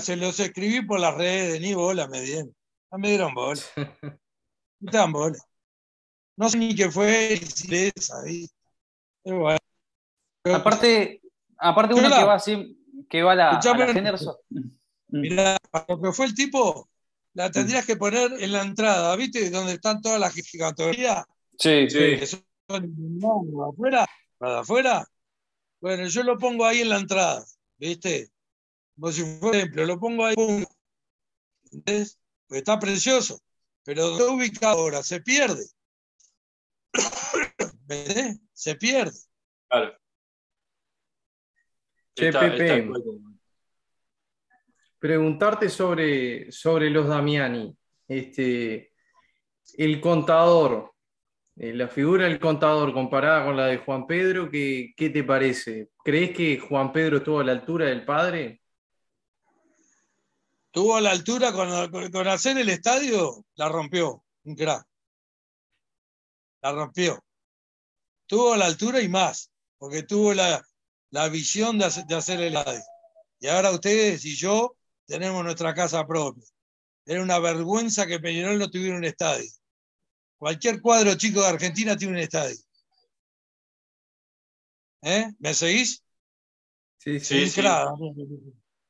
Se 0.00 0.16
los 0.16 0.38
escribí 0.38 0.80
por 0.86 1.00
las 1.00 1.14
redes, 1.16 1.60
ni 1.60 1.74
bola 1.74 2.06
me 2.06 2.20
dieron. 2.20 2.54
No 2.92 2.98
me 2.98 3.08
dieron 3.08 3.34
bola. 3.34 3.60
No 4.78 4.92
dan 4.92 5.10
bola. 5.10 5.38
No 6.36 6.48
sé 6.50 6.58
ni 6.58 6.74
qué 6.74 6.90
fue, 6.90 7.36
si 7.38 7.74
es 7.74 8.12
ahí. 8.12 8.46
Pero 9.24 9.40
bueno. 9.40 9.58
Aparte, 10.44 11.20
aparte 11.58 11.94
uno 11.94 12.08
la- 12.08 12.18
que 12.18 12.24
va 12.24 12.34
así, 12.34 12.78
que 13.08 13.22
va 13.22 13.32
a 13.32 13.34
la, 13.34 13.50
a 13.50 13.52
Escuchame, 13.58 13.86
la 13.86 13.98
Henderson. 13.98 14.36
Mirá, 15.08 15.56
para 15.70 15.86
lo 15.88 16.00
que 16.02 16.12
fue 16.12 16.26
el 16.26 16.34
tipo, 16.34 16.88
la 17.34 17.50
tendrías 17.50 17.86
que 17.86 17.96
poner 17.96 18.32
en 18.40 18.52
la 18.52 18.62
entrada, 18.62 19.14
¿viste? 19.16 19.50
Donde 19.50 19.74
están 19.74 20.00
todas 20.02 20.18
las 20.20 20.32
giganterías. 20.34 21.24
Sí, 21.58 21.88
Sí. 21.88 21.98
que 22.18 22.26
son 22.26 22.44
no, 23.18 23.42
afuera, 23.72 24.06
para 24.38 24.60
afuera. 24.60 25.06
Bueno, 25.80 26.06
yo 26.08 26.22
lo 26.24 26.36
pongo 26.38 26.64
ahí 26.66 26.80
en 26.80 26.88
la 26.88 26.98
entrada, 26.98 27.44
¿viste? 27.78 28.30
Como 28.98 29.12
si 29.12 29.22
fuera 29.38 29.58
ejemplo, 29.58 29.84
lo 29.86 29.98
pongo 30.00 30.24
ahí. 30.26 30.34
¿entendés? 31.70 32.18
Pues 32.48 32.58
está 32.58 32.78
precioso, 32.78 33.38
pero 33.84 34.08
¿dónde 34.08 34.24
ubica 34.24 34.70
ahora? 34.70 35.02
Se 35.02 35.20
pierde. 35.20 35.66
¿Entendés? 37.88 38.38
Se 38.52 38.74
pierde. 38.74 39.18
Claro. 39.68 39.94
Che, 42.16 42.28
Está- 42.28 42.40
Pepe. 42.40 42.64
está 42.64 42.78
igual 42.78 43.02
como- 43.04 43.36
Preguntarte 44.98 45.68
sobre, 45.68 46.50
sobre 46.50 46.88
los 46.90 47.06
Damiani. 47.06 47.76
Este, 48.08 48.92
el 49.76 50.00
contador, 50.00 50.94
eh, 51.56 51.74
la 51.74 51.86
figura 51.88 52.24
del 52.24 52.40
contador 52.40 52.92
comparada 52.94 53.44
con 53.44 53.56
la 53.56 53.66
de 53.66 53.78
Juan 53.78 54.06
Pedro, 54.06 54.50
¿qué, 54.50 54.94
qué 54.96 55.10
te 55.10 55.22
parece? 55.22 55.90
¿Crees 56.02 56.34
que 56.34 56.58
Juan 56.58 56.92
Pedro 56.92 57.18
estuvo 57.18 57.40
a 57.40 57.44
la 57.44 57.52
altura 57.52 57.86
del 57.86 58.04
padre? 58.06 58.62
Tuvo 60.70 60.96
a 60.96 61.00
la 61.00 61.10
altura 61.10 61.52
con, 61.52 61.90
con- 61.90 62.10
con 62.10 62.28
hacer 62.28 62.56
el 62.58 62.68
estadio, 62.70 63.44
la 63.54 63.68
rompió, 63.68 64.24
un 64.44 64.54
crack. 64.56 64.86
La 66.62 66.72
rompió. 66.72 67.22
Tuvo 68.26 68.54
a 68.54 68.56
la 68.56 68.66
altura 68.66 69.00
y 69.02 69.08
más, 69.08 69.50
porque 69.78 70.02
tuvo 70.02 70.32
la, 70.34 70.62
la 71.10 71.28
visión 71.28 71.78
de 71.78 71.86
hacer, 71.86 72.04
de 72.06 72.14
hacer 72.14 72.40
el 72.40 72.56
estadio. 72.56 72.82
Y 73.38 73.48
ahora 73.48 73.70
ustedes 73.70 74.24
y 74.24 74.34
yo 74.34 74.76
tenemos 75.06 75.44
nuestra 75.44 75.74
casa 75.74 76.06
propia. 76.06 76.44
Era 77.04 77.22
una 77.22 77.38
vergüenza 77.38 78.06
que 78.06 78.18
Peñarol 78.18 78.58
no 78.58 78.70
tuviera 78.70 78.96
un 78.96 79.04
estadio. 79.04 79.48
Cualquier 80.38 80.80
cuadro 80.80 81.14
chico 81.14 81.40
de 81.40 81.48
Argentina 81.48 81.96
tiene 81.96 82.14
un 82.14 82.18
estadio. 82.20 82.56
¿Eh? 85.02 85.30
¿Me 85.38 85.54
seguís? 85.54 86.02
Sí, 86.98 87.20
Sí, 87.20 87.44
un 87.44 87.50
crack. 87.50 87.88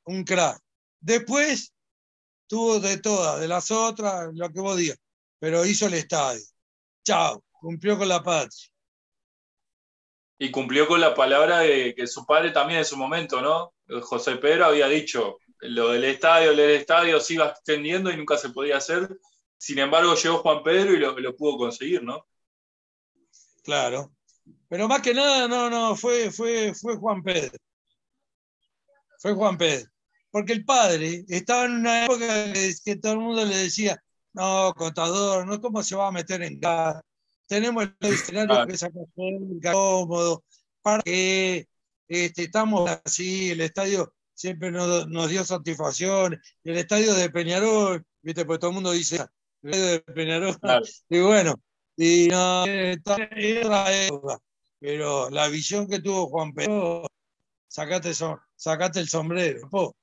Un 0.05 0.25
crack. 0.25 0.61
Después 1.01 1.73
tuvo 2.47 2.81
de 2.81 2.99
todas, 2.99 3.41
de 3.41 3.49
las 3.49 3.71
otras, 3.71 4.31
lo 4.33 4.51
que 4.51 4.61
vos 4.61 4.77
digas, 4.77 4.99
pero 5.39 5.67
hizo 5.67 5.87
el 5.87 5.95
estadio. 5.95 6.43
Chao, 7.05 7.45
cumplió 7.53 7.99
con 7.99 8.09
la 8.09 8.23
patria. 8.23 8.71
Y 10.39 10.51
cumplió 10.51 10.87
con 10.87 11.01
la 11.01 11.15
palabra 11.15 11.61
de 11.61 11.95
que 11.95 12.07
su 12.07 12.27
padre 12.27 12.51
también 12.51 12.81
en 12.81 12.85
su 12.85 12.97
momento, 12.97 13.41
¿no? 13.41 13.73
José 14.03 14.37
Pedro 14.37 14.67
había 14.67 14.89
dicho, 14.89 15.39
lo 15.61 15.91
del 15.91 16.05
estadio, 16.05 16.53
lo 16.53 16.63
del 16.63 16.77
estadio 16.77 17.21
se 17.21 17.35
iba 17.35 17.47
extendiendo 17.47 18.11
y 18.11 18.17
nunca 18.17 18.37
se 18.37 18.51
podía 18.51 18.77
hacer. 18.77 19.09
Sin 19.57 19.79
embargo, 19.79 20.15
llegó 20.15 20.39
Juan 20.39 20.63
Pedro 20.63 20.93
y 20.93 20.99
lo, 20.99 21.19
lo 21.19 21.37
pudo 21.37 21.57
conseguir, 21.57 22.03
¿no? 22.03 22.27
Claro. 23.63 24.13
Pero 24.69 24.89
más 24.89 25.01
que 25.01 25.15
nada, 25.15 25.49
no, 25.49 25.71
no, 25.71 25.97
fue, 25.97 26.31
fue, 26.31 26.75
fue 26.75 26.97
Juan 26.97 27.23
Pedro. 27.23 27.59
Fue 29.19 29.33
Juan 29.33 29.57
Pedro. 29.57 29.91
Porque 30.31 30.53
el 30.53 30.65
padre 30.65 31.25
estaba 31.29 31.65
en 31.65 31.73
una 31.73 32.05
época 32.05 32.53
que, 32.53 32.75
que 32.85 32.97
todo 32.97 33.13
el 33.13 33.19
mundo 33.21 33.45
le 33.45 33.57
decía, 33.57 34.01
no, 34.35 34.73
contador, 34.77 35.47
no, 35.47 35.61
¿cómo 35.61 35.83
se 35.83 35.97
va 35.97 36.09
a 36.09 36.13
meter 36.13 36.43
en 36.43 36.61
casa? 36.61 37.03
Tenemos 37.47 37.85
el 37.85 38.13
escenario 38.13 38.49
Claro. 38.49 38.67
que 38.67 38.75
es 38.75 38.83
acá 38.83 39.01
cerca, 39.15 39.73
cómodo, 39.73 40.45
¿para 40.83 41.03
qué? 41.03 41.67
Este, 42.09 42.45
estamos 42.45 42.89
así, 43.05 43.51
el 43.51 43.61
estadio 43.61 44.13
siempre 44.35 44.71
nos, 44.71 45.09
nos 45.09 45.31
dio 45.31 45.45
satisfacción, 45.45 46.41
el 46.65 46.77
estadio 46.77 47.15
de 47.15 47.31
Peñarol, 47.31 48.05
viste, 48.23 48.45
pues 48.45 48.59
todo 48.59 48.71
el 48.71 48.75
mundo 48.75 48.93
dice, 48.93 49.25
el 49.63 49.71
estadio 49.71 49.87
de 49.93 50.01
Peñarol, 50.01 50.59
Claro. 50.61 50.85
y 51.09 51.21
bueno, 51.21 51.55
y 51.97 52.29
no, 52.29 52.63
otra 52.63 53.29
época, 53.33 54.39
pero 54.79 55.31
la 55.31 55.49
visión 55.49 55.89
que 55.89 56.01
tuvo 56.01 56.27
Juan 56.29 56.53
Pedro, 56.53 57.07
sacate, 57.69 58.13
so- 58.15 58.41
sacate 58.55 59.01
el 59.01 59.09
sombrero, 59.09 59.69
po. 59.71 59.97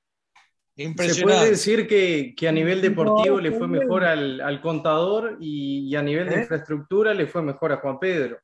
¿Se 0.76 1.22
puede 1.22 1.50
decir 1.50 1.86
que, 1.86 2.34
que 2.36 2.48
a 2.48 2.52
nivel 2.52 2.80
deportivo 2.80 3.38
le 3.38 3.52
fue 3.52 3.68
mejor 3.68 4.04
al, 4.04 4.40
al 4.40 4.60
contador 4.60 5.38
y, 5.40 5.88
y 5.88 5.94
a 5.94 6.02
nivel 6.02 6.28
de 6.28 6.34
¿Eh? 6.34 6.40
infraestructura 6.40 7.14
le 7.14 7.28
fue 7.28 7.42
mejor 7.42 7.72
a 7.72 7.76
Juan 7.76 8.00
Pedro? 8.00 8.40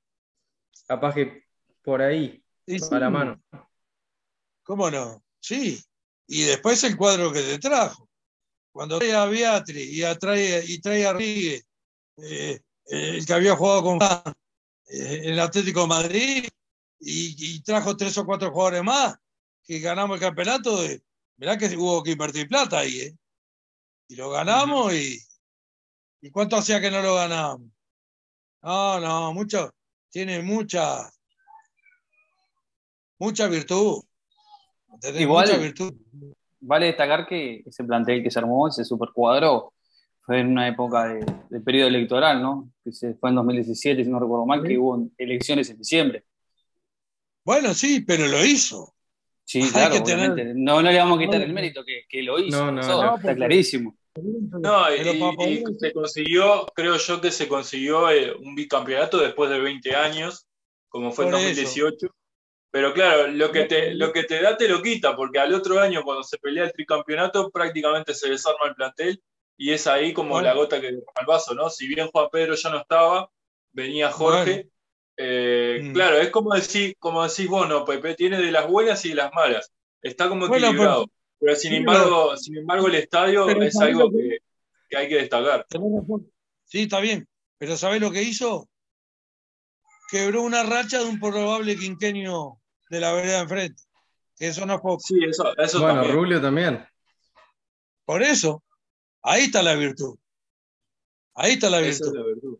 Capaz 0.86 1.14
que 1.14 1.44
por 1.82 2.00
ahí, 2.00 2.40
sí, 2.66 2.78
a 2.90 2.98
la 3.00 3.10
mano. 3.10 3.42
¿Cómo 4.62 4.88
no? 4.90 5.24
Sí. 5.40 5.82
Y 6.28 6.42
después 6.42 6.84
el 6.84 6.96
cuadro 6.96 7.32
que 7.32 7.42
te 7.42 7.58
trajo. 7.58 8.08
Cuando 8.70 8.98
trae 8.98 9.12
a 9.12 9.24
Beatriz 9.24 9.92
y, 9.92 10.04
a 10.04 10.16
trae, 10.16 10.62
y 10.64 10.80
trae 10.80 11.04
a 11.04 11.12
Rodríguez, 11.12 11.66
eh, 12.18 12.60
el 12.86 13.26
que 13.26 13.32
había 13.32 13.56
jugado 13.56 13.82
con 13.82 13.98
Juan, 13.98 14.22
eh, 14.88 15.22
el 15.24 15.40
Atlético 15.40 15.80
de 15.80 15.86
Madrid, 15.88 16.44
y, 17.00 17.56
y 17.56 17.62
trajo 17.62 17.96
tres 17.96 18.16
o 18.18 18.24
cuatro 18.24 18.52
jugadores 18.52 18.84
más, 18.84 19.16
que 19.64 19.80
ganamos 19.80 20.14
el 20.14 20.20
campeonato, 20.20 20.84
eh, 20.84 21.02
mirá 21.40 21.56
que 21.58 21.74
hubo 21.76 22.02
que 22.02 22.12
invertir 22.12 22.46
plata 22.46 22.78
ahí, 22.80 23.00
¿eh? 23.00 23.16
Y 24.08 24.16
lo 24.16 24.28
ganamos 24.30 24.92
y, 24.92 25.18
y 26.20 26.30
¿cuánto 26.30 26.56
hacía 26.56 26.80
que 26.80 26.90
no 26.90 27.00
lo 27.00 27.14
ganábamos? 27.14 27.68
No, 28.62 29.00
no, 29.00 29.32
mucho, 29.32 29.72
tiene 30.10 30.42
mucha, 30.42 31.10
mucha 33.18 33.46
virtud. 33.48 34.02
¿entendés? 34.92 35.22
Igual- 35.22 35.46
Mucha 35.48 35.58
virtud. 35.58 35.94
Vale 36.62 36.86
destacar 36.86 37.26
que 37.26 37.62
ese 37.64 37.84
plantel 37.84 38.22
que 38.22 38.30
se 38.30 38.38
armó, 38.38 38.68
ese 38.68 38.84
supercuadro, 38.84 39.72
fue 40.20 40.40
en 40.40 40.48
una 40.48 40.68
época 40.68 41.04
de, 41.08 41.24
de 41.48 41.60
periodo 41.60 41.88
electoral, 41.88 42.42
¿no? 42.42 42.70
Que 42.84 42.92
se 42.92 43.14
fue 43.14 43.30
en 43.30 43.36
2017, 43.36 44.04
si 44.04 44.10
no 44.10 44.20
recuerdo 44.20 44.44
mal, 44.44 44.62
que 44.62 44.76
hubo 44.76 45.08
elecciones 45.16 45.70
en 45.70 45.78
diciembre. 45.78 46.24
Bueno, 47.44 47.72
sí, 47.72 48.02
pero 48.02 48.26
lo 48.26 48.44
hizo. 48.44 48.94
Sí, 49.50 49.62
Hay 49.62 49.70
claro, 49.70 49.94
que 49.94 50.00
tener- 50.02 50.30
obviamente. 50.30 50.60
No, 50.60 50.80
no 50.80 50.92
le 50.92 50.96
vamos 50.96 51.18
a 51.18 51.22
quitar 51.22 51.42
el 51.42 51.52
mérito 51.52 51.84
que, 51.84 52.04
que 52.08 52.22
lo 52.22 52.38
hizo. 52.38 52.66
No, 52.66 52.70
no, 52.70 52.80
eso 52.82 53.02
no. 53.02 53.16
está 53.16 53.34
clarísimo. 53.34 53.96
No, 54.14 54.94
y, 54.94 55.64
se 55.76 55.92
consiguió, 55.92 56.66
creo 56.72 56.96
yo 56.96 57.20
que 57.20 57.32
se 57.32 57.48
consiguió 57.48 58.08
eh, 58.12 58.32
un 58.32 58.54
bicampeonato 58.54 59.18
después 59.18 59.50
de 59.50 59.58
20 59.58 59.96
años, 59.96 60.46
como 60.88 61.10
fue 61.10 61.24
en 61.24 61.32
Por 61.32 61.40
eso. 61.40 61.48
2018. 61.48 62.06
Pero 62.70 62.94
claro, 62.94 63.26
lo 63.26 63.50
que, 63.50 63.64
te, 63.64 63.92
lo 63.96 64.12
que 64.12 64.22
te 64.22 64.40
da 64.40 64.56
te 64.56 64.68
lo 64.68 64.80
quita, 64.80 65.16
porque 65.16 65.40
al 65.40 65.52
otro 65.52 65.80
año 65.80 66.04
cuando 66.04 66.22
se 66.22 66.38
pelea 66.38 66.66
el 66.66 66.72
tricampeonato 66.72 67.50
prácticamente 67.50 68.14
se 68.14 68.28
desarma 68.30 68.68
el 68.68 68.76
plantel 68.76 69.20
y 69.56 69.72
es 69.72 69.88
ahí 69.88 70.12
como 70.12 70.34
Bueno. 70.34 70.46
la 70.46 70.54
gota 70.54 70.80
que 70.80 70.86
el 70.90 71.02
vaso, 71.26 71.54
¿no? 71.54 71.70
Si 71.70 71.88
bien 71.88 72.06
Juan 72.06 72.28
Pedro 72.30 72.54
ya 72.54 72.70
no 72.70 72.78
estaba, 72.78 73.28
venía 73.72 74.12
Jorge. 74.12 74.68
Eh, 75.22 75.80
Mm. 75.82 75.92
Claro, 75.92 76.16
es 76.18 76.30
como 76.30 76.54
decir, 76.54 76.96
como 76.98 77.22
decís 77.26 77.46
vos, 77.48 77.68
no, 77.68 77.84
Pepe, 77.84 78.14
tiene 78.14 78.38
de 78.38 78.50
las 78.50 78.66
buenas 78.68 79.04
y 79.04 79.10
de 79.10 79.14
las 79.16 79.32
malas. 79.34 79.70
Está 80.02 80.28
como 80.28 80.48
Bueno, 80.48 80.66
equilibrado. 80.68 81.06
Pero 81.38 81.56
sin 81.56 81.70
sí, 81.72 81.76
embargo, 81.76 82.36
sin 82.36 82.56
embargo, 82.58 82.86
el 82.88 82.94
estadio 82.96 83.48
es 83.48 83.74
¿sabés 83.74 83.76
algo 83.96 84.10
que- 84.10 84.38
hay 84.96 85.08
que 85.08 85.16
destacar. 85.16 85.66
Sí, 86.64 86.82
está 86.82 87.00
bien. 87.00 87.26
Pero 87.58 87.76
¿sabés 87.76 88.00
lo 88.00 88.10
que 88.10 88.22
hizo? 88.22 88.68
Quebró 90.10 90.42
una 90.42 90.62
racha 90.64 90.98
de 90.98 91.04
un 91.04 91.20
probable 91.20 91.76
quinquenio 91.76 92.58
de 92.90 93.00
la 93.00 93.12
vereda 93.12 93.40
enfrente. 93.40 93.82
Eso 94.38 94.64
no 94.66 94.74
es 94.74 94.80
poco. 94.80 95.00
Sí, 95.00 95.16
eso, 95.28 95.56
eso 95.56 95.80
Bueno, 95.80 95.96
también. 95.96 96.16
Rubio 96.16 96.40
también. 96.40 96.84
Por 98.04 98.22
eso, 98.22 98.62
ahí 99.22 99.44
está 99.44 99.62
la 99.62 99.74
virtud. 99.76 100.18
Ahí 101.34 101.52
está 101.52 101.70
la 101.70 101.80
Eso 101.80 101.88
es 101.88 102.00
virtud. 102.00 102.18
la 102.18 102.26
virtud. 102.26 102.58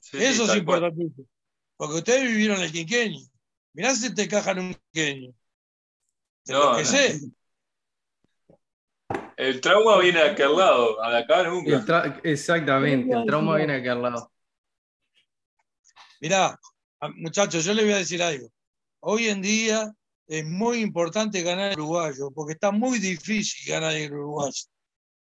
Sí, 0.00 0.18
sí, 0.18 0.24
Eso 0.24 0.52
es 0.52 0.62
cual. 0.64 0.92
Porque 1.82 1.96
ustedes 1.96 2.30
vivieron 2.30 2.62
el 2.62 2.70
quinquenio. 2.70 3.26
Mirá 3.72 3.92
si 3.92 4.14
te 4.14 4.22
encajan 4.22 4.56
un 4.60 4.72
quinquenio. 4.92 5.34
No, 6.46 6.78
enloquecés. 6.78 7.26
El 9.36 9.60
trauma 9.60 9.98
viene 9.98 10.20
de 10.20 10.30
aquel 10.30 10.54
lado, 10.54 10.96
de 11.10 11.18
acá 11.18 11.42
nunca. 11.42 11.70
El 11.70 12.20
Exactamente, 12.22 13.12
el 13.12 13.26
trauma 13.26 13.56
viene 13.56 13.72
aquí 13.74 13.88
al 13.88 14.00
lado. 14.00 14.30
Mirá, 16.20 16.56
a- 17.00 17.08
muchachos, 17.16 17.64
yo 17.64 17.74
les 17.74 17.84
voy 17.84 17.94
a 17.94 17.98
decir 17.98 18.22
algo. 18.22 18.48
Hoy 19.00 19.26
en 19.26 19.42
día 19.42 19.92
es 20.28 20.46
muy 20.46 20.82
importante 20.82 21.42
ganar 21.42 21.72
el 21.72 21.80
uruguayo, 21.80 22.30
porque 22.30 22.52
está 22.52 22.70
muy 22.70 23.00
difícil 23.00 23.72
ganar 23.74 23.96
el 23.96 24.12
uruguayo. 24.12 24.66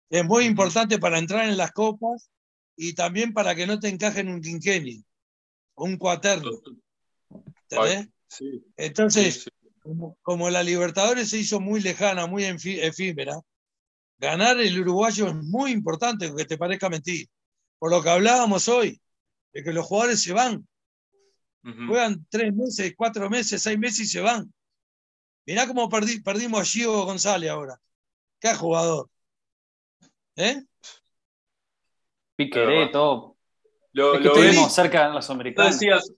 Es 0.08 0.24
muy 0.24 0.46
importante 0.46 0.98
para 0.98 1.18
entrar 1.18 1.46
en 1.50 1.58
las 1.58 1.72
copas 1.72 2.30
y 2.78 2.94
también 2.94 3.34
para 3.34 3.54
que 3.54 3.66
no 3.66 3.78
te 3.78 3.90
encajen 3.90 4.30
un 4.30 4.40
quinquenio, 4.40 5.02
un 5.76 5.96
cuaterno. 5.96 6.50
¿entendés? 7.68 8.08
Sí, 8.28 8.50
sí, 8.50 8.64
Entonces, 8.76 9.42
sí. 9.44 9.50
como, 9.80 10.16
como 10.22 10.50
la 10.50 10.62
Libertadores 10.62 11.30
se 11.30 11.38
hizo 11.38 11.60
muy 11.60 11.80
lejana, 11.80 12.26
muy 12.26 12.44
efímera, 12.44 13.40
ganar 14.18 14.58
el 14.60 14.80
uruguayo 14.80 15.28
es 15.28 15.34
muy 15.34 15.70
importante, 15.72 16.26
aunque 16.26 16.44
te 16.44 16.58
parezca 16.58 16.88
mentir. 16.88 17.26
Por 17.78 17.90
lo 17.90 18.02
que 18.02 18.08
hablábamos 18.10 18.68
hoy, 18.68 19.00
de 19.52 19.62
que 19.62 19.72
los 19.72 19.86
jugadores 19.86 20.22
se 20.22 20.32
van, 20.32 20.66
juegan 21.88 22.24
tres 22.30 22.54
meses, 22.54 22.94
cuatro 22.96 23.28
meses, 23.28 23.60
seis 23.62 23.78
meses 23.78 24.00
y 24.00 24.06
se 24.06 24.20
van. 24.20 24.52
Mirá 25.44 25.66
cómo 25.66 25.88
perdí- 25.88 26.22
perdimos 26.22 26.60
a 26.60 26.64
Gio 26.64 27.04
González 27.04 27.50
ahora. 27.50 27.78
Qué 28.40 28.54
jugador. 28.54 29.08
¿Eh? 30.36 30.62
Piqueré, 32.36 32.88
todo. 32.88 33.35
Lo, 33.96 34.12
Es 34.14 34.18
que 34.20 34.24
lo 34.28 34.34
ves- 34.34 34.44
estuvimos 34.44 34.74
cerca 34.74 35.08
de 35.08 35.14
los 35.14 35.26
tú 35.26 35.32
americanos. 35.32 35.72
decías, 35.72 36.12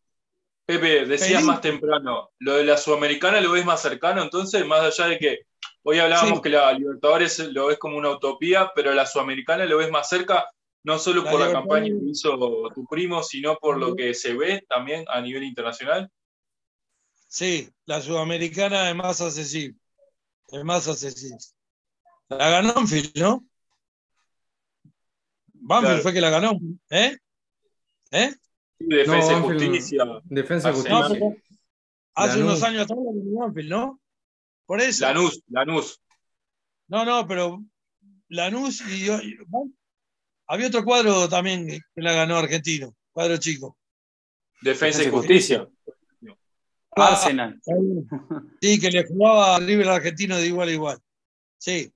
Pepe, 0.66 1.07
decías 1.07 1.45
más 1.45 1.61
temprano, 1.61 2.31
lo 2.41 2.57
de 2.57 2.64
la 2.64 2.76
Sudamericana 2.76 3.41
lo 3.41 3.53
ves 3.53 3.64
más 3.64 3.81
cercano, 3.81 4.20
entonces, 4.20 4.66
más 4.66 4.81
allá 4.81 5.11
de 5.11 5.18
que 5.18 5.39
hoy 5.85 6.01
hablábamos 6.01 6.39
Sí. 6.39 6.43
que 6.43 6.49
la 6.51 6.72
Libertadores 6.72 7.39
lo 7.39 7.66
ves 7.68 7.79
como 7.79 7.97
una 7.97 8.11
utopía, 8.11 8.72
pero 8.74 8.93
la 8.93 9.07
Sudamericana 9.07 9.64
lo 9.64 9.76
ves 9.79 9.93
más 9.93 10.09
cerca, 10.09 10.51
no 10.83 10.99
solo 10.99 11.22
La 11.22 11.31
por 11.31 11.39
la 11.41 11.53
campaña 11.53 11.87
que 11.87 12.11
hizo 12.11 12.37
tu 12.74 12.85
primo, 12.91 13.22
sino 13.22 13.57
por 13.59 13.79
lo 13.79 13.95
que 13.95 14.12
se 14.12 14.35
ve 14.35 14.64
también 14.68 15.05
a 15.09 15.20
nivel 15.20 15.45
internacional. 15.45 16.11
Sí, 17.29 17.70
la 17.85 18.01
sudamericana 18.01 18.91
es 18.91 18.97
más 18.97 19.20
accesible. 19.20 19.79
Es 20.49 20.64
más 20.64 20.89
accesible. 20.89 21.37
La 22.29 22.51
ganó 22.51 22.74
Banfield, 22.74 23.16
¿no? 23.18 23.45
Banfield 25.55 25.87
Claro. 25.91 26.03
fue 26.03 26.12
que 26.12 26.20
la 26.20 26.31
ganó. 26.31 26.59
¿Eh? 26.91 27.16
¿Eh? 28.11 28.34
Defensa 28.78 29.32
No, 29.32 29.38
y 29.38 29.42
justicia. 29.59 30.04
Defensa. 30.24 30.70
No, 30.70 30.74
justicia. 30.76 31.36
hace 32.14 32.38
Lanús. 32.38 32.44
unos 32.44 32.62
años 32.62 32.82
atrás 32.82 32.98
Banfield, 33.02 33.70
¿no? 33.70 34.00
Por 34.66 34.80
eso. 34.80 35.04
Lanús, 35.06 35.42
Lanús. 35.48 36.00
No, 36.88 37.04
no, 37.04 37.26
pero 37.26 37.62
Lanús 38.28 38.80
y, 38.88 39.11
y- 39.11 39.36
había 40.46 40.68
otro 40.68 40.84
cuadro 40.84 41.28
también 41.28 41.66
que 41.66 41.80
la 41.96 42.12
ganó 42.12 42.36
argentino, 42.36 42.94
cuadro 43.12 43.36
chico. 43.36 43.76
Defensa 44.62 45.02
y 45.02 45.04
Defensa 45.06 45.09
y 45.09 45.11
justicia. 45.11 45.68
Ah, 46.96 47.12
Arsenal. 47.12 47.61
Sí, 48.61 48.80
que 48.80 48.90
le 48.90 49.06
jugaba 49.06 49.56
a 49.56 49.61
River 49.61 49.88
argentino 49.88 50.36
de 50.36 50.46
igual 50.46 50.68
a 50.68 50.72
igual. 50.72 50.98
Sí, 51.59 51.92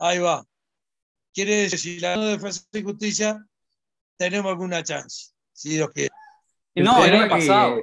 ahí 0.00 0.18
va. 0.18 0.44
Quiere 1.32 1.54
decir, 1.62 1.78
si 1.78 2.00
la 2.00 2.10
ganó 2.10 2.26
Defensa 2.26 2.66
y 2.72 2.82
Justicia, 2.82 3.46
tenemos 4.22 4.50
alguna 4.50 4.82
chance, 4.82 5.32
si 5.52 5.70
Dios 5.70 5.90
quiere. 5.90 6.10
No, 6.76 7.04
El 7.04 7.10
el 7.10 7.16
año 7.16 7.24
que- 7.24 7.30
pasado. 7.30 7.76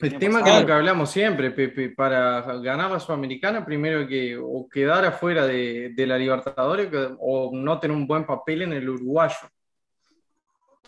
El 0.00 0.10
Año 0.10 0.18
tema 0.18 0.38
que 0.40 0.42
pasado. 0.42 0.56
es 0.56 0.62
lo 0.62 0.66
que 0.66 0.72
hablamos 0.72 1.10
siempre, 1.10 1.50
Pepe, 1.50 1.88
para 1.90 2.42
ganar 2.58 2.90
la 2.90 3.00
Sudamericana, 3.00 3.64
primero 3.64 4.06
que 4.06 4.36
o 4.36 4.68
quedar 4.70 5.04
afuera 5.06 5.46
de, 5.46 5.92
de 5.94 6.06
la 6.06 6.18
Libertadores 6.18 6.90
que- 6.90 7.14
o 7.18 7.50
no 7.54 7.80
tener 7.80 7.96
un 7.96 8.06
buen 8.06 8.26
papel 8.26 8.62
en 8.62 8.72
el 8.74 8.88
uruguayo. 8.88 9.36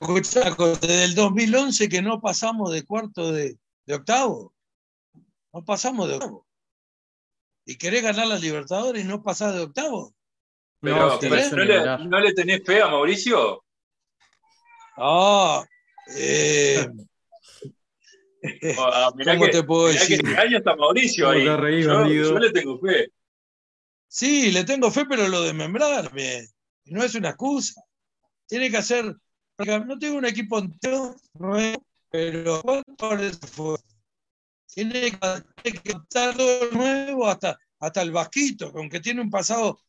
Desde 0.01 1.05
el 1.05 1.14
2011 1.14 1.89
que 1.89 2.03
no 2.03 2.20
pasamos 2.20 2.70
de 2.72 2.84
cuarto 2.84 3.32
de, 3.32 3.57
de 3.87 3.95
octavo. 3.95 4.53
No 5.55 5.64
pasamos 5.64 6.09
de 6.09 6.14
octavo. 6.16 6.47
Y 7.64 7.76
querés 7.78 8.03
ganar 8.03 8.26
las 8.26 8.43
Libertadores 8.43 9.03
y 9.03 9.09
no 9.09 9.22
pasás 9.22 9.55
de 9.55 9.61
octavo. 9.62 10.12
Pero, 10.80 10.97
No, 11.14 11.18
pero 11.18 11.37
¿no, 11.57 11.64
le. 11.64 12.05
¿no 12.09 12.20
le 12.20 12.34
tenés 12.34 12.62
fe 12.64 12.82
a 12.82 12.89
Mauricio? 12.89 13.64
Ah, 14.97 15.64
eh, 16.16 16.86
Ah, 18.78 19.11
¿Cómo 19.12 19.44
que, 19.44 19.51
te 19.51 19.62
puedo 19.64 19.88
decir? 19.88 20.20
que 20.22 20.28
este 20.28 20.40
año 20.40 20.59
está 20.59 20.76
Mauricio 20.76 21.26
¿Cómo 21.26 21.38
ahí. 21.38 21.44
te 21.44 21.57
reís, 21.57 21.84
yo, 21.84 22.07
yo 22.07 22.38
le 22.38 22.53
tengo 22.53 22.78
fe. 22.78 23.09
Sí, 24.09 24.53
le 24.53 24.64
tengo 24.64 24.90
fe, 24.90 25.05
pero 25.09 25.28
lo 25.28 25.42
de 25.42 25.53
membrarme 25.53 26.47
no 26.84 27.03
es 27.03 27.14
una 27.14 27.30
excusa. 27.30 27.82
Tiene 28.47 28.70
que 28.70 28.76
hacer. 28.76 29.16
No 29.59 29.99
tengo 29.99 30.18
un 30.18 30.26
equipo 30.26 30.59
entero 30.59 31.16
nuevo, 31.34 31.84
pero 32.11 32.62
¿cuánto 32.62 33.16
les 33.16 33.38
fue? 33.38 33.78
Tiene 34.66 35.11
que, 35.62 35.72
que 35.72 35.90
adaptar 35.90 36.36
todo 36.36 36.70
nuevo 36.72 37.26
hasta, 37.26 37.59
hasta 37.80 38.03
el 38.03 38.12
Vasquito, 38.12 38.72
que 38.72 38.78
aunque 38.78 39.01
tiene 39.01 39.22
un 39.22 39.30
pasado 39.30 39.80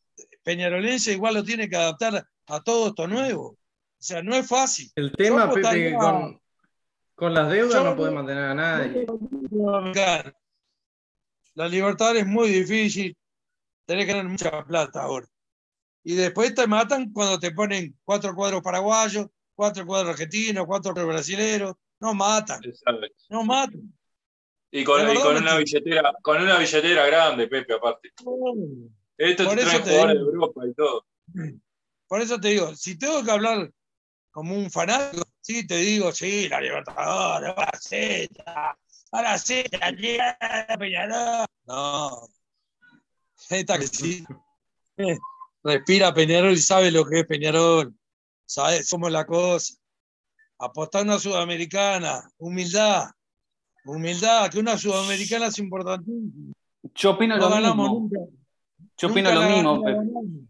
peñarolense, 0.42 1.12
igual 1.12 1.34
lo 1.34 1.44
tiene 1.44 1.68
que 1.68 1.76
adaptar 1.76 2.26
a 2.46 2.60
todo 2.62 2.88
esto 2.88 3.06
nuevo. 3.06 3.58
O 4.00 4.02
sea, 4.02 4.22
no 4.22 4.34
es 4.34 4.46
fácil. 4.46 4.90
El 4.94 5.12
tema, 5.12 5.48
Pepe, 5.48 5.60
votaría- 5.62 5.98
con, 5.98 6.40
con 7.14 7.34
las 7.34 7.50
deudas 7.50 7.74
Yo- 7.82 7.84
no 7.90 7.96
puede 7.96 8.12
mantener 8.12 8.44
a 8.44 8.54
nadie. 8.54 9.06
La 11.54 11.68
Libertadores 11.68 12.22
es 12.22 12.28
muy 12.28 12.48
difícil. 12.48 13.16
Tenés 13.84 14.06
que 14.06 14.12
tener 14.12 14.28
mucha 14.28 14.64
plata 14.64 15.02
ahora. 15.02 15.26
Y 16.04 16.14
después 16.14 16.54
te 16.54 16.66
matan 16.66 17.12
cuando 17.12 17.38
te 17.38 17.50
ponen 17.50 17.98
cuatro 18.04 18.34
cuadros 18.34 18.62
paraguayos, 18.62 19.26
cuatro 19.54 19.84
cuadros 19.86 20.10
argentinos, 20.10 20.64
cuatro 20.66 20.92
cuadros 20.92 21.12
brasileños. 21.14 21.74
No 22.00 22.14
matan, 22.14 22.60
no 23.28 23.42
matan. 23.44 23.92
Y 24.70 24.84
con, 24.84 25.00
y 25.10 25.14
con 25.16 25.36
una 25.38 25.56
billetera, 25.56 26.12
con 26.22 26.40
una 26.40 26.56
billetera 26.58 27.04
grande, 27.06 27.48
Pepe, 27.48 27.72
aparte. 27.74 28.10
Esto 29.16 29.44
Por 29.46 29.56
te 29.56 29.64
te 29.64 29.70
jugadores 29.70 30.06
de 30.06 30.12
digo. 30.20 30.26
Europa 30.32 30.60
y 30.68 30.74
todo. 30.74 31.06
Por 32.06 32.20
eso 32.20 32.38
te 32.38 32.48
digo, 32.48 32.74
si 32.76 32.96
tengo 32.96 33.24
que 33.24 33.30
hablar 33.32 33.70
como 34.30 34.54
un 34.54 34.70
fanático, 34.70 35.24
sí 35.40 35.66
te 35.66 35.76
digo, 35.76 36.12
sí, 36.12 36.48
la 36.48 36.60
Libertadores, 36.60 37.54
a 37.64 37.78
ser, 37.78 38.28
va 38.46 38.78
a 39.12 39.22
la 39.22 39.38
Peñarol. 40.78 41.46
No. 41.66 42.28
Esta 43.50 43.78
que 43.78 43.86
sí. 43.86 44.24
eh, 44.98 45.18
Respira 45.64 46.12
Peñarol 46.14 46.52
y 46.52 46.58
sabe 46.58 46.90
lo 46.90 47.04
que 47.04 47.20
es 47.20 47.26
Peñarol. 47.26 47.94
Sabe 48.46 48.80
cómo 48.90 49.06
es 49.08 49.12
la 49.12 49.26
cosa. 49.26 49.74
Apostar 50.58 51.02
a 51.02 51.18
sudamericana, 51.18 52.28
humildad. 52.38 53.10
Humildad, 53.84 54.50
que 54.50 54.58
una 54.58 54.76
sudamericana 54.76 55.46
es 55.46 55.58
importantísima. 55.58 56.52
Yo 56.94 57.10
opino 57.12 57.36
No 57.36 57.48
lo 57.60 57.74
mismo. 57.74 57.86
nunca. 57.88 58.18
Yo 58.98 59.08
opino 59.08 59.30
nunca 59.30 59.34
lo 59.34 59.40
la- 59.40 59.54
mismo, 59.54 59.88
la. 59.88 60.47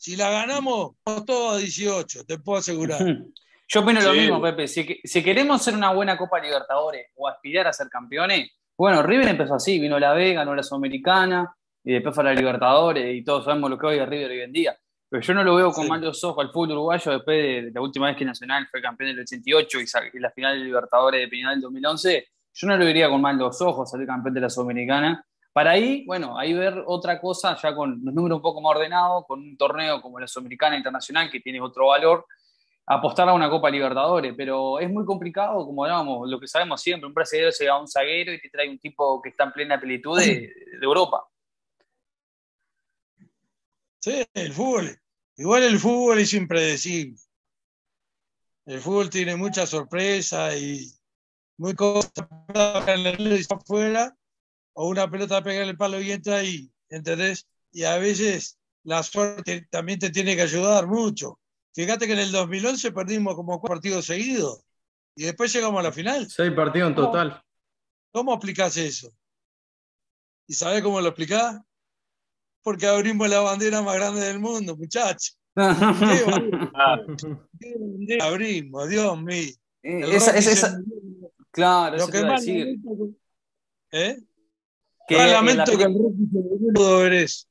Si 0.00 0.16
la 0.16 0.30
ganamos, 0.30 0.92
vamos 1.04 1.26
todos 1.26 1.56
a 1.56 1.58
18, 1.58 2.24
te 2.24 2.38
puedo 2.38 2.58
asegurar. 2.58 2.98
Yo 3.68 3.80
opino 3.82 4.00
lo 4.00 4.14
mismo, 4.14 4.40
Pepe. 4.40 4.66
Si, 4.66 4.86
que- 4.86 5.00
si 5.04 5.22
queremos 5.22 5.62
ser 5.62 5.74
una 5.74 5.92
buena 5.92 6.16
Copa 6.16 6.40
Libertadores 6.40 7.08
o 7.16 7.28
aspirar 7.28 7.66
a 7.66 7.72
ser 7.74 7.88
campeones, 7.90 8.50
bueno, 8.78 9.02
River 9.02 9.28
empezó 9.28 9.54
así, 9.56 9.78
vino 9.78 9.98
la 9.98 10.14
B, 10.14 10.32
ganó 10.32 10.54
la 10.54 10.62
Sudamericana 10.62 11.54
y 11.84 11.92
después 11.92 12.14
fue 12.14 12.24
a 12.24 12.28
la 12.28 12.34
Libertadores 12.34 13.14
y 13.14 13.22
todos 13.22 13.44
sabemos 13.44 13.68
lo 13.68 13.78
que 13.78 13.86
hoy 13.88 13.98
es 13.98 14.08
River 14.08 14.30
hoy 14.30 14.40
en 14.40 14.52
día. 14.52 14.74
Pero 15.10 15.22
yo 15.22 15.34
no 15.34 15.44
lo 15.44 15.54
veo 15.56 15.70
con 15.70 15.84
Sí. 15.84 15.90
malos 15.90 16.24
ojos 16.24 16.46
al 16.46 16.50
fútbol 16.50 16.72
uruguayo 16.72 17.12
después 17.12 17.36
de, 17.36 17.62
de 17.64 17.70
la 17.72 17.80
última 17.82 18.06
vez 18.06 18.16
que 18.16 18.24
Nacional 18.24 18.66
fue 18.70 18.80
campeón 18.80 19.10
del 19.10 19.20
88 19.20 19.78
y, 20.14 20.18
la 20.18 20.30
final 20.30 20.58
de 20.58 20.64
Libertadores 20.64 21.20
de 21.20 21.28
Peñarol 21.28 21.56
del 21.56 21.62
2011. 21.62 22.26
Yo 22.54 22.66
no 22.68 22.76
lo 22.78 22.84
vería 22.86 23.10
con 23.10 23.20
malos 23.20 23.60
ojos 23.60 23.90
salir 23.90 24.06
campeón 24.06 24.34
de 24.34 24.40
la 24.40 24.48
Sudamericana. 24.48 25.22
Para 25.52 25.72
ahí, 25.72 26.04
bueno, 26.06 26.38
ahí 26.38 26.52
ver 26.52 26.84
otra 26.86 27.20
cosa 27.20 27.56
ya 27.60 27.74
con 27.74 28.00
los 28.04 28.14
números 28.14 28.36
un 28.36 28.42
poco 28.42 28.60
más 28.60 28.76
ordenados, 28.76 29.24
con 29.26 29.40
un 29.40 29.56
torneo 29.56 30.00
como 30.00 30.20
la 30.20 30.28
Sudamericana 30.28 30.76
Internacional 30.76 31.30
que 31.30 31.40
tiene 31.40 31.60
otro 31.60 31.88
valor 31.88 32.24
apostar 32.92 33.28
a 33.28 33.32
una 33.32 33.48
Copa 33.48 33.70
Libertadores, 33.70 34.34
pero 34.36 34.80
es 34.80 34.90
muy 34.90 35.04
complicado, 35.04 35.64
como 35.64 35.84
hablábamos, 35.84 36.28
lo 36.28 36.40
que 36.40 36.48
sabemos 36.48 36.82
siempre, 36.82 37.06
un 37.06 37.14
brasileño 37.14 37.52
se 37.52 37.68
va 37.68 37.74
a 37.74 37.80
un 37.80 37.86
zaguero 37.86 38.32
y 38.32 38.40
te 38.40 38.50
trae 38.50 38.68
un 38.68 38.80
tipo 38.80 39.22
que 39.22 39.28
está 39.28 39.44
en 39.44 39.52
plena 39.52 39.80
plenitud 39.80 40.18
de, 40.18 40.52
Europa. 40.82 41.24
Sí, 44.00 44.26
el 44.34 44.52
fútbol. 44.52 44.98
Igual 45.36 45.62
el 45.62 45.78
fútbol 45.78 46.18
es 46.18 46.32
impredecible. 46.32 47.16
El 48.66 48.80
fútbol 48.80 49.08
tiene 49.08 49.36
mucha 49.36 49.66
sorpresa 49.66 50.56
y 50.56 50.90
muy 51.58 51.74
cosas 51.74 52.12
afuera 53.50 54.16
o 54.74 54.88
una 54.88 55.10
pelota 55.10 55.42
pega 55.42 55.62
en 55.62 55.68
el 55.70 55.76
palo 55.76 56.00
y 56.00 56.12
entra 56.12 56.36
ahí, 56.36 56.70
¿entendés? 56.88 57.46
Y 57.72 57.84
a 57.84 57.96
veces 57.98 58.58
la 58.84 59.02
suerte 59.02 59.66
también 59.70 59.98
te 59.98 60.10
tiene 60.10 60.34
que 60.36 60.42
ayudar 60.42 60.86
mucho. 60.86 61.38
Fíjate 61.74 62.06
que 62.06 62.14
en 62.14 62.18
el 62.20 62.32
2011 62.32 62.92
perdimos 62.92 63.34
como 63.34 63.60
cuatro 63.60 63.74
partidos 63.76 64.06
seguidos 64.06 64.62
y 65.14 65.24
después 65.24 65.52
llegamos 65.52 65.80
a 65.80 65.82
la 65.84 65.92
final. 65.92 66.28
Seis 66.28 66.52
partidos 66.52 66.90
en 66.90 66.94
total. 66.96 67.42
¿Cómo 68.12 68.34
explicás 68.34 68.76
eso? 68.76 69.12
¿Y 70.46 70.54
sabés 70.54 70.82
cómo 70.82 71.00
lo 71.00 71.08
explicás? 71.08 71.60
Porque 72.62 72.86
abrimos 72.86 73.28
la 73.28 73.40
bandera 73.40 73.82
más 73.82 73.94
grande 73.94 74.20
del 74.22 74.40
mundo, 74.40 74.76
muchachos. 74.76 75.38
¿Qué 75.54 75.62
bandera? 76.26 76.70
Claro. 76.72 77.16
¿Qué 77.60 77.74
bandera 77.78 78.24
abrimos? 78.26 78.88
Dios 78.88 79.22
mío. 79.22 79.52
El 79.82 80.12
Esa- 80.12 80.36
esa- 80.36 80.50
esa- 80.52 80.80
claro, 81.52 81.96
Lo 81.96 82.02
eso 82.04 82.12
que 82.12 82.22
más 82.24 82.40
decir. 82.44 82.78
¿eh? 83.92 84.18
Que 85.08 85.16
la 85.16 85.26
lamento 85.26 85.76
que 85.76 85.84
el 85.84 85.94
Rocky 85.94 86.26
se 86.32 86.72
puedo 86.74 86.98
ver 86.98 87.12
eso. 87.14 87.46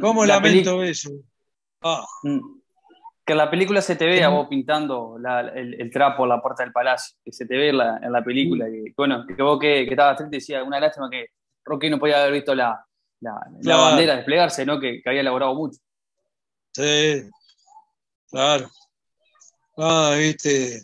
¿Cómo 0.00 0.24
la 0.24 0.34
lamento 0.36 0.82
eso? 0.82 1.10
Ah, 1.82 2.04
peli- 2.22 2.40
Que 3.24 3.32
en 3.32 3.38
la 3.38 3.50
película 3.50 3.80
se 3.82 3.96
te 3.96 4.04
ve 4.06 4.22
a 4.22 4.28
vos 4.28 4.46
pintando 4.48 5.16
la- 5.18 5.40
el, 5.40 5.80
el 5.80 5.90
trapo 5.90 6.22
en 6.24 6.28
la 6.30 6.40
puerta 6.40 6.62
del 6.62 6.72
palacio, 6.72 7.16
que 7.24 7.32
se 7.32 7.44
te 7.46 7.56
ve 7.56 7.70
en 7.70 7.78
la, 7.78 7.98
en 8.02 8.12
la 8.12 8.22
película. 8.22 8.66
Que, 8.66 8.92
bueno, 8.96 9.24
que 9.26 9.42
vos 9.42 9.58
que, 9.58 9.84
que 9.84 9.90
estabas 9.90 10.16
triste 10.16 10.36
decía, 10.36 10.62
una 10.62 10.78
lástima 10.78 11.08
que 11.10 11.26
Rocky 11.64 11.90
no 11.90 11.98
podía 11.98 12.20
haber 12.20 12.34
visto 12.34 12.54
la, 12.54 12.84
la, 13.20 13.32
la 13.32 13.60
Claro. 13.60 13.82
bandera 13.82 14.14
desplegarse, 14.16 14.64
¿no? 14.64 14.78
Que, 14.78 15.02
que 15.02 15.08
había 15.08 15.22
elaborado 15.22 15.54
mucho. 15.56 15.78
sí, 16.72 17.28
claro. 18.30 18.68
Ah, 19.78 20.14
viste. 20.16 20.82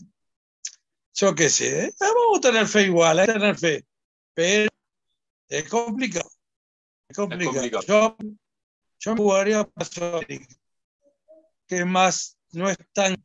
Yo 1.15 1.35
qué 1.35 1.49
sé. 1.49 1.85
¿eh? 1.87 1.93
Vamos 2.01 2.39
a 2.39 2.41
tener 2.41 2.67
fe 2.67 2.83
igual, 2.83 3.19
hay 3.21 3.27
que 3.27 3.33
tener 3.35 3.57
fe. 3.57 3.85
Pero 4.35 4.71
es 5.59 5.69
complicado. 5.69 6.29
Es 7.09 7.17
complicado. 7.17 7.53
complicado. 7.53 7.83
Yo, 7.87 8.17
yo 9.01 9.13
me 9.15 9.21
jugaría 9.21 9.65
para 9.65 9.85
Sudamérica, 9.89 10.55
que 11.67 11.85
más 11.85 12.39
no 12.53 12.69
es 12.71 12.79
tan. 12.93 13.17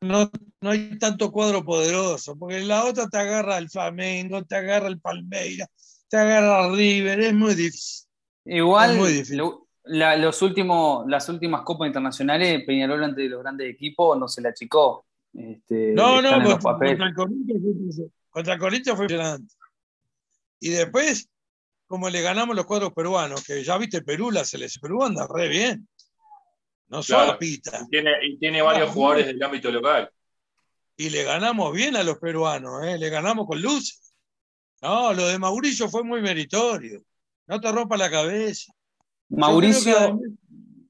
No, 0.00 0.30
no 0.60 0.70
hay 0.70 0.98
tanto 0.98 1.30
cuadro 1.30 1.64
poderoso, 1.64 2.36
porque 2.36 2.58
en 2.58 2.68
la 2.68 2.84
otra 2.84 3.08
te 3.08 3.18
agarra 3.18 3.58
el 3.58 3.70
Flamengo, 3.70 4.44
te 4.44 4.56
agarra 4.56 4.88
el 4.88 5.00
Palmeiras, 5.00 5.68
te 6.08 6.16
agarra 6.16 6.66
el 6.66 6.76
River, 6.76 7.20
es 7.20 7.34
muy 7.34 7.54
difícil. 7.54 8.08
Igual, 8.44 8.90
Es 8.90 8.96
muy 8.98 9.12
difícil. 9.12 9.36
lo- 9.38 9.68
la- 9.84 10.16
los 10.16 10.42
últimos, 10.42 11.04
las 11.08 11.28
últimas 11.28 11.62
copas 11.62 11.86
internacionales, 11.86 12.64
Peñarol 12.66 13.02
ante 13.04 13.28
los 13.28 13.42
grandes 13.42 13.72
equipos 13.72 14.18
no 14.18 14.26
se 14.26 14.40
la 14.42 14.48
achicó. 14.48 15.06
Este, 15.32 15.92
No, 15.94 16.20
no, 16.20 16.30
contra, 16.58 16.90
el 17.06 17.14
Corinthians. 17.14 18.00
Contra 18.28 18.54
el 18.54 18.60
Corinthians 18.60 18.96
fue 18.96 19.04
impresionante. 19.04 19.54
Y 20.64 20.68
después, 20.70 21.28
como 21.88 22.08
le 22.08 22.22
ganamos 22.22 22.54
los 22.54 22.66
cuadros 22.66 22.92
peruanos, 22.92 23.42
que 23.44 23.64
ya 23.64 23.76
viste 23.78 24.00
Perú, 24.02 24.30
la 24.30 24.44
selección 24.44 24.80
Perú 24.80 25.02
anda 25.02 25.26
re 25.28 25.48
bien. 25.48 25.88
No 26.86 27.00
Claro. 27.02 27.26
solo 27.26 27.38
pita. 27.38 27.80
Y 27.84 27.88
tiene, 27.90 28.10
y 28.22 28.38
tiene 28.38 28.62
varios 28.62 28.90
Ah, 28.90 28.92
jugadores 28.92 29.26
del 29.26 29.42
ámbito 29.42 29.72
local. 29.72 30.08
Y 30.96 31.10
le 31.10 31.24
ganamos 31.24 31.72
bien 31.74 31.96
a 31.96 32.04
los 32.04 32.18
peruanos, 32.18 32.84
¿eh? 32.84 32.96
le 32.96 33.08
ganamos 33.08 33.46
con 33.48 33.60
luces. 33.60 34.14
No, 34.82 35.12
lo 35.12 35.26
de 35.26 35.38
Mauricio 35.38 35.88
fue 35.88 36.04
muy 36.04 36.20
meritorio. 36.22 37.02
No 37.48 37.60
te 37.60 37.72
rompa 37.72 37.96
la 37.96 38.08
cabeza. 38.10 38.72
Mauricio, 39.30 39.94
que- 40.20 40.28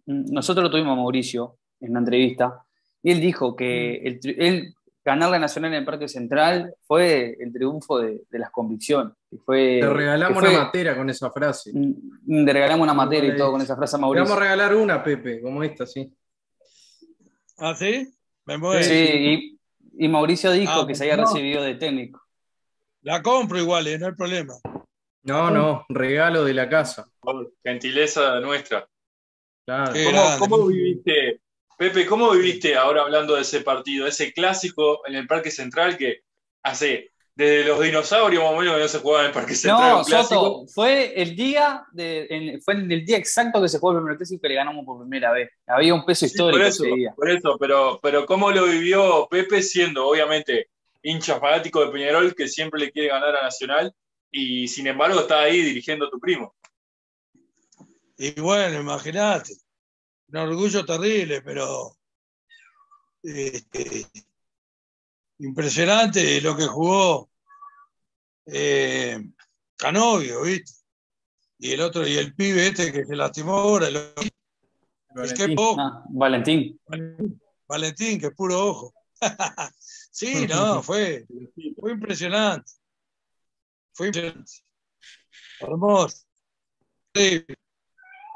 nosotros 0.06 0.64
lo 0.64 0.70
tuvimos 0.70 0.92
a 0.92 0.96
Mauricio 0.96 1.56
en 1.80 1.90
una 1.92 2.00
entrevista 2.00 2.62
y 3.02 3.12
él 3.12 3.20
dijo 3.20 3.56
que 3.56 4.00
Mm. 4.02 4.06
el 4.06 4.20
tri- 4.20 4.34
él 4.38 4.74
ganar 5.04 5.30
la 5.30 5.38
Nacional 5.38 5.72
en 5.72 5.78
el 5.80 5.84
Parque 5.84 6.06
Central 6.08 6.74
fue 6.86 7.36
el 7.40 7.52
triunfo 7.52 7.98
de, 7.98 8.22
de 8.30 8.38
las 8.38 8.50
convicciones. 8.50 9.14
que 9.30 9.36
Fue, 9.38 9.78
Te 9.80 9.88
regalamos 9.88 10.38
que 10.40 10.46
fue- 10.48 10.54
una 10.56 10.64
matera 10.64 10.96
con 10.96 11.10
esa 11.10 11.30
frase. 11.30 11.72
Mm, 11.74 12.44
Le 12.44 12.52
regalamos 12.52 12.84
una 12.84 12.94
materia 12.94 13.34
y 13.34 13.36
todo 13.36 13.52
con 13.52 13.60
esa 13.60 13.76
frase 13.76 13.96
a 13.96 13.98
Le 13.98 14.02
vamos 14.02 14.16
a 14.16 14.20
Mauricio. 14.20 14.40
regalar 14.40 14.74
una, 14.76 15.02
Pepe, 15.02 15.40
como 15.40 15.62
esta, 15.62 15.86
sí. 15.86 16.12
¿Ah, 17.58 17.74
sí? 17.74 18.12
Me. 18.44 18.82
Sí, 18.82 19.58
y, 19.96 20.04
y 20.04 20.08
Mauricio 20.08 20.50
dijo 20.52 20.72
Ah, 20.82 20.86
que 20.86 20.94
se 20.94 21.04
había 21.04 21.16
no. 21.16 21.24
recibido 21.24 21.62
de 21.62 21.74
técnico. 21.74 22.20
La 23.02 23.22
compro 23.22 23.58
igual, 23.58 23.86
¿eh? 23.86 23.98
no 23.98 24.06
hay 24.06 24.12
problema. 24.14 24.54
No, 25.24 25.50
no, 25.50 25.84
regalo 25.88 26.44
de 26.44 26.54
la 26.54 26.68
casa. 26.68 27.08
Gentileza 27.62 28.40
nuestra. 28.40 28.88
Claro. 29.64 29.92
¿Cómo, 29.92 30.56
cómo 30.56 30.66
viviste, 30.66 31.40
Pepe, 31.78 32.06
cómo 32.06 32.30
viviste 32.30 32.76
ahora 32.76 33.02
hablando 33.02 33.34
de 33.34 33.42
ese 33.42 33.60
partido, 33.62 34.06
ese 34.06 34.32
clásico 34.32 35.06
en 35.06 35.14
el 35.14 35.26
Parque 35.26 35.50
Central 35.50 35.96
que 35.96 36.20
hace 36.62 37.10
desde 37.34 37.64
los 37.64 37.80
dinosaurios 37.80 38.42
más 38.44 38.52
o 38.52 38.56
menos 38.58 38.74
que 38.74 38.80
no 38.82 38.88
se 38.88 38.98
jugaba 38.98 39.22
en 39.22 39.26
el 39.28 39.32
Parque 39.32 39.54
Central? 39.54 39.90
No, 39.90 39.98
un? 39.98 40.04
Soto, 40.04 40.66
fue 40.72 41.20
el 41.20 41.34
día 41.34 41.84
de, 41.92 42.26
en- 42.30 42.62
fue 42.62 42.74
en 42.74 42.92
el 42.92 43.04
día 43.04 43.16
exacto 43.16 43.60
que 43.60 43.68
se 43.68 43.78
jugó 43.78 43.92
el 43.92 43.98
primer 43.98 44.16
clásico 44.16 44.42
que 44.42 44.48
le 44.50 44.54
ganamos 44.54 44.84
por 44.84 45.00
primera 45.00 45.32
vez. 45.32 45.48
Había 45.66 45.94
un 45.94 46.04
peso 46.04 46.20
Sí, 46.26 46.32
histórico 46.32 46.58
por 46.58 46.66
eso, 46.66 46.84
ese 46.84 46.94
día. 46.94 47.14
por 47.16 47.30
eso, 47.30 47.56
pero, 47.58 47.98
pero 48.02 48.26
¿cómo 48.26 48.50
lo 48.50 48.66
vivió 48.66 49.26
Pepe 49.30 49.62
siendo 49.62 50.06
obviamente 50.06 50.68
hincha 51.02 51.40
fanático 51.40 51.84
de 51.84 51.90
Peñarol 51.90 52.34
que 52.34 52.46
siempre 52.48 52.78
le 52.80 52.92
quiere 52.92 53.08
ganar 53.08 53.34
a 53.34 53.42
Nacional 53.42 53.92
y 54.30 54.68
sin 54.68 54.86
embargo 54.86 55.20
está 55.20 55.40
ahí 55.40 55.62
dirigiendo 55.62 56.06
a 56.06 56.10
tu 56.10 56.20
primo? 56.20 56.54
Y 58.18 58.38
bueno, 58.40 58.78
imagínate, 58.80 59.54
un 60.32 60.38
orgullo 60.38 60.84
terrible, 60.84 61.42
pero 61.42 61.96
este, 63.22 64.06
impresionante 65.38 66.40
lo 66.40 66.56
que 66.56 66.66
jugó 66.66 67.30
eh, 68.46 69.18
Canovio, 69.76 70.42
¿viste? 70.42 70.72
Y 71.58 71.72
el 71.72 71.80
otro, 71.82 72.06
y 72.06 72.16
el 72.16 72.34
pibe 72.34 72.66
este 72.68 72.92
que 72.92 73.04
se 73.04 73.14
lastimó 73.14 73.58
ahora, 73.58 73.88
lo- 73.90 74.00
es 74.00 75.34
que 75.34 75.42
Valentín. 75.46 75.54
poco, 75.56 75.80
Ah, 75.80 76.04
Valentín. 76.08 76.80
Valentín, 77.68 78.18
que 78.20 78.26
es 78.28 78.34
puro 78.34 78.66
ojo. 78.66 78.94
sí, 79.78 80.46
no, 80.48 80.82
fue, 80.82 81.26
fue 81.78 81.92
impresionante. 81.92 82.72
Fue 83.92 84.06
impresionante. 84.08 84.52
Hermoso. 85.60 86.24
Sí. 87.14 87.44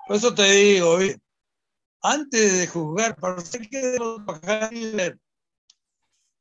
Por 0.06 0.16
eso 0.16 0.34
te 0.34 0.44
digo, 0.52 0.98
¿viste? 0.98 1.20
Antes 2.12 2.58
de 2.58 2.66
juzgar, 2.66 3.16
para 3.16 3.40
ser 3.40 3.68
que 3.68 3.78
de 3.78 5.18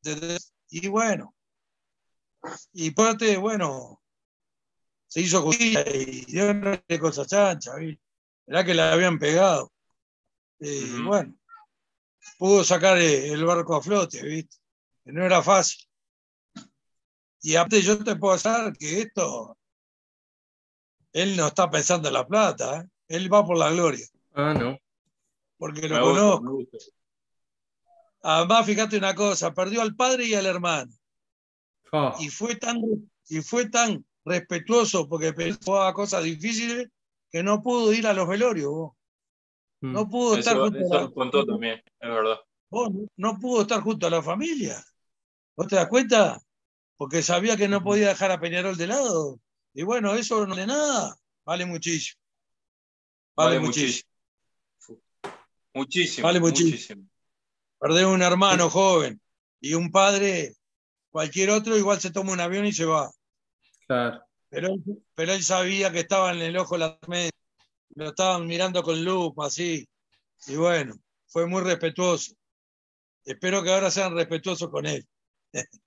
desde- 0.02 0.38
y 0.70 0.88
bueno, 0.88 1.36
y 2.74 2.92
parte, 2.92 3.38
bueno, 3.38 4.02
se 5.08 5.22
hizo 5.22 5.42
justicia 5.42 5.84
y 5.88 6.26
dio 6.26 6.52
una 6.52 6.84
cosa 7.00 7.26
chancha, 7.26 7.76
¿viste? 7.76 8.02
Era 8.48 8.64
que 8.64 8.74
la 8.74 8.94
habían 8.94 9.18
pegado. 9.18 9.72
Y 10.60 11.00
Ujú. 11.00 11.08
bueno, 11.08 11.36
pudo 12.38 12.64
sacar 12.64 12.98
eh, 12.98 13.32
el 13.32 13.44
barco 13.46 13.76
a 13.76 13.82
flote, 13.82 14.22
¿viste? 14.24 14.58
Que 15.04 15.12
no 15.12 15.24
era 15.26 15.42
fácil. 15.42 15.88
Y 17.42 17.56
aparte 17.56 17.82
yo 17.82 18.04
te 18.04 18.16
puedo 18.16 18.34
asegurar 18.34 18.74
que 18.78 19.02
esto, 19.02 19.58
él 21.14 21.36
no 21.38 21.48
está 21.48 21.70
pensando 21.70 22.08
en 22.08 22.14
la 22.14 22.28
plata, 22.28 22.82
¿eh? 22.82 22.90
él 23.08 23.34
va 23.34 23.46
por 23.46 23.58
la 23.58 23.72
gloria, 23.72 24.06
Ah, 24.34 24.54
no. 24.54 24.78
Porque 25.66 25.90
lo 25.90 25.96
Me 25.96 26.02
conozco. 26.02 26.42
gusta. 26.52 26.78
Además, 28.24 28.66
fíjate 28.66 28.98
una 28.98 29.16
cosa, 29.16 29.54
perdió 29.54 29.82
al 29.82 29.96
padre 29.96 30.26
y 30.26 30.34
al 30.34 30.46
hermano. 30.46 30.92
Ah, 31.92 32.16
Y 32.20 32.30
fue 32.30 32.56
tan, 32.56 32.82
y 33.30 33.42
fue 33.42 33.70
tan 33.70 34.06
respetuoso 34.26 35.08
porque 35.08 35.34
jugaba 35.64 35.94
cosas 35.94 36.24
difíciles 36.24 36.90
que 37.32 37.44
no 37.44 37.62
pudo 37.62 37.94
ir 37.94 38.08
a 38.08 38.14
los 38.14 38.28
velorios. 38.28 38.72
vos. 38.72 38.94
Mm. 39.82 39.94
No 39.94 40.10
pudo 40.10 40.36
estar 40.36 40.58
Eso, 40.58 40.62
junto 40.62 40.94
a 40.94 41.02
la 41.02 41.12
contó 41.14 41.46
también, 41.46 41.82
es 42.00 42.10
verdad. 42.10 42.38
vos, 42.70 42.92
no- 42.94 43.08
no 43.18 43.40
pudo 43.40 43.62
estar 43.62 43.82
junto 43.82 44.08
a 44.08 44.10
la 44.10 44.22
familia. 44.24 44.84
¿Vos 45.58 45.68
te 45.68 45.76
das 45.78 45.88
cuenta? 45.90 46.40
Porque 46.98 47.24
sabía 47.24 47.58
que 47.58 47.68
no 47.70 47.84
podía 47.84 48.10
dejar 48.10 48.32
a 48.32 48.40
Peñarol 48.42 48.78
de 48.78 48.88
lado. 48.88 49.40
Y 49.74 49.84
bueno, 49.84 50.16
eso 50.16 50.46
no 50.48 50.56
vale 50.56 50.68
nada, 50.68 51.16
vale 51.46 51.66
muchísimo. 51.66 52.20
Vale, 53.36 53.56
Vale 53.56 53.60
muchísimo. 53.60 53.94
Muchísimo, 53.94 54.10
Vale 55.76 56.40
muchísimo. 56.40 56.40
muchísimo. 56.40 57.04
Perder 57.80 58.06
un 58.06 58.22
hermano 58.22 58.70
joven 58.70 59.20
y 59.60 59.74
un 59.74 59.92
padre, 59.92 60.54
cualquier 61.12 61.50
otro, 61.50 61.78
igual 61.78 62.00
se 62.00 62.12
toma 62.12 62.32
un 62.32 62.40
avión 62.40 62.66
y 62.66 62.72
se 62.72 62.86
va. 62.86 63.12
Claro. 63.86 64.24
Pero 64.50 64.70
él, 64.70 64.84
pero 65.14 65.34
él 65.34 65.44
sabía 65.44 65.92
que 65.92 66.00
estaba 66.00 66.32
en 66.32 66.42
el 66.42 66.58
ojo 66.58 66.76
de 66.76 66.80
la 66.80 66.98
tormenta. 66.98 67.38
Lo 67.96 68.10
estaban 68.10 68.48
mirando 68.48 68.82
con 68.84 69.04
lupa, 69.04 69.48
así. 69.48 69.88
Y 70.48 70.56
bueno, 70.56 70.96
fue 71.28 71.46
muy 71.46 71.62
respetuoso. 71.62 72.34
Espero 73.26 73.62
que 73.62 73.74
ahora 73.74 73.92
sean 73.92 74.16
respetuosos 74.16 74.70
con 74.70 74.86
él. 74.86 75.06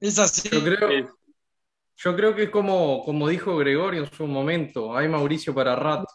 es 0.00 0.18
así. 0.18 0.48
Yo 0.48 0.62
creo, 0.62 1.16
yo 1.96 2.16
creo 2.16 2.34
que 2.36 2.44
es 2.44 2.50
como, 2.50 3.02
como 3.04 3.28
dijo 3.28 3.56
Gregorio 3.56 4.04
en 4.04 4.12
su 4.12 4.26
momento, 4.26 4.96
hay 4.96 5.08
Mauricio 5.08 5.54
para 5.54 5.74
rato. 5.74 6.06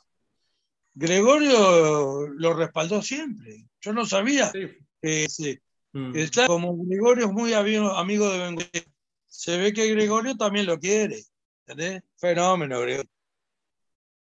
Gregorio 0.94 2.28
lo 2.28 2.54
respaldó 2.54 3.02
siempre. 3.02 3.66
Yo 3.82 3.94
no 3.94 4.06
sabía 4.06 4.52
Sí. 4.52 4.68
que, 5.02 5.30
se- 5.30 5.62
Mm. 5.94 6.14
que 6.14 6.24
está- 6.24 6.48
como 6.48 6.76
Gregorio 6.86 7.28
es 7.28 7.32
muy 7.32 7.54
amigo, 7.54 7.90
amigo 7.92 8.30
de 8.32 8.40
Bengoechea, 8.40 8.84
se 9.28 9.58
ve 9.58 9.74
que 9.74 9.88
Gregorio 9.94 10.36
también 10.36 10.66
lo 10.66 10.78
quiere. 10.80 11.24
¿Entendés? 11.66 12.04
Fenómeno, 12.18 12.80
Gregorio. 12.82 13.10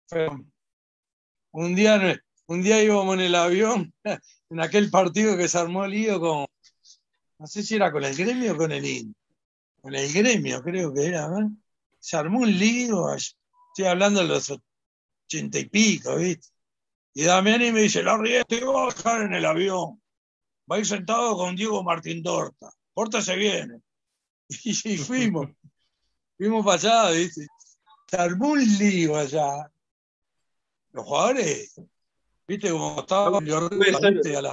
Fenómeno. 0.09 0.51
Un 1.53 1.75
día, 1.75 2.21
un 2.47 2.63
día 2.63 2.83
íbamos 2.83 3.15
en 3.15 3.21
el 3.21 3.35
avión, 3.35 3.93
en 4.51 4.61
aquel 4.61 4.91
partido 4.91 5.37
que 5.37 5.49
se 5.49 5.59
armó 5.59 5.87
lío 5.87 6.19
con, 6.21 6.47
no 7.39 7.47
sé 7.47 7.63
si 7.63 7.77
era 7.77 7.93
con 7.93 8.05
el 8.05 8.15
gremio 8.17 8.55
o 8.55 8.57
con 8.57 8.73
el 8.73 8.85
IN. 8.85 9.15
Con 9.81 9.95
el 9.95 10.13
gremio, 10.13 10.63
creo 10.63 10.93
que 10.93 11.07
era. 11.07 11.29
¿verdad? 11.29 11.49
Se 12.01 12.17
armó 12.17 12.41
un 12.41 12.59
lío, 12.59 13.15
estoy 13.15 13.85
hablando 13.87 14.21
de 14.21 14.29
los 14.29 14.53
ochenta 15.27 15.59
y 15.59 15.67
pico, 15.69 16.17
¿viste? 16.17 16.49
Y 17.17 17.23
Damiani 17.23 17.71
me 17.71 17.83
dice, 17.83 18.03
la 18.03 18.21
te 18.49 18.65
voy 18.65 18.77
a 18.77 18.87
bajar 18.87 19.23
en 19.23 19.35
el 19.35 19.45
avión. 19.45 20.03
Va 20.71 20.77
a 20.77 20.79
ir 20.81 20.87
sentado 20.87 21.37
con 21.37 21.55
Diego 21.55 21.83
Martín 21.85 22.23
Dorta. 22.23 22.71
Dorta 22.95 23.23
se 23.23 23.37
viene. 23.37 23.81
Y, 24.65 24.75
sí, 24.75 24.99
fuimos. 24.99 25.49
fuimos 26.37 26.65
para 26.67 26.77
allá, 26.77 27.11
¿viste? 27.17 27.47
Se 28.07 28.17
armó 28.17 28.51
un 28.51 28.61
lío 28.79 29.17
allá. 29.17 29.71
Los 30.93 31.07
jugadores, 31.07 31.81
¿viste? 32.47 32.71
Como 32.71 33.01
estaba. 33.01 33.41
¿viste? 33.41 34.37
a 34.37 34.43
la 34.43 34.53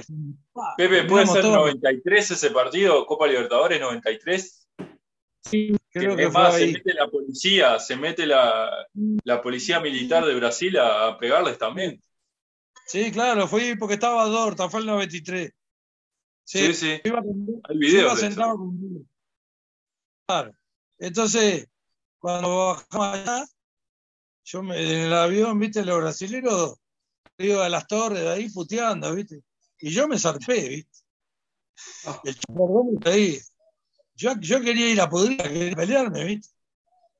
Pepe, 0.78 1.04
¿puede 1.04 1.26
ser 1.26 1.42
todo. 1.42 1.56
93 1.56 2.30
ese 2.30 2.50
partido? 2.50 3.04
Copa 3.04 3.26
Libertadores 3.26 3.80
93. 3.80 4.68
Creo 5.90 6.12
es 6.12 6.16
que 6.16 6.30
fue 6.30 6.42
más, 6.42 6.54
se 6.54 6.66
mete 6.68 6.94
la 6.94 7.08
policía, 7.08 7.78
se 7.78 7.96
mete 7.96 8.26
la, 8.26 8.86
la 9.24 9.42
policía 9.42 9.78
militar 9.78 10.24
de 10.24 10.34
Brasil 10.34 10.78
a, 10.78 11.08
a 11.08 11.18
pegarles 11.18 11.58
también. 11.58 12.00
Sí, 12.86 13.10
claro, 13.12 13.48
fue 13.48 13.76
porque 13.78 13.94
estaba 13.94 14.24
Dorta, 14.26 14.68
fue 14.68 14.80
el 14.80 14.86
93. 14.86 15.52
Sí, 16.44 16.74
sí. 16.74 17.00
Iba 17.04 17.22
con- 17.22 17.60
Hay 17.68 17.74
Yo 17.76 17.80
videos 17.80 18.02
iba 18.02 18.14
de 18.14 18.20
sentado 18.20 18.56
con. 18.56 19.08
Claro. 20.26 20.52
Entonces, 20.98 21.68
cuando 22.18 22.66
bajamos 22.66 23.06
allá, 23.06 23.46
yo 24.44 24.62
me, 24.62 24.80
en 24.82 25.00
el 25.06 25.12
avión, 25.14 25.58
viste, 25.58 25.84
los 25.84 25.98
brasileros, 25.98 26.74
iba 27.38 27.64
a 27.64 27.68
las 27.68 27.86
torres 27.86 28.20
de 28.22 28.28
ahí 28.30 28.50
puteando, 28.50 29.14
viste. 29.14 29.42
Y 29.78 29.90
yo 29.90 30.06
me 30.08 30.18
zarpé, 30.18 30.68
viste. 30.68 30.98
El 32.24 32.38
chupardón 32.38 32.98
me 33.04 33.10
ahí. 33.10 33.38
Yo, 34.14 34.32
yo 34.40 34.60
quería 34.60 34.90
ir 34.90 35.00
a 35.00 35.08
poder 35.08 35.36
quería 35.36 35.74
pelearme, 35.74 36.24
viste. 36.24 36.48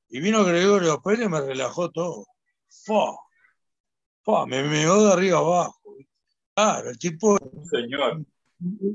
Y 0.08 0.20
vino 0.20 0.44
Gregorio 0.44 1.00
Pérez 1.00 1.26
y 1.26 1.28
me 1.28 1.40
relajó 1.40 1.90
todo. 1.90 2.26
Fua. 2.68 3.18
Fua, 4.22 4.46
me 4.46 4.62
meó 4.62 5.04
de 5.04 5.12
arriba 5.12 5.38
abajo. 5.38 5.96
Claro, 6.54 6.90
el 6.90 6.98
tipo 6.98 7.38
Señor. 7.70 8.24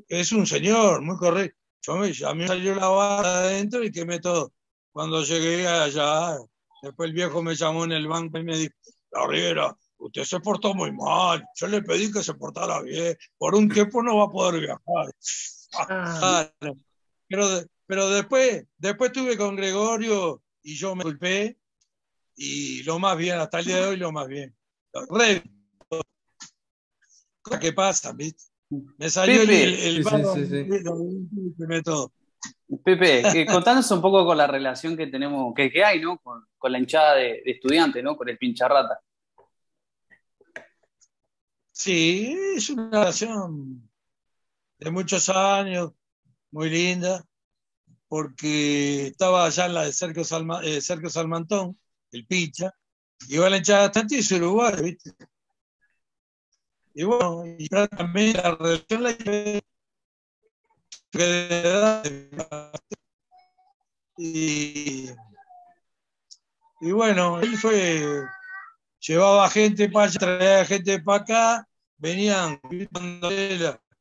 es 0.07 0.31
un 0.31 0.45
señor, 0.45 1.01
muy 1.01 1.17
correcto. 1.17 1.57
Yo 1.81 1.95
me, 1.97 2.07
a 2.07 2.33
mí 2.33 2.41
me 2.41 2.47
salió 2.47 2.75
la 2.75 2.87
vara 2.87 3.39
adentro 3.39 3.83
y 3.83 3.91
quemé 3.91 4.19
todo. 4.19 4.53
Cuando 4.91 5.23
llegué 5.23 5.67
allá, 5.67 6.37
después 6.81 7.09
el 7.09 7.13
viejo 7.13 7.41
me 7.41 7.55
llamó 7.55 7.85
en 7.85 7.93
el 7.93 8.07
banco 8.07 8.37
y 8.39 8.43
me 8.43 8.57
dijo, 8.57 8.73
la 9.11 9.27
Riera, 9.27 9.77
usted 9.97 10.23
se 10.23 10.39
portó 10.39 10.73
muy 10.73 10.91
mal. 10.91 11.45
Yo 11.55 11.67
le 11.67 11.81
pedí 11.81 12.11
que 12.11 12.23
se 12.23 12.33
portara 12.33 12.81
bien. 12.81 13.15
Por 13.37 13.55
un 13.55 13.69
tiempo 13.69 14.03
no 14.03 14.17
va 14.17 14.25
a 14.25 14.29
poder 14.29 14.61
viajar. 14.61 15.13
Ah, 15.73 16.49
Claro. 16.59 16.77
Pero, 17.27 17.45
pero 17.85 18.09
después, 18.09 18.65
después 18.77 19.11
estuve 19.11 19.37
con 19.37 19.55
Gregorio 19.55 20.41
y 20.61 20.75
yo 20.75 20.95
me 20.95 21.03
culpé 21.03 21.57
y 22.35 22.83
lo 22.83 22.99
más 22.99 23.17
bien, 23.17 23.39
hasta 23.39 23.59
el 23.59 23.65
día 23.65 23.77
de 23.77 23.87
hoy 23.87 23.97
lo 23.97 24.11
más 24.11 24.27
bien. 24.27 24.56
Re, 25.09 25.43
que 27.61 27.73
pasan, 27.73 28.17
¿viste? 28.17 28.43
Me 28.97 29.09
salió 29.09 29.41
el, 29.41 29.47
Pepe. 29.47 29.63
el, 29.63 29.73
el 29.97 30.03
Sí. 30.03 30.65
Pepe, 32.83 33.23
que 33.31 33.45
contanos 33.45 33.89
un 33.91 34.01
poco 34.01 34.25
con 34.25 34.37
la 34.37 34.45
relación 34.47 34.97
que 34.97 35.07
tenemos, 35.07 35.53
que, 35.55 35.71
que 35.71 35.83
hay, 35.83 36.01
¿no? 36.01 36.17
Con, 36.19 36.45
con 36.57 36.71
la 36.71 36.77
hinchada 36.79 37.15
de, 37.15 37.41
de 37.45 37.51
estudiantes, 37.51 38.03
¿no? 38.03 38.17
Con 38.17 38.27
el 38.29 38.37
pincharrata. 38.37 38.99
Sí, 41.71 42.35
es 42.55 42.69
una 42.69 42.89
relación 42.89 43.89
de 44.79 44.91
muchos 44.91 45.29
años, 45.29 45.91
muy 46.51 46.69
linda, 46.69 47.23
porque 48.09 49.07
estaba 49.07 49.45
allá 49.45 49.65
en 49.67 49.73
la 49.73 49.83
de 49.85 49.93
Sergio, 49.93 50.23
Salma- 50.23 50.61
eh, 50.63 50.81
Sergio 50.81 51.09
Salmantón, 51.09 51.77
el 52.11 52.25
pincha, 52.25 52.73
a 53.45 53.49
la 53.49 53.57
hinchada 53.57 53.83
bastante 53.83 54.15
y 54.15 54.19
es 54.19 54.31
Uruguay, 54.31 54.75
¿viste? 54.81 55.11
Y 56.93 57.03
bueno, 57.03 57.43
y 57.45 57.67
también 57.69 58.33
la 58.37 58.55
relación 58.55 59.03
la 59.03 59.11
llevé 59.11 59.61
y, 64.17 65.09
y 66.81 66.91
bueno, 66.91 67.39
él 67.39 67.57
fue 67.57 68.23
llevaba 68.99 69.49
gente 69.49 69.89
para 69.89 70.07
allá, 70.07 70.19
traía 70.19 70.65
gente 70.65 71.01
para 71.01 71.23
acá, 71.23 71.67
venían 71.97 72.59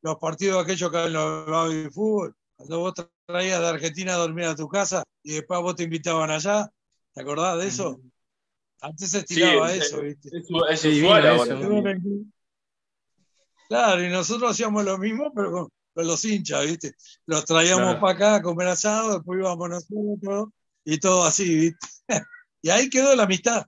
los 0.01 0.17
partidos 0.17 0.63
aquellos 0.63 0.91
que 0.91 0.97
habían 0.97 1.13
los 1.13 1.69
de 1.69 1.89
fútbol, 1.91 2.35
cuando 2.55 2.79
vos 2.79 2.93
traías 3.25 3.59
de 3.59 3.67
Argentina 3.67 4.13
a 4.13 4.17
dormir 4.17 4.45
a 4.45 4.55
tu 4.55 4.67
casa 4.67 5.03
y 5.23 5.33
después 5.33 5.61
vos 5.61 5.75
te 5.75 5.83
invitaban 5.83 6.31
allá, 6.31 6.71
¿te 7.13 7.21
acordás 7.21 7.59
de 7.59 7.67
eso? 7.67 7.99
Antes 8.81 9.11
se 9.11 9.19
estiraba 9.19 9.69
Sí, 9.71 9.79
eso, 9.79 9.97
es- 9.97 10.03
¿viste? 10.21 10.29
Es, 10.69 10.81
divino 10.83 11.13
ahora. 11.13 11.35
eso. 11.35 12.01
Claro, 13.67 14.03
y 14.03 14.09
nosotros 14.09 14.51
hacíamos 14.51 14.85
lo 14.85 14.97
mismo, 14.97 15.31
pero 15.33 15.51
con, 15.51 15.69
con 15.93 16.07
los 16.07 16.23
hinchas, 16.23 16.65
¿viste? 16.65 16.93
Los 17.25 17.43
traíamos 17.45 17.83
Claro. 17.85 17.99
para 17.99 18.13
acá 18.13 18.35
a 18.35 18.41
comer 18.41 18.67
asado, 18.67 19.15
después 19.15 19.39
íbamos 19.39 19.69
nosotros 19.69 20.49
y 20.85 20.99
todo 20.99 21.25
así, 21.25 21.55
¿viste? 21.57 21.87
y 22.61 22.69
ahí 22.69 22.89
quedó 22.89 23.15
la 23.15 23.23
amistad. 23.23 23.65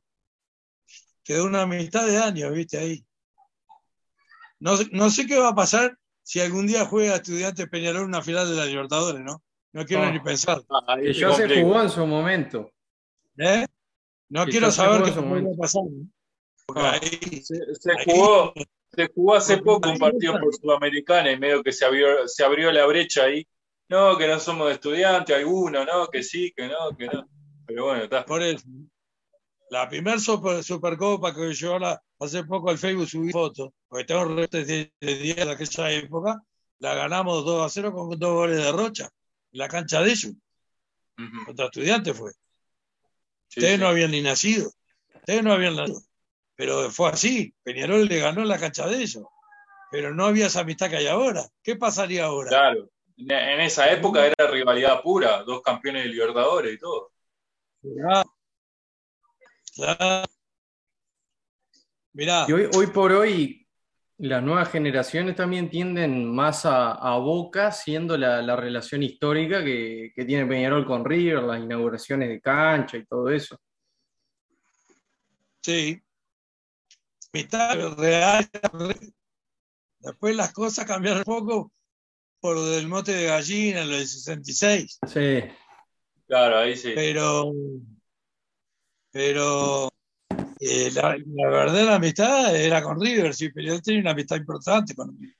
Quedó 1.23 1.45
una 1.45 1.63
amistad 1.63 2.07
de 2.07 2.17
años, 2.17 2.53
¿viste? 2.53 2.77
Ahí. 2.77 3.05
No, 4.59 4.77
sé- 4.77 4.89
no 4.91 5.09
sé 5.09 5.25
qué 5.27 5.37
va 5.37 5.49
a 5.49 5.55
pasar 5.55 5.97
si 6.23 6.39
algún 6.39 6.67
día 6.67 6.85
juega 6.85 7.15
Estudiantes 7.15 7.67
Peñarol 7.69 8.05
una 8.05 8.21
final 8.21 8.47
de 8.49 8.55
la 8.55 8.65
Libertadores, 8.65 9.21
¿no? 9.21 9.41
No 9.73 9.85
quiero 9.85 10.03
Oh. 10.03 10.11
ni 10.11 10.19
pensar. 10.19 10.61
Ah, 10.69 10.97
que 11.01 11.13
se 11.13 11.61
jugó 11.61 11.81
en 11.81 11.89
su 11.89 12.05
momento. 12.07 12.71
¿eh? 13.37 13.65
No 14.29 14.45
Que 14.45 14.51
quiero 14.51 14.71
saber 14.71 15.03
qué 15.03 15.11
va 15.19 15.37
a 15.53 15.57
pasar. 15.57 15.83
Ah. 16.75 16.99
ahí 17.01 17.41
Se, 17.41 17.55
se 17.75 17.91
Ahí- 17.91 18.05
jugó, 18.05 18.53
se 18.93 19.07
jugó 19.13 19.35
hace 19.35 19.57
poco 19.57 19.89
un 19.89 19.97
partido 19.97 20.39
por 20.39 20.53
Sudamericana 20.55 21.31
y 21.31 21.39
medio 21.39 21.63
que 21.63 21.71
se 21.71 21.85
abrió, 21.85 22.27
se 22.27 22.43
abrió 22.43 22.71
la 22.71 22.85
brecha 22.85 23.23
ahí. 23.23 23.47
No, 23.89 24.15
que 24.17 24.27
no 24.27 24.39
somos 24.39 24.71
estudiantes, 24.71 25.35
algunos, 25.35 25.83
no, 25.85 26.07
que 26.09 26.21
sí, 26.21 26.53
que 26.55 26.67
no, 26.67 26.95
que 26.95 27.07
no. 27.07 27.27
Pero 27.65 27.85
bueno, 27.85 28.03
está. 28.03 28.23
Por 28.23 28.43
eso. 28.43 28.63
La 29.71 29.89
primera 29.89 30.19
super, 30.19 30.63
Supercopa 30.63 31.33
que 31.33 31.53
yo 31.53 31.73
ahora 31.73 31.99
hace 32.19 32.43
poco 32.43 32.69
al 32.69 32.77
Facebook 32.77 33.07
subí 33.07 33.31
fotos, 33.31 33.69
porque 33.87 34.05
tengo 34.05 34.25
redes 34.25 34.67
de, 34.67 34.91
de 34.99 35.15
día 35.15 35.35
de 35.45 35.51
aquella 35.51 35.91
época, 35.91 36.41
la 36.79 36.95
ganamos 36.95 37.45
2 37.45 37.65
a 37.65 37.69
0 37.69 37.93
con 37.93 38.17
dos 38.17 38.33
goles 38.33 38.57
de 38.57 38.71
Rocha, 38.71 39.09
en 39.51 39.59
la 39.59 39.67
cancha 39.67 40.01
de 40.01 40.11
ellos, 40.11 40.33
contra 41.45 41.65
estudiantes 41.65 42.17
fue. 42.17 42.31
Ustedes 43.49 43.75
sí. 43.75 43.81
no 43.81 43.87
habían 43.87 44.11
ni 44.11 44.21
nacido, 44.21 44.71
ustedes 45.15 45.43
no 45.43 45.53
habían 45.53 45.75
nacido, 45.75 46.01
pero 46.55 46.89
fue 46.91 47.09
así, 47.09 47.53
Peñarol 47.63 48.07
le 48.07 48.19
ganó 48.19 48.43
la 48.43 48.59
cancha 48.59 48.87
de 48.87 49.01
ellos, 49.01 49.23
pero 49.91 50.13
no 50.13 50.25
había 50.25 50.47
esa 50.47 50.61
amistad 50.61 50.89
que 50.89 50.97
hay 50.97 51.07
ahora. 51.07 51.47
¿Qué 51.63 51.75
pasaría 51.75 52.25
ahora? 52.25 52.49
Claro. 52.49 52.89
En, 53.17 53.31
en 53.31 53.59
esa 53.61 53.91
época 53.91 54.25
era 54.25 54.47
rivalidad 54.49 55.01
pura, 55.01 55.43
dos 55.43 55.61
campeones 55.61 56.03
de 56.03 56.09
Libertadores 56.09 56.73
y 56.73 56.77
todo. 56.77 57.11
Claro. 57.81 58.35
Claro. 59.75 60.25
Mirá, 62.13 62.45
Y 62.47 62.51
hoy, 62.53 62.69
hoy 62.75 62.87
por 62.87 63.11
hoy, 63.11 63.58
Las 64.19 64.43
nuevas 64.43 64.69
generaciones 64.69 65.35
también 65.35 65.69
tienden 65.69 66.33
más 66.33 66.65
a, 66.65 66.91
a 66.91 67.17
Boca, 67.17 67.71
siendo 67.71 68.17
la, 68.17 68.41
la 68.41 68.55
relación 68.55 69.01
histórica 69.01 69.63
que, 69.63 70.11
que 70.15 70.25
tiene 70.25 70.45
Peñarol 70.45 70.85
con 70.85 71.05
River, 71.05 71.43
las 71.43 71.61
inauguraciones 71.61 72.29
de 72.29 72.41
cancha 72.41 72.97
y 72.97 73.05
todo 73.05 73.29
eso. 73.29 73.57
Sí. 75.63 76.01
Mitad 77.33 77.95
real. 77.95 78.47
Después 79.99 80.35
las 80.35 80.51
cosas 80.53 80.85
cambiaron 80.85 81.19
un 81.19 81.23
poco 81.23 81.71
por 82.39 82.55
lo 82.55 82.65
del 82.65 82.87
mote 82.87 83.13
de 83.13 83.25
gallina, 83.25 83.85
lo 83.85 83.95
del 83.95 84.07
66. 84.07 84.99
Sí, 85.07 85.43
Claro, 86.29 86.59
ahí 86.59 86.77
sí. 86.77 86.91
Pero, 86.93 87.51
pero 89.11 89.88
eh, 90.59 90.91
la, 90.93 91.17
la 91.17 91.49
verdadera 91.49 91.95
amistad 91.95 92.55
era 92.55 92.81
con 92.83 92.99
River, 93.01 93.33
sí, 93.33 93.49
pero 93.51 93.73
él 93.73 93.81
tenía 93.81 94.01
una 94.01 94.11
amistad 94.11 94.37
importante 94.37 94.93
con 94.95 95.17
River. 95.17 95.35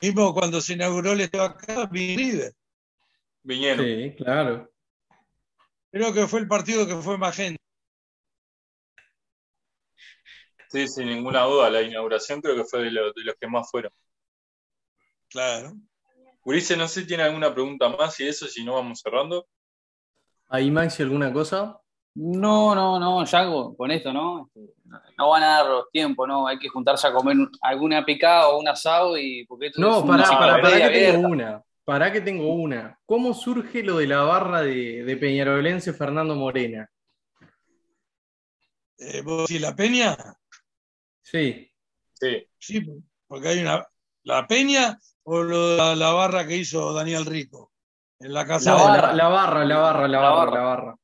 Mismo 0.00 0.32
cuando 0.32 0.60
se 0.60 0.74
inauguró 0.74 1.12
el 1.12 1.22
Estadio 1.22 1.44
acá, 1.44 1.86
vi 1.86 2.16
River. 2.16 2.52
Viñeron. 3.42 3.84
sí, 3.84 4.14
claro. 4.16 4.70
Creo 5.90 6.12
que 6.12 6.26
fue 6.26 6.40
el 6.40 6.48
partido 6.48 6.86
que 6.86 6.96
fue 6.96 7.18
más 7.18 7.34
gente. 7.34 7.58
Sí, 10.70 10.86
sin 10.86 11.06
ninguna 11.06 11.42
duda. 11.44 11.70
La 11.70 11.82
inauguración 11.82 12.40
creo 12.40 12.54
que 12.56 12.64
fue 12.64 12.82
de, 12.84 12.90
lo- 12.90 13.12
de 13.12 13.24
los 13.24 13.34
que 13.40 13.48
más 13.48 13.70
fueron. 13.70 13.90
Claro. 15.30 15.74
Ulises, 16.44 16.76
no 16.78 16.86
sé 16.88 17.00
si 17.02 17.06
tiene 17.06 17.22
alguna 17.24 17.52
pregunta 17.52 17.88
más 17.88 18.18
y 18.20 18.28
eso, 18.28 18.46
si 18.46 18.64
no 18.64 18.74
vamos 18.74 19.00
cerrando. 19.00 19.46
Ahí, 20.48 20.70
Maxi, 20.70 21.02
¿alguna 21.02 21.32
cosa? 21.32 21.80
No, 22.20 22.74
no, 22.74 22.98
no, 22.98 23.24
ya 23.24 23.46
con 23.46 23.76
con 23.76 23.90
esto, 23.92 24.12
¿no? 24.12 24.46
Este, 24.46 24.74
No 25.16 25.30
van 25.30 25.42
a 25.44 25.46
dar 25.58 25.66
los 25.66 25.90
tiempos, 25.92 26.26
¿no? 26.26 26.48
Hay 26.48 26.58
que 26.58 26.68
juntarse 26.68 27.06
a 27.06 27.12
comer 27.12 27.36
alguna 27.60 28.04
picada 28.04 28.48
o 28.48 28.58
un 28.58 28.66
asado 28.66 29.16
y 29.16 29.44
porque 29.46 29.66
esto 29.68 29.80
No, 29.80 30.04
pará 30.04 30.24
enciclopedia 30.24 30.90
que 30.90 31.12
tengo 31.12 31.28
una. 31.28 31.62
Pará 31.84 32.12
que 32.12 32.20
tengo 32.20 32.52
una. 32.52 32.98
¿Cómo 33.06 33.32
surge 33.34 33.82
lo 33.84 33.98
de 33.98 34.08
la 34.08 34.22
barra 34.22 34.62
de, 34.62 35.04
de 35.04 35.16
Peñarolense 35.16 35.92
Fernando 35.92 36.34
Morena? 36.34 36.90
Eh, 38.98 39.22
¿vos 39.22 39.46
decís 39.48 39.60
la 39.62 39.74
Peña? 39.76 40.16
Sí. 41.22 41.70
Sí. 42.14 42.46
Sí, 42.58 42.84
porque 43.26 43.48
hay 43.48 43.60
una. 43.60 43.86
¿La 44.24 44.46
Peña 44.46 44.98
o 45.22 45.42
lo 45.42 45.68
de 45.70 45.76
la, 45.76 45.94
la 45.94 46.12
barra 46.12 46.46
que 46.46 46.56
hizo 46.56 46.92
Daniel 46.92 47.24
Rico? 47.24 47.70
En 48.18 48.32
la 48.34 48.44
casa 48.44 48.72
No, 48.72 48.92
de 48.92 49.00
la, 49.00 49.12
la 49.14 49.28
barra, 49.28 49.64
la 49.64 49.78
barra, 49.78 50.08
la 50.08 50.20
La 50.20 50.30
barra, 50.30 50.34
barra. 50.36 50.54
la 50.58 50.64
barra. 50.64 50.96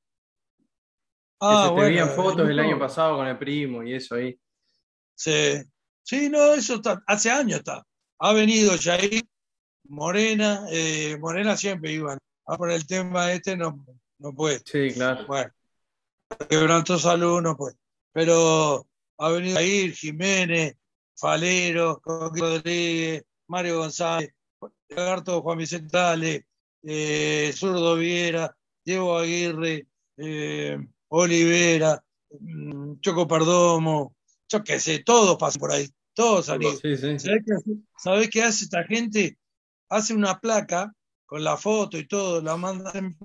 Que 1.44 1.56
Ah, 1.56 1.68
se 1.68 1.74
te 1.74 1.80
veían 1.80 2.08
fotos 2.10 2.48
del 2.48 2.58
año 2.58 2.78
pasado 2.78 3.16
con 3.16 3.26
el 3.26 3.36
primo 3.36 3.82
y 3.82 3.94
eso 3.94 4.14
ahí. 4.14 4.38
Sí. 5.14 5.62
Sí, 6.02 6.28
no, 6.28 6.54
eso 6.54 6.76
está, 6.76 7.02
hace 7.06 7.30
años 7.30 7.58
está. 7.58 7.86
Ha 8.18 8.32
venido 8.32 8.72
Jair, 8.80 9.24
Morena, 9.84 10.66
eh, 10.70 11.16
Morena 11.18 11.56
siempre 11.56 11.92
iban. 11.92 12.18
Ah, 12.46 12.56
por 12.56 12.70
el 12.70 12.86
tema 12.86 13.32
este 13.32 13.56
no, 13.56 13.84
no 14.18 14.32
puede. 14.34 14.60
Sí, 14.64 14.92
claro. 14.94 15.26
Bueno, 15.26 15.50
quebrantó 16.48 16.98
salud, 16.98 17.40
no 17.42 17.56
puede. 17.56 17.76
Pero 18.12 18.86
ha 19.18 19.28
venido 19.30 19.56
Jair, 19.56 19.94
Jiménez, 19.94 20.76
Falero, 21.16 22.00
Coqui 22.00 22.40
Rodríguez, 22.40 23.24
Mario 23.48 23.78
González, 23.78 24.32
Lagarto 24.88 25.42
Juan 25.42 25.58
Vicente 25.58 25.88
Dale, 25.96 26.46
eh, 26.82 27.52
Zurdo 27.54 27.96
Viera, 27.96 28.54
Diego 28.84 29.18
Aguirre, 29.18 29.86
eh, 30.16 30.78
Olivera, 31.16 32.02
mm, 32.40 32.98
Choco 33.00 33.28
Perdomo, 33.28 34.16
yo 34.48 34.64
qué 34.64 34.80
sé, 34.80 35.04
todos 35.04 35.36
pasan 35.38 35.60
por 35.60 35.70
ahí, 35.70 35.88
todos 36.12 36.48
han 36.48 36.62
ido. 36.62 36.72
Sí, 36.76 36.96
sí. 36.96 37.16
¿Sabés 37.96 38.30
qué, 38.30 38.42
hace- 38.42 38.64
esta 38.64 38.82
gente? 38.82 39.38
Hace 39.88 40.12
una 40.14 40.40
placa 40.40 40.92
con 41.24 41.44
la 41.44 41.56
foto 41.56 41.98
y 41.98 42.08
todo, 42.08 42.42
la 42.42 42.56
mandan 42.56 43.16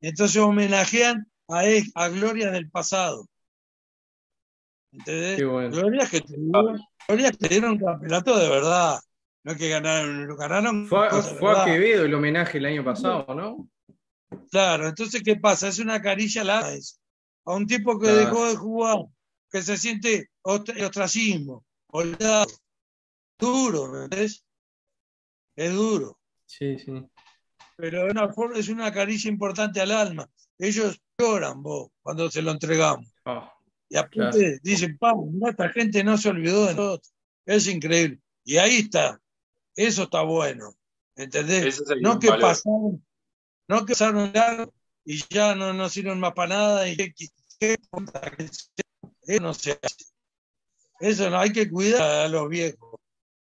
y 0.00 0.08
entonces 0.08 0.40
homenajean 0.40 1.30
a, 1.48 1.62
a 1.94 2.08
glorias 2.08 2.52
del 2.52 2.70
pasado. 2.70 3.26
¿Entendés? 4.92 5.44
Bueno. 5.46 5.70
Glorias 5.70 6.10
que 6.10 6.20
tuvieron, 6.22 6.80
glorias 7.08 7.36
que 7.36 7.48
dieron 7.48 7.72
un 7.72 7.78
campeonato 7.78 8.38
de 8.38 8.48
verdad. 8.48 8.98
No 9.44 9.52
es 9.52 9.58
que 9.58 9.68
ganaron, 9.68 10.36
ganaron 10.36 10.86
Fue, 10.86 11.10
fue 11.10 11.58
a. 11.58 11.64
Quevedo 11.66 12.04
el 12.04 12.14
homenaje 12.14 12.58
el 12.58 12.66
año 12.66 12.82
pasado, 12.84 13.34
¿no? 13.34 13.68
Claro, 14.50 14.88
entonces, 14.88 15.22
¿qué 15.22 15.36
pasa? 15.36 15.68
Es 15.68 15.78
una 15.78 16.00
carilla 16.00 16.44
la 16.44 16.60
a 17.44 17.54
un 17.54 17.66
tipo 17.66 17.98
que 17.98 18.06
Claro. 18.06 18.18
dejó 18.20 18.46
de 18.48 18.56
jugar, 18.56 18.98
que 19.50 19.62
se 19.62 19.76
siente 19.76 20.30
ost- 20.42 20.80
ostracismo, 20.84 21.64
olvidado. 21.88 22.46
Duro, 23.38 23.88
¿me 23.88 24.04
entendés? 24.04 24.44
Es 25.56 25.74
duro, 25.74 26.18
Sí, 26.46 26.78
sí. 26.78 26.92
pero 27.76 28.06
es 28.06 28.12
una, 28.12 28.32
forma- 28.32 28.58
es 28.58 28.68
una 28.68 28.92
caricia 28.92 29.28
importante 29.30 29.80
al 29.80 29.90
alma. 29.90 30.30
Ellos 30.58 31.00
lloran, 31.18 31.62
vos, 31.62 31.90
cuando 32.02 32.30
se 32.30 32.40
lo 32.42 32.52
entregamos. 32.52 33.12
Ah, 33.24 33.52
Y 33.88 33.96
aparte 33.96 34.58
dicen, 34.62 34.96
pa, 34.96 35.12
mirá, 35.14 35.50
esta 35.50 35.68
gente 35.68 36.02
no 36.02 36.16
se 36.16 36.30
olvidó 36.30 36.66
de 36.66 36.74
nosotros. 36.74 37.12
Es 37.44 37.66
increíble. 37.66 38.20
Y 38.44 38.56
ahí 38.56 38.76
está. 38.78 39.20
Eso 39.76 40.04
está 40.04 40.22
bueno. 40.22 40.74
¿Entendés? 41.14 41.82
No 42.00 42.18
que 42.18 42.28
pasaron, 42.28 43.04
no 43.68 43.84
que 43.84 43.92
pasaron 43.92 44.32
largo 44.32 44.72
y 45.04 45.22
ya 45.30 45.54
no, 45.54 45.72
no 45.72 45.88
sirven 45.88 46.20
más 46.20 46.32
para 46.32 46.48
nada 46.56 46.88
y 46.88 46.96
que- 46.96 47.12
que- 47.14 47.28
eso 47.74 49.40
no 49.40 49.54
se 49.54 49.78
hace. 49.82 50.04
Eso 51.00 51.30
no, 51.30 51.38
hay 51.38 51.52
que 51.52 51.68
cuidar 51.70 52.02
a 52.26 52.28
los 52.28 52.48
viejos. 52.48 52.94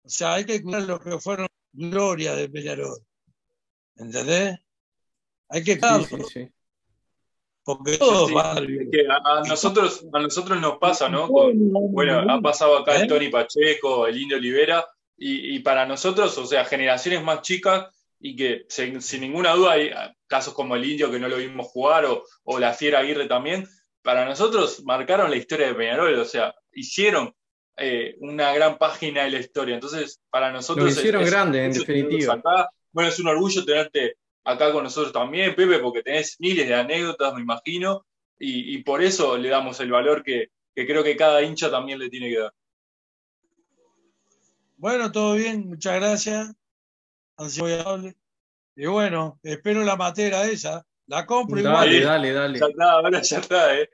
O 0.03 0.09
sea, 0.09 0.33
hay 0.35 0.45
que 0.45 0.61
cuidar 0.61 0.81
a 0.81 0.85
los 0.85 0.99
que 0.99 1.17
fueron 1.19 1.47
gloria 1.73 2.35
de 2.35 2.49
Peñarol. 2.49 2.97
¿Entendés? 3.95 4.59
Hay 5.49 5.63
que 5.63 5.79
cuidarlos, 5.79 6.07
sí, 6.09 6.17
sí. 6.45 6.49
porque 7.63 7.97
todos 7.97 8.29
Sí, 8.29 8.33
van 8.33 8.57
a 8.57 8.61
es 8.61 8.89
que 8.91 9.07
a, 9.07 9.37
a 9.39 9.43
nosotros, 9.47 10.05
a 10.13 10.19
nosotros 10.19 10.59
nos 10.61 10.77
pasa, 10.77 11.09
¿no? 11.09 11.27
Con- 11.27 11.71
bueno, 11.91 12.19
ha 12.31 12.41
pasado 12.41 12.77
acá 12.77 12.95
¿Eh? 12.97 13.01
el 13.01 13.07
Tony 13.07 13.29
Pacheco, 13.29 14.07
el 14.07 14.19
Indio 14.19 14.37
Olivera, 14.37 14.85
y, 15.17 15.55
y 15.55 15.59
para 15.59 15.85
nosotros, 15.85 16.35
o 16.37 16.45
sea, 16.45 16.65
generaciones 16.65 17.23
más 17.23 17.41
chicas, 17.41 17.87
y 18.21 18.35
que 18.35 18.65
sin, 18.69 19.01
sin 19.01 19.21
ninguna 19.21 19.53
duda 19.53 19.71
hay 19.73 19.91
casos 20.27 20.53
como 20.53 20.75
el 20.75 20.85
Indio 20.85 21.09
que 21.11 21.19
no 21.19 21.27
lo 21.27 21.37
vimos 21.37 21.67
jugar, 21.67 22.05
o, 22.05 22.23
o 22.43 22.59
la 22.59 22.73
Fiera 22.73 22.99
Aguirre 22.99 23.27
también, 23.27 23.67
para 24.03 24.25
nosotros 24.25 24.83
marcaron 24.85 25.29
la 25.29 25.37
historia 25.37 25.67
de 25.67 25.75
Peñarol, 25.75 26.13
o 26.19 26.25
sea, 26.25 26.53
hicieron 26.71 27.33
eh, 27.77 28.15
una 28.19 28.53
gran 28.53 28.77
página 28.77 29.23
de 29.23 29.31
la 29.31 29.39
historia. 29.39 29.75
Entonces, 29.75 30.21
para 30.29 30.51
nosotros. 30.51 30.85
Lo 30.85 30.91
hicieron 30.91 31.23
es- 31.23 31.31
grande, 31.31 31.65
en 31.65 31.73
definitiva. 31.73 32.35
acá. 32.35 32.69
Bueno, 32.91 33.09
es 33.09 33.19
un 33.19 33.27
orgullo 33.27 33.65
tenerte 33.65 34.15
acá 34.43 34.71
con 34.71 34.83
nosotros 34.83 35.13
también, 35.13 35.55
Pepe, 35.55 35.79
porque 35.79 36.03
tenés 36.03 36.35
miles 36.39 36.67
de 36.67 36.75
anécdotas, 36.75 37.33
me 37.33 37.41
imagino, 37.41 38.05
y, 38.37 38.75
y 38.75 38.83
por 38.83 39.01
eso 39.01 39.37
le 39.37 39.49
damos 39.49 39.79
el 39.79 39.91
valor 39.91 40.23
que, 40.23 40.47
que 40.75 40.85
creo 40.85 41.03
que 41.03 41.15
cada 41.15 41.41
hincha 41.41 41.69
también 41.71 41.99
le 41.99 42.09
tiene 42.09 42.29
que 42.29 42.39
dar. 42.39 42.53
Bueno, 44.77 45.11
todo 45.11 45.35
bien, 45.35 45.67
muchas 45.69 45.95
gracias. 45.99 46.53
Han 47.41 47.49
sido 47.49 47.65
muy 47.65 47.73
amables. 47.79 48.15
Y 48.75 48.85
bueno, 48.85 49.39
espero 49.43 49.83
la 49.83 49.95
matera 49.95 50.45
esa. 50.45 50.85
La 51.07 51.25
compro 51.25 51.61
Dale, 51.61 51.97
igual. 51.97 52.03
dale, 52.05 52.31
dale. 52.33 52.59
Ya 52.59 52.65
está, 52.67 52.91
ahora 52.91 53.21
ya 53.21 53.37
está, 53.39 53.77
¿eh? 53.79 53.89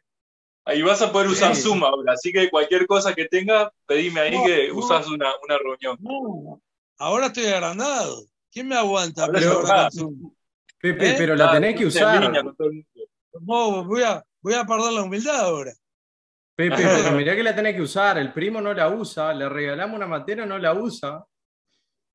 Ahí 0.66 0.82
vas 0.82 1.02
a 1.02 1.12
poder 1.12 1.28
usar 1.30 1.56
Sí. 1.56 1.62
Zoom 1.64 1.84
ahora, 1.84 2.14
así 2.14 2.32
que 2.32 2.50
cualquier 2.50 2.86
cosa 2.86 3.16
que 3.16 3.26
tengas, 3.26 3.70
pedime 3.86 4.20
ahí 4.20 4.36
No, 4.36 4.44
que 4.46 4.68
no. 4.68 4.76
usás 4.76 5.08
una, 5.08 5.32
una 5.44 5.58
reunión. 5.58 5.98
No, 6.02 6.62
ahora 7.00 7.28
estoy 7.28 7.46
agrandado. 7.48 8.26
¿Quién 8.52 8.68
me 8.68 8.76
aguanta? 8.76 9.28
Pero-. 9.32 9.64
Pepe, 10.80 11.12
¿Eh? 11.12 11.16
pero 11.18 11.36
la 11.36 11.52
tenés 11.54 11.76
que 11.78 11.86
usar. 11.86 12.22
línea. 12.22 12.44
No, 13.42 13.84
voy 13.86 14.04
a, 14.04 14.24
voy 14.42 14.54
a 14.54 14.66
perder 14.66 14.92
la 14.94 15.04
humildad 15.04 15.40
ahora. 15.40 15.72
Pepe, 16.56 16.76
pero 17.08 17.12
mirá 17.16 17.36
que 17.36 17.44
la 17.44 17.56
tenés 17.56 17.76
que 17.76 17.82
usar. 17.82 18.18
El 18.18 18.32
primo 18.34 18.60
no 18.62 18.74
la 18.74 18.90
usa. 18.90 19.34
Le 19.34 19.48
regalamos 19.50 19.96
una 19.96 20.08
matera, 20.08 20.46
no 20.46 20.58
la 20.60 20.74
usa. 20.74 21.26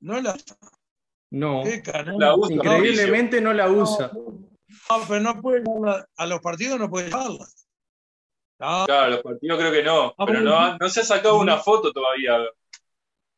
No 0.01 0.21
la. 0.21 0.37
No. 1.33 1.63
La 2.19 2.37
usa, 2.37 2.55
Increíblemente 2.55 3.41
no 3.41 3.53
la 3.55 3.71
usa. 3.71 4.11
No, 4.13 4.99
pero 5.09 5.21
no 5.21 5.41
puede 5.41 5.63
a 6.17 6.27
los 6.27 6.41
partidos 6.41 6.79
no 6.79 6.91
puede 6.91 7.09
llevarla. 7.09 7.47
No, 8.61 8.85
Claro, 8.87 9.11
los 9.11 9.23
partidos 9.23 9.59
creo 9.59 9.73
que 9.73 9.83
no, 9.83 10.15
Ah, 10.19 10.25
pero 10.27 10.41
no, 10.43 10.77
no 10.79 10.89
se 10.91 11.01
ha 11.01 11.05
sacado 11.05 11.39
una 11.41 11.57
foto 11.59 11.91
todavía. 11.93 12.39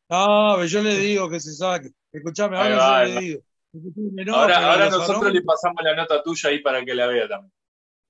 no, 0.09 0.65
yo 0.65 0.81
le 0.83 0.97
digo 0.97 1.29
que 1.29 1.39
se 1.39 1.53
saque. 1.53 1.89
Escuchame, 2.11 2.57
ahora 2.57 2.77
va, 2.77 3.05
yo 3.07 3.13
le 3.15 3.21
digo. 3.21 3.41
No, 3.73 4.35
ahora 4.35 4.89
nosotros 4.89 5.31
le 5.33 5.41
pasamos 5.41 5.81
la 5.83 5.95
nota 5.95 6.21
tuya 6.21 6.49
ahí 6.49 6.59
para 6.59 6.83
que 6.83 6.93
la 6.93 7.07
vea 7.07 7.27
también. 7.27 7.51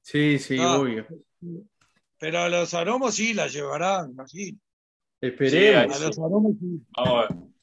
Sí, 0.01 0.39
sí, 0.39 0.57
Ah. 0.59 0.77
obvio. 0.79 1.05
Pero 2.17 2.39
a 2.39 2.49
los 2.49 2.73
aromos 2.73 3.15
sí 3.15 3.33
la 3.33 3.47
llevarán, 3.47 4.11
imagino. 4.11 4.57
Esperemos. 5.21 5.95
A 5.95 6.07
los 6.07 6.17
aromos 6.19 6.53
sí. 6.59 6.81
Vamos 6.97 7.13
a 7.13 7.21
ver. 7.33 7.54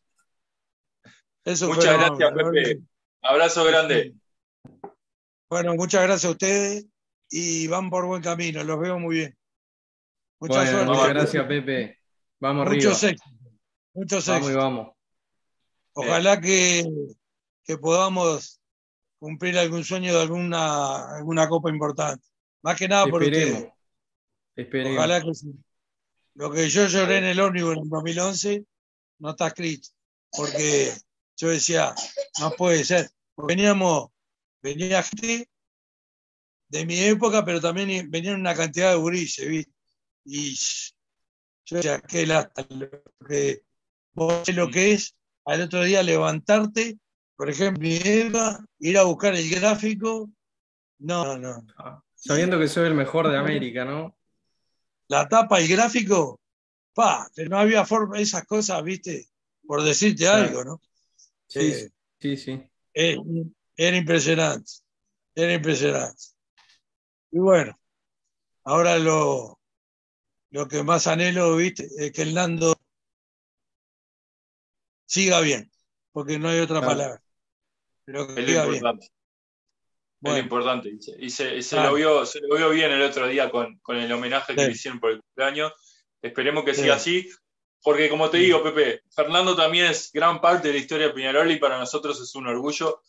Eso 1.45 1.68
Muchas 1.68 1.84
fue, 1.84 1.97
gracias, 1.99 2.32
Pepe. 2.32 2.80
Abrazo 3.22 3.64
grande. 3.64 4.14
Bueno, 5.49 5.74
muchas 5.74 6.03
gracias 6.03 6.24
a 6.24 6.30
ustedes 6.30 6.86
y 7.30 7.66
van 7.66 7.90
por 7.90 8.07
buen 8.07 8.22
camino, 8.22 8.62
los 8.64 8.78
veo 8.78 8.99
muy 8.99 9.16
bien. 9.16 9.36
Mucha 10.40 10.55
Bueno, 10.57 10.70
suerte. 10.70 10.86
muchas 10.93 11.09
gracias, 11.09 11.47
Pepe. 11.47 11.99
Vamos 12.40 12.66
arriba. 12.66 12.84
Muchos 12.90 13.03
éxitos. 13.05 13.32
Muchos 13.95 14.26
Vamos 14.26 14.43
éxitos. 14.43 14.62
vamos. 14.64 14.88
Ojalá 15.95 16.40
que, 16.40 16.84
que 17.64 17.76
podamos 17.78 18.61
cumplir 19.18 19.59
algún 19.59 19.84
sueño 19.84 20.14
de 20.14 20.22
alguna, 20.22 21.16
alguna 21.16 21.49
copa 21.49 21.70
importante. 21.70 22.26
Más 22.62 22.76
que 22.78 22.88
nada 22.88 23.07
por 23.07 23.22
Esperemos. 23.22 23.55
ustedes. 23.59 23.72
Esperemos. 24.57 24.99
Ojalá 24.99 25.22
que 25.22 25.34
sí. 25.34 25.53
Lo 26.34 26.51
que 26.51 26.68
yo 26.70 26.86
lloré 26.86 27.18
en 27.18 27.24
el 27.24 27.40
ómnibus 27.40 27.76
en 27.76 27.82
el 27.82 27.88
2011 27.90 28.64
no 29.18 29.30
está 29.30 29.49
escrito. 29.49 29.88
Porque 30.30 30.93
yo 31.36 31.48
decía, 31.48 31.94
no 32.40 32.50
puede 32.52 32.84
ser. 32.84 33.10
Veníamos, 33.36 34.10
venía 34.62 35.02
gente 35.02 35.48
de 36.68 36.86
mi 36.86 36.98
época, 36.98 37.44
pero 37.44 37.60
también 37.60 38.10
venían 38.10 38.40
una 38.40 38.54
cantidad 38.54 38.90
de 38.90 38.96
gurises, 38.96 39.48
¿viste? 39.48 39.72
Y 40.24 40.54
yo 41.66 41.76
decía, 41.76 42.00
qué 42.00 42.26
lástima 42.26 42.88
lo 42.90 43.26
que 43.26 43.62
vos 44.12 44.48
lo 44.54 44.70
que 44.70 44.92
es 44.92 45.16
al 45.44 45.62
otro 45.62 45.82
día 45.82 46.02
levantarte, 46.02 46.98
por 47.36 47.50
ejemplo, 47.50 47.82
mi 47.82 47.96
época, 47.96 48.64
ir 48.78 48.98
a 48.98 49.02
buscar 49.02 49.34
el 49.34 49.50
gráfico. 49.50 50.30
No, 50.98 51.36
no, 51.36 51.62
no. 51.62 52.04
Sabiendo 52.14 52.58
que 52.58 52.68
soy 52.68 52.86
el 52.86 52.94
mejor 52.94 53.28
de 53.28 53.36
América, 53.36 53.84
¿no? 53.84 54.16
la 55.12 55.28
tapa 55.28 55.60
y 55.60 55.68
gráfico, 55.68 56.40
pa, 56.94 57.30
que 57.34 57.44
no 57.44 57.58
había 57.58 57.84
forma, 57.84 58.18
esas 58.18 58.46
cosas, 58.46 58.82
viste, 58.82 59.28
por 59.66 59.82
decirte 59.82 60.26
algo, 60.26 60.64
¿no? 60.64 60.80
Sí, 61.53 61.61
Eh, 61.61 61.90
sí, 62.18 62.36
sí. 62.38 62.62
eh, 62.94 63.16
era 63.76 63.96
impresionante, 63.96 64.72
era 65.34 65.53
impresionante. 65.53 66.22
Y 67.30 67.38
bueno, 67.38 67.78
ahora 68.64 68.96
lo, 68.98 69.61
lo 70.50 70.66
que 70.66 70.82
más 70.82 71.07
anhelo, 71.07 71.55
viste, 71.57 71.86
es 71.98 72.11
que 72.12 72.22
el 72.22 72.32
Nando 72.32 72.74
siga 75.05 75.40
bien, 75.40 75.70
porque 76.12 76.38
no 76.38 76.48
hay 76.48 76.61
otra 76.61 76.78
Claro. 76.80 76.86
palabra. 76.86 77.22
Pero 78.07 78.26
que 78.28 78.40
Es 78.40 78.46
siga 78.46 78.64
lo 78.64 78.70
bien. 78.70 78.76
importante. 78.76 79.07
Es 79.07 79.12
Bueno, 80.20 80.36
lo 80.38 80.42
importante. 80.44 80.88
Y 81.18 81.30
se, 81.30 81.55
y 81.57 81.62
se- 81.62 81.76
Claro. 81.76 81.90
lo 81.90 81.96
vio, 81.96 82.24
se 82.26 82.40
lo 82.40 82.57
vio 82.57 82.70
bien 82.70 82.92
el 82.92 83.03
otro 83.03 83.26
día 83.26 83.50
con, 83.50 83.78
con 83.80 83.96
el 83.98 84.11
homenaje 84.11 84.55
que 84.55 84.61
Sí. 84.62 84.66
le 84.68 84.72
hicieron 84.72 85.00
por 85.00 85.11
el 85.11 85.20
cumpleaños. 85.20 85.72
Esperemos 86.22 86.64
que 86.64 86.74
Sí. 86.74 86.82
siga 86.82 86.94
así. 86.94 87.28
Porque 87.82 88.08
como 88.08 88.30
te 88.30 88.38
digo, 88.38 88.62
Pepe, 88.62 89.02
Fernando 89.10 89.56
también 89.56 89.86
es 89.86 90.10
gran 90.12 90.40
parte 90.40 90.68
de 90.68 90.74
la 90.74 90.80
historia 90.80 91.08
de 91.08 91.14
Peñarol 91.14 91.50
y 91.50 91.58
para 91.58 91.78
nosotros 91.78 92.20
es 92.20 92.34
un 92.34 92.46
orgullo. 92.46 93.02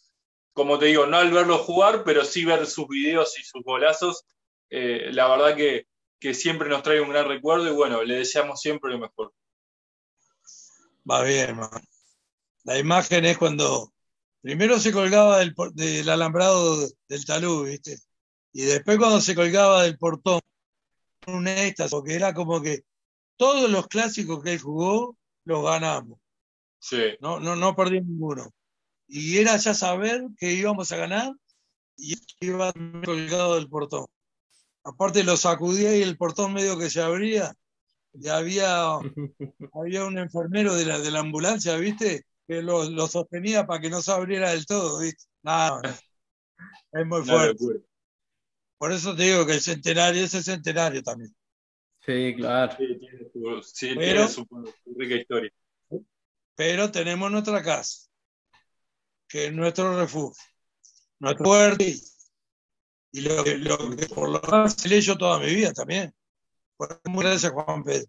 Como 0.53 0.79
te 0.79 0.87
digo, 0.87 1.05
no 1.05 1.17
al 1.17 1.31
verlo 1.31 1.59
jugar, 1.59 2.03
pero 2.03 2.25
sí 2.25 2.43
ver 2.43 2.65
sus 2.65 2.87
videos 2.87 3.37
y 3.39 3.43
sus 3.43 3.63
golazos. 3.63 4.25
Eh, 4.69 5.09
la 5.11 5.27
verdad 5.27 5.55
que, 5.55 5.87
que 6.19 6.33
siempre 6.33 6.69
nos 6.69 6.81
trae 6.81 7.01
un 7.01 7.09
gran 7.09 7.27
recuerdo 7.27 7.67
y 7.67 7.75
bueno, 7.75 8.03
le 8.03 8.15
deseamos 8.15 8.59
siempre 8.59 8.91
lo 8.91 8.99
mejor. 8.99 9.33
va 11.09 11.23
bien, 11.23 11.57
man. 11.57 11.69
La 12.63 12.79
imagen 12.79 13.25
es 13.25 13.37
cuando 13.37 13.93
primero 14.41 14.79
se 14.79 14.91
colgaba 14.91 15.39
del, 15.39 15.53
del 15.73 16.09
alambrado 16.09 16.87
del 17.07 17.25
talud, 17.25 17.67
¿viste? 17.67 17.97
Y 18.53 18.63
después 18.63 18.97
cuando 18.97 19.21
se 19.21 19.35
colgaba 19.35 19.83
del 19.83 19.97
portón, 19.97 20.39
un 21.27 21.47
éxtasis, 21.47 21.91
porque 21.91 22.15
era 22.15 22.33
como 22.33 22.61
que 22.61 22.83
todos 23.37 23.69
los 23.69 23.87
clásicos 23.87 24.43
que 24.43 24.53
él 24.53 24.59
jugó 24.59 25.17
los 25.45 25.63
ganamos. 25.63 26.19
Sí, 26.79 27.15
No, 27.21 27.39
no, 27.39 27.55
no 27.55 27.75
perdí 27.75 28.01
ninguno. 28.01 28.49
Y 29.07 29.37
era 29.37 29.55
ya 29.57 29.73
saber 29.73 30.23
que 30.37 30.51
íbamos 30.53 30.91
a 30.91 30.97
ganar 30.97 31.33
y 31.97 32.15
iba 32.41 32.73
colgado 33.05 33.55
del 33.55 33.69
portón. 33.69 34.05
Aparte 34.83 35.23
lo 35.23 35.37
sacudía 35.37 35.95
y 35.97 36.01
el 36.01 36.17
portón 36.17 36.53
medio 36.53 36.77
que 36.77 36.89
se 36.89 37.01
abría. 37.01 37.53
Y 38.13 38.27
había, 38.27 38.95
había 39.73 40.05
un 40.05 40.17
enfermero 40.17 40.75
de 40.75 40.85
la, 40.85 40.99
de 40.99 41.11
la 41.11 41.19
ambulancia, 41.19 41.77
¿viste? 41.77 42.25
Que 42.47 42.61
lo, 42.61 42.89
lo 42.89 43.07
sostenía 43.07 43.65
para 43.65 43.79
que 43.79 43.89
no 43.89 44.01
se 44.01 44.11
abriera 44.11 44.51
del 44.51 44.65
todo, 44.65 44.99
¿viste? 44.99 45.25
No, 45.43 45.81
no. 45.81 45.89
Es 46.91 47.05
muy 47.05 47.23
fuerte. 47.23 47.65
Por 48.77 48.91
eso 48.91 49.15
te 49.15 49.23
digo 49.23 49.45
que 49.45 49.53
el 49.53 49.61
centenario, 49.61 50.23
ese 50.23 50.43
centenario 50.43 51.01
también. 51.01 51.33
Sí, 52.05 52.35
claro. 52.35 52.75
Sí, 52.77 52.97
tiene 52.99 53.22
su, 53.33 53.61
sí, 53.63 53.95
Pero- 53.95 53.99
tiene 53.99 54.27
su- 54.27 54.45
su 54.83 54.93
rica 54.95 55.15
historia. 55.15 55.51
Pero 56.55 56.91
tenemos 56.91 57.31
nuestra 57.31 57.63
casa, 57.63 58.07
que 59.27 59.47
es 59.47 59.53
nuestro 59.53 59.99
refugio, 59.99 60.43
nuestro 61.19 61.43
puerto. 61.43 61.83
Y, 63.15 63.21
lo, 63.21 63.43
que, 63.43 63.57
lo 63.57 63.77
que 63.95 64.05
por 64.07 64.29
lo 64.29 64.41
menos 64.41 64.85
he 64.85 64.97
hecho 64.97 65.17
toda 65.17 65.39
mi 65.39 65.47
vida 65.53 65.71
también. 65.73 66.13
Por 66.77 66.99
muchas 67.05 67.31
gracias, 67.43 67.51
Juan 67.53 67.83
Pedro. 67.83 68.07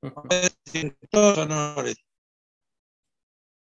Juan 0.00 0.28
Pedro 0.28 0.54
tiene 0.70 0.96
todos 1.10 1.36
los 1.38 1.46
honores. 1.46 1.96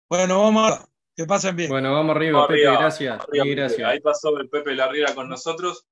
Bueno, 0.09 0.39
vamos. 0.41 0.79
Que 1.15 1.25
pasen 1.25 1.55
bien. 1.55 1.69
Bueno, 1.69 1.93
vamos 1.93 2.15
arriba, 2.15 2.39
Vamos 2.39 2.47
Pepe, 2.49 2.67
arriba, 2.67 2.81
gracias. 2.81 3.13
Arriba, 3.21 3.43
Pepe. 3.43 3.55
gracias. 3.55 3.89
Ahí 3.89 3.99
pasó 3.99 4.37
el 4.37 4.49
Pepe 4.49 4.75
Larriera 4.75 5.13
con 5.13 5.27
nosotros. 5.29 5.85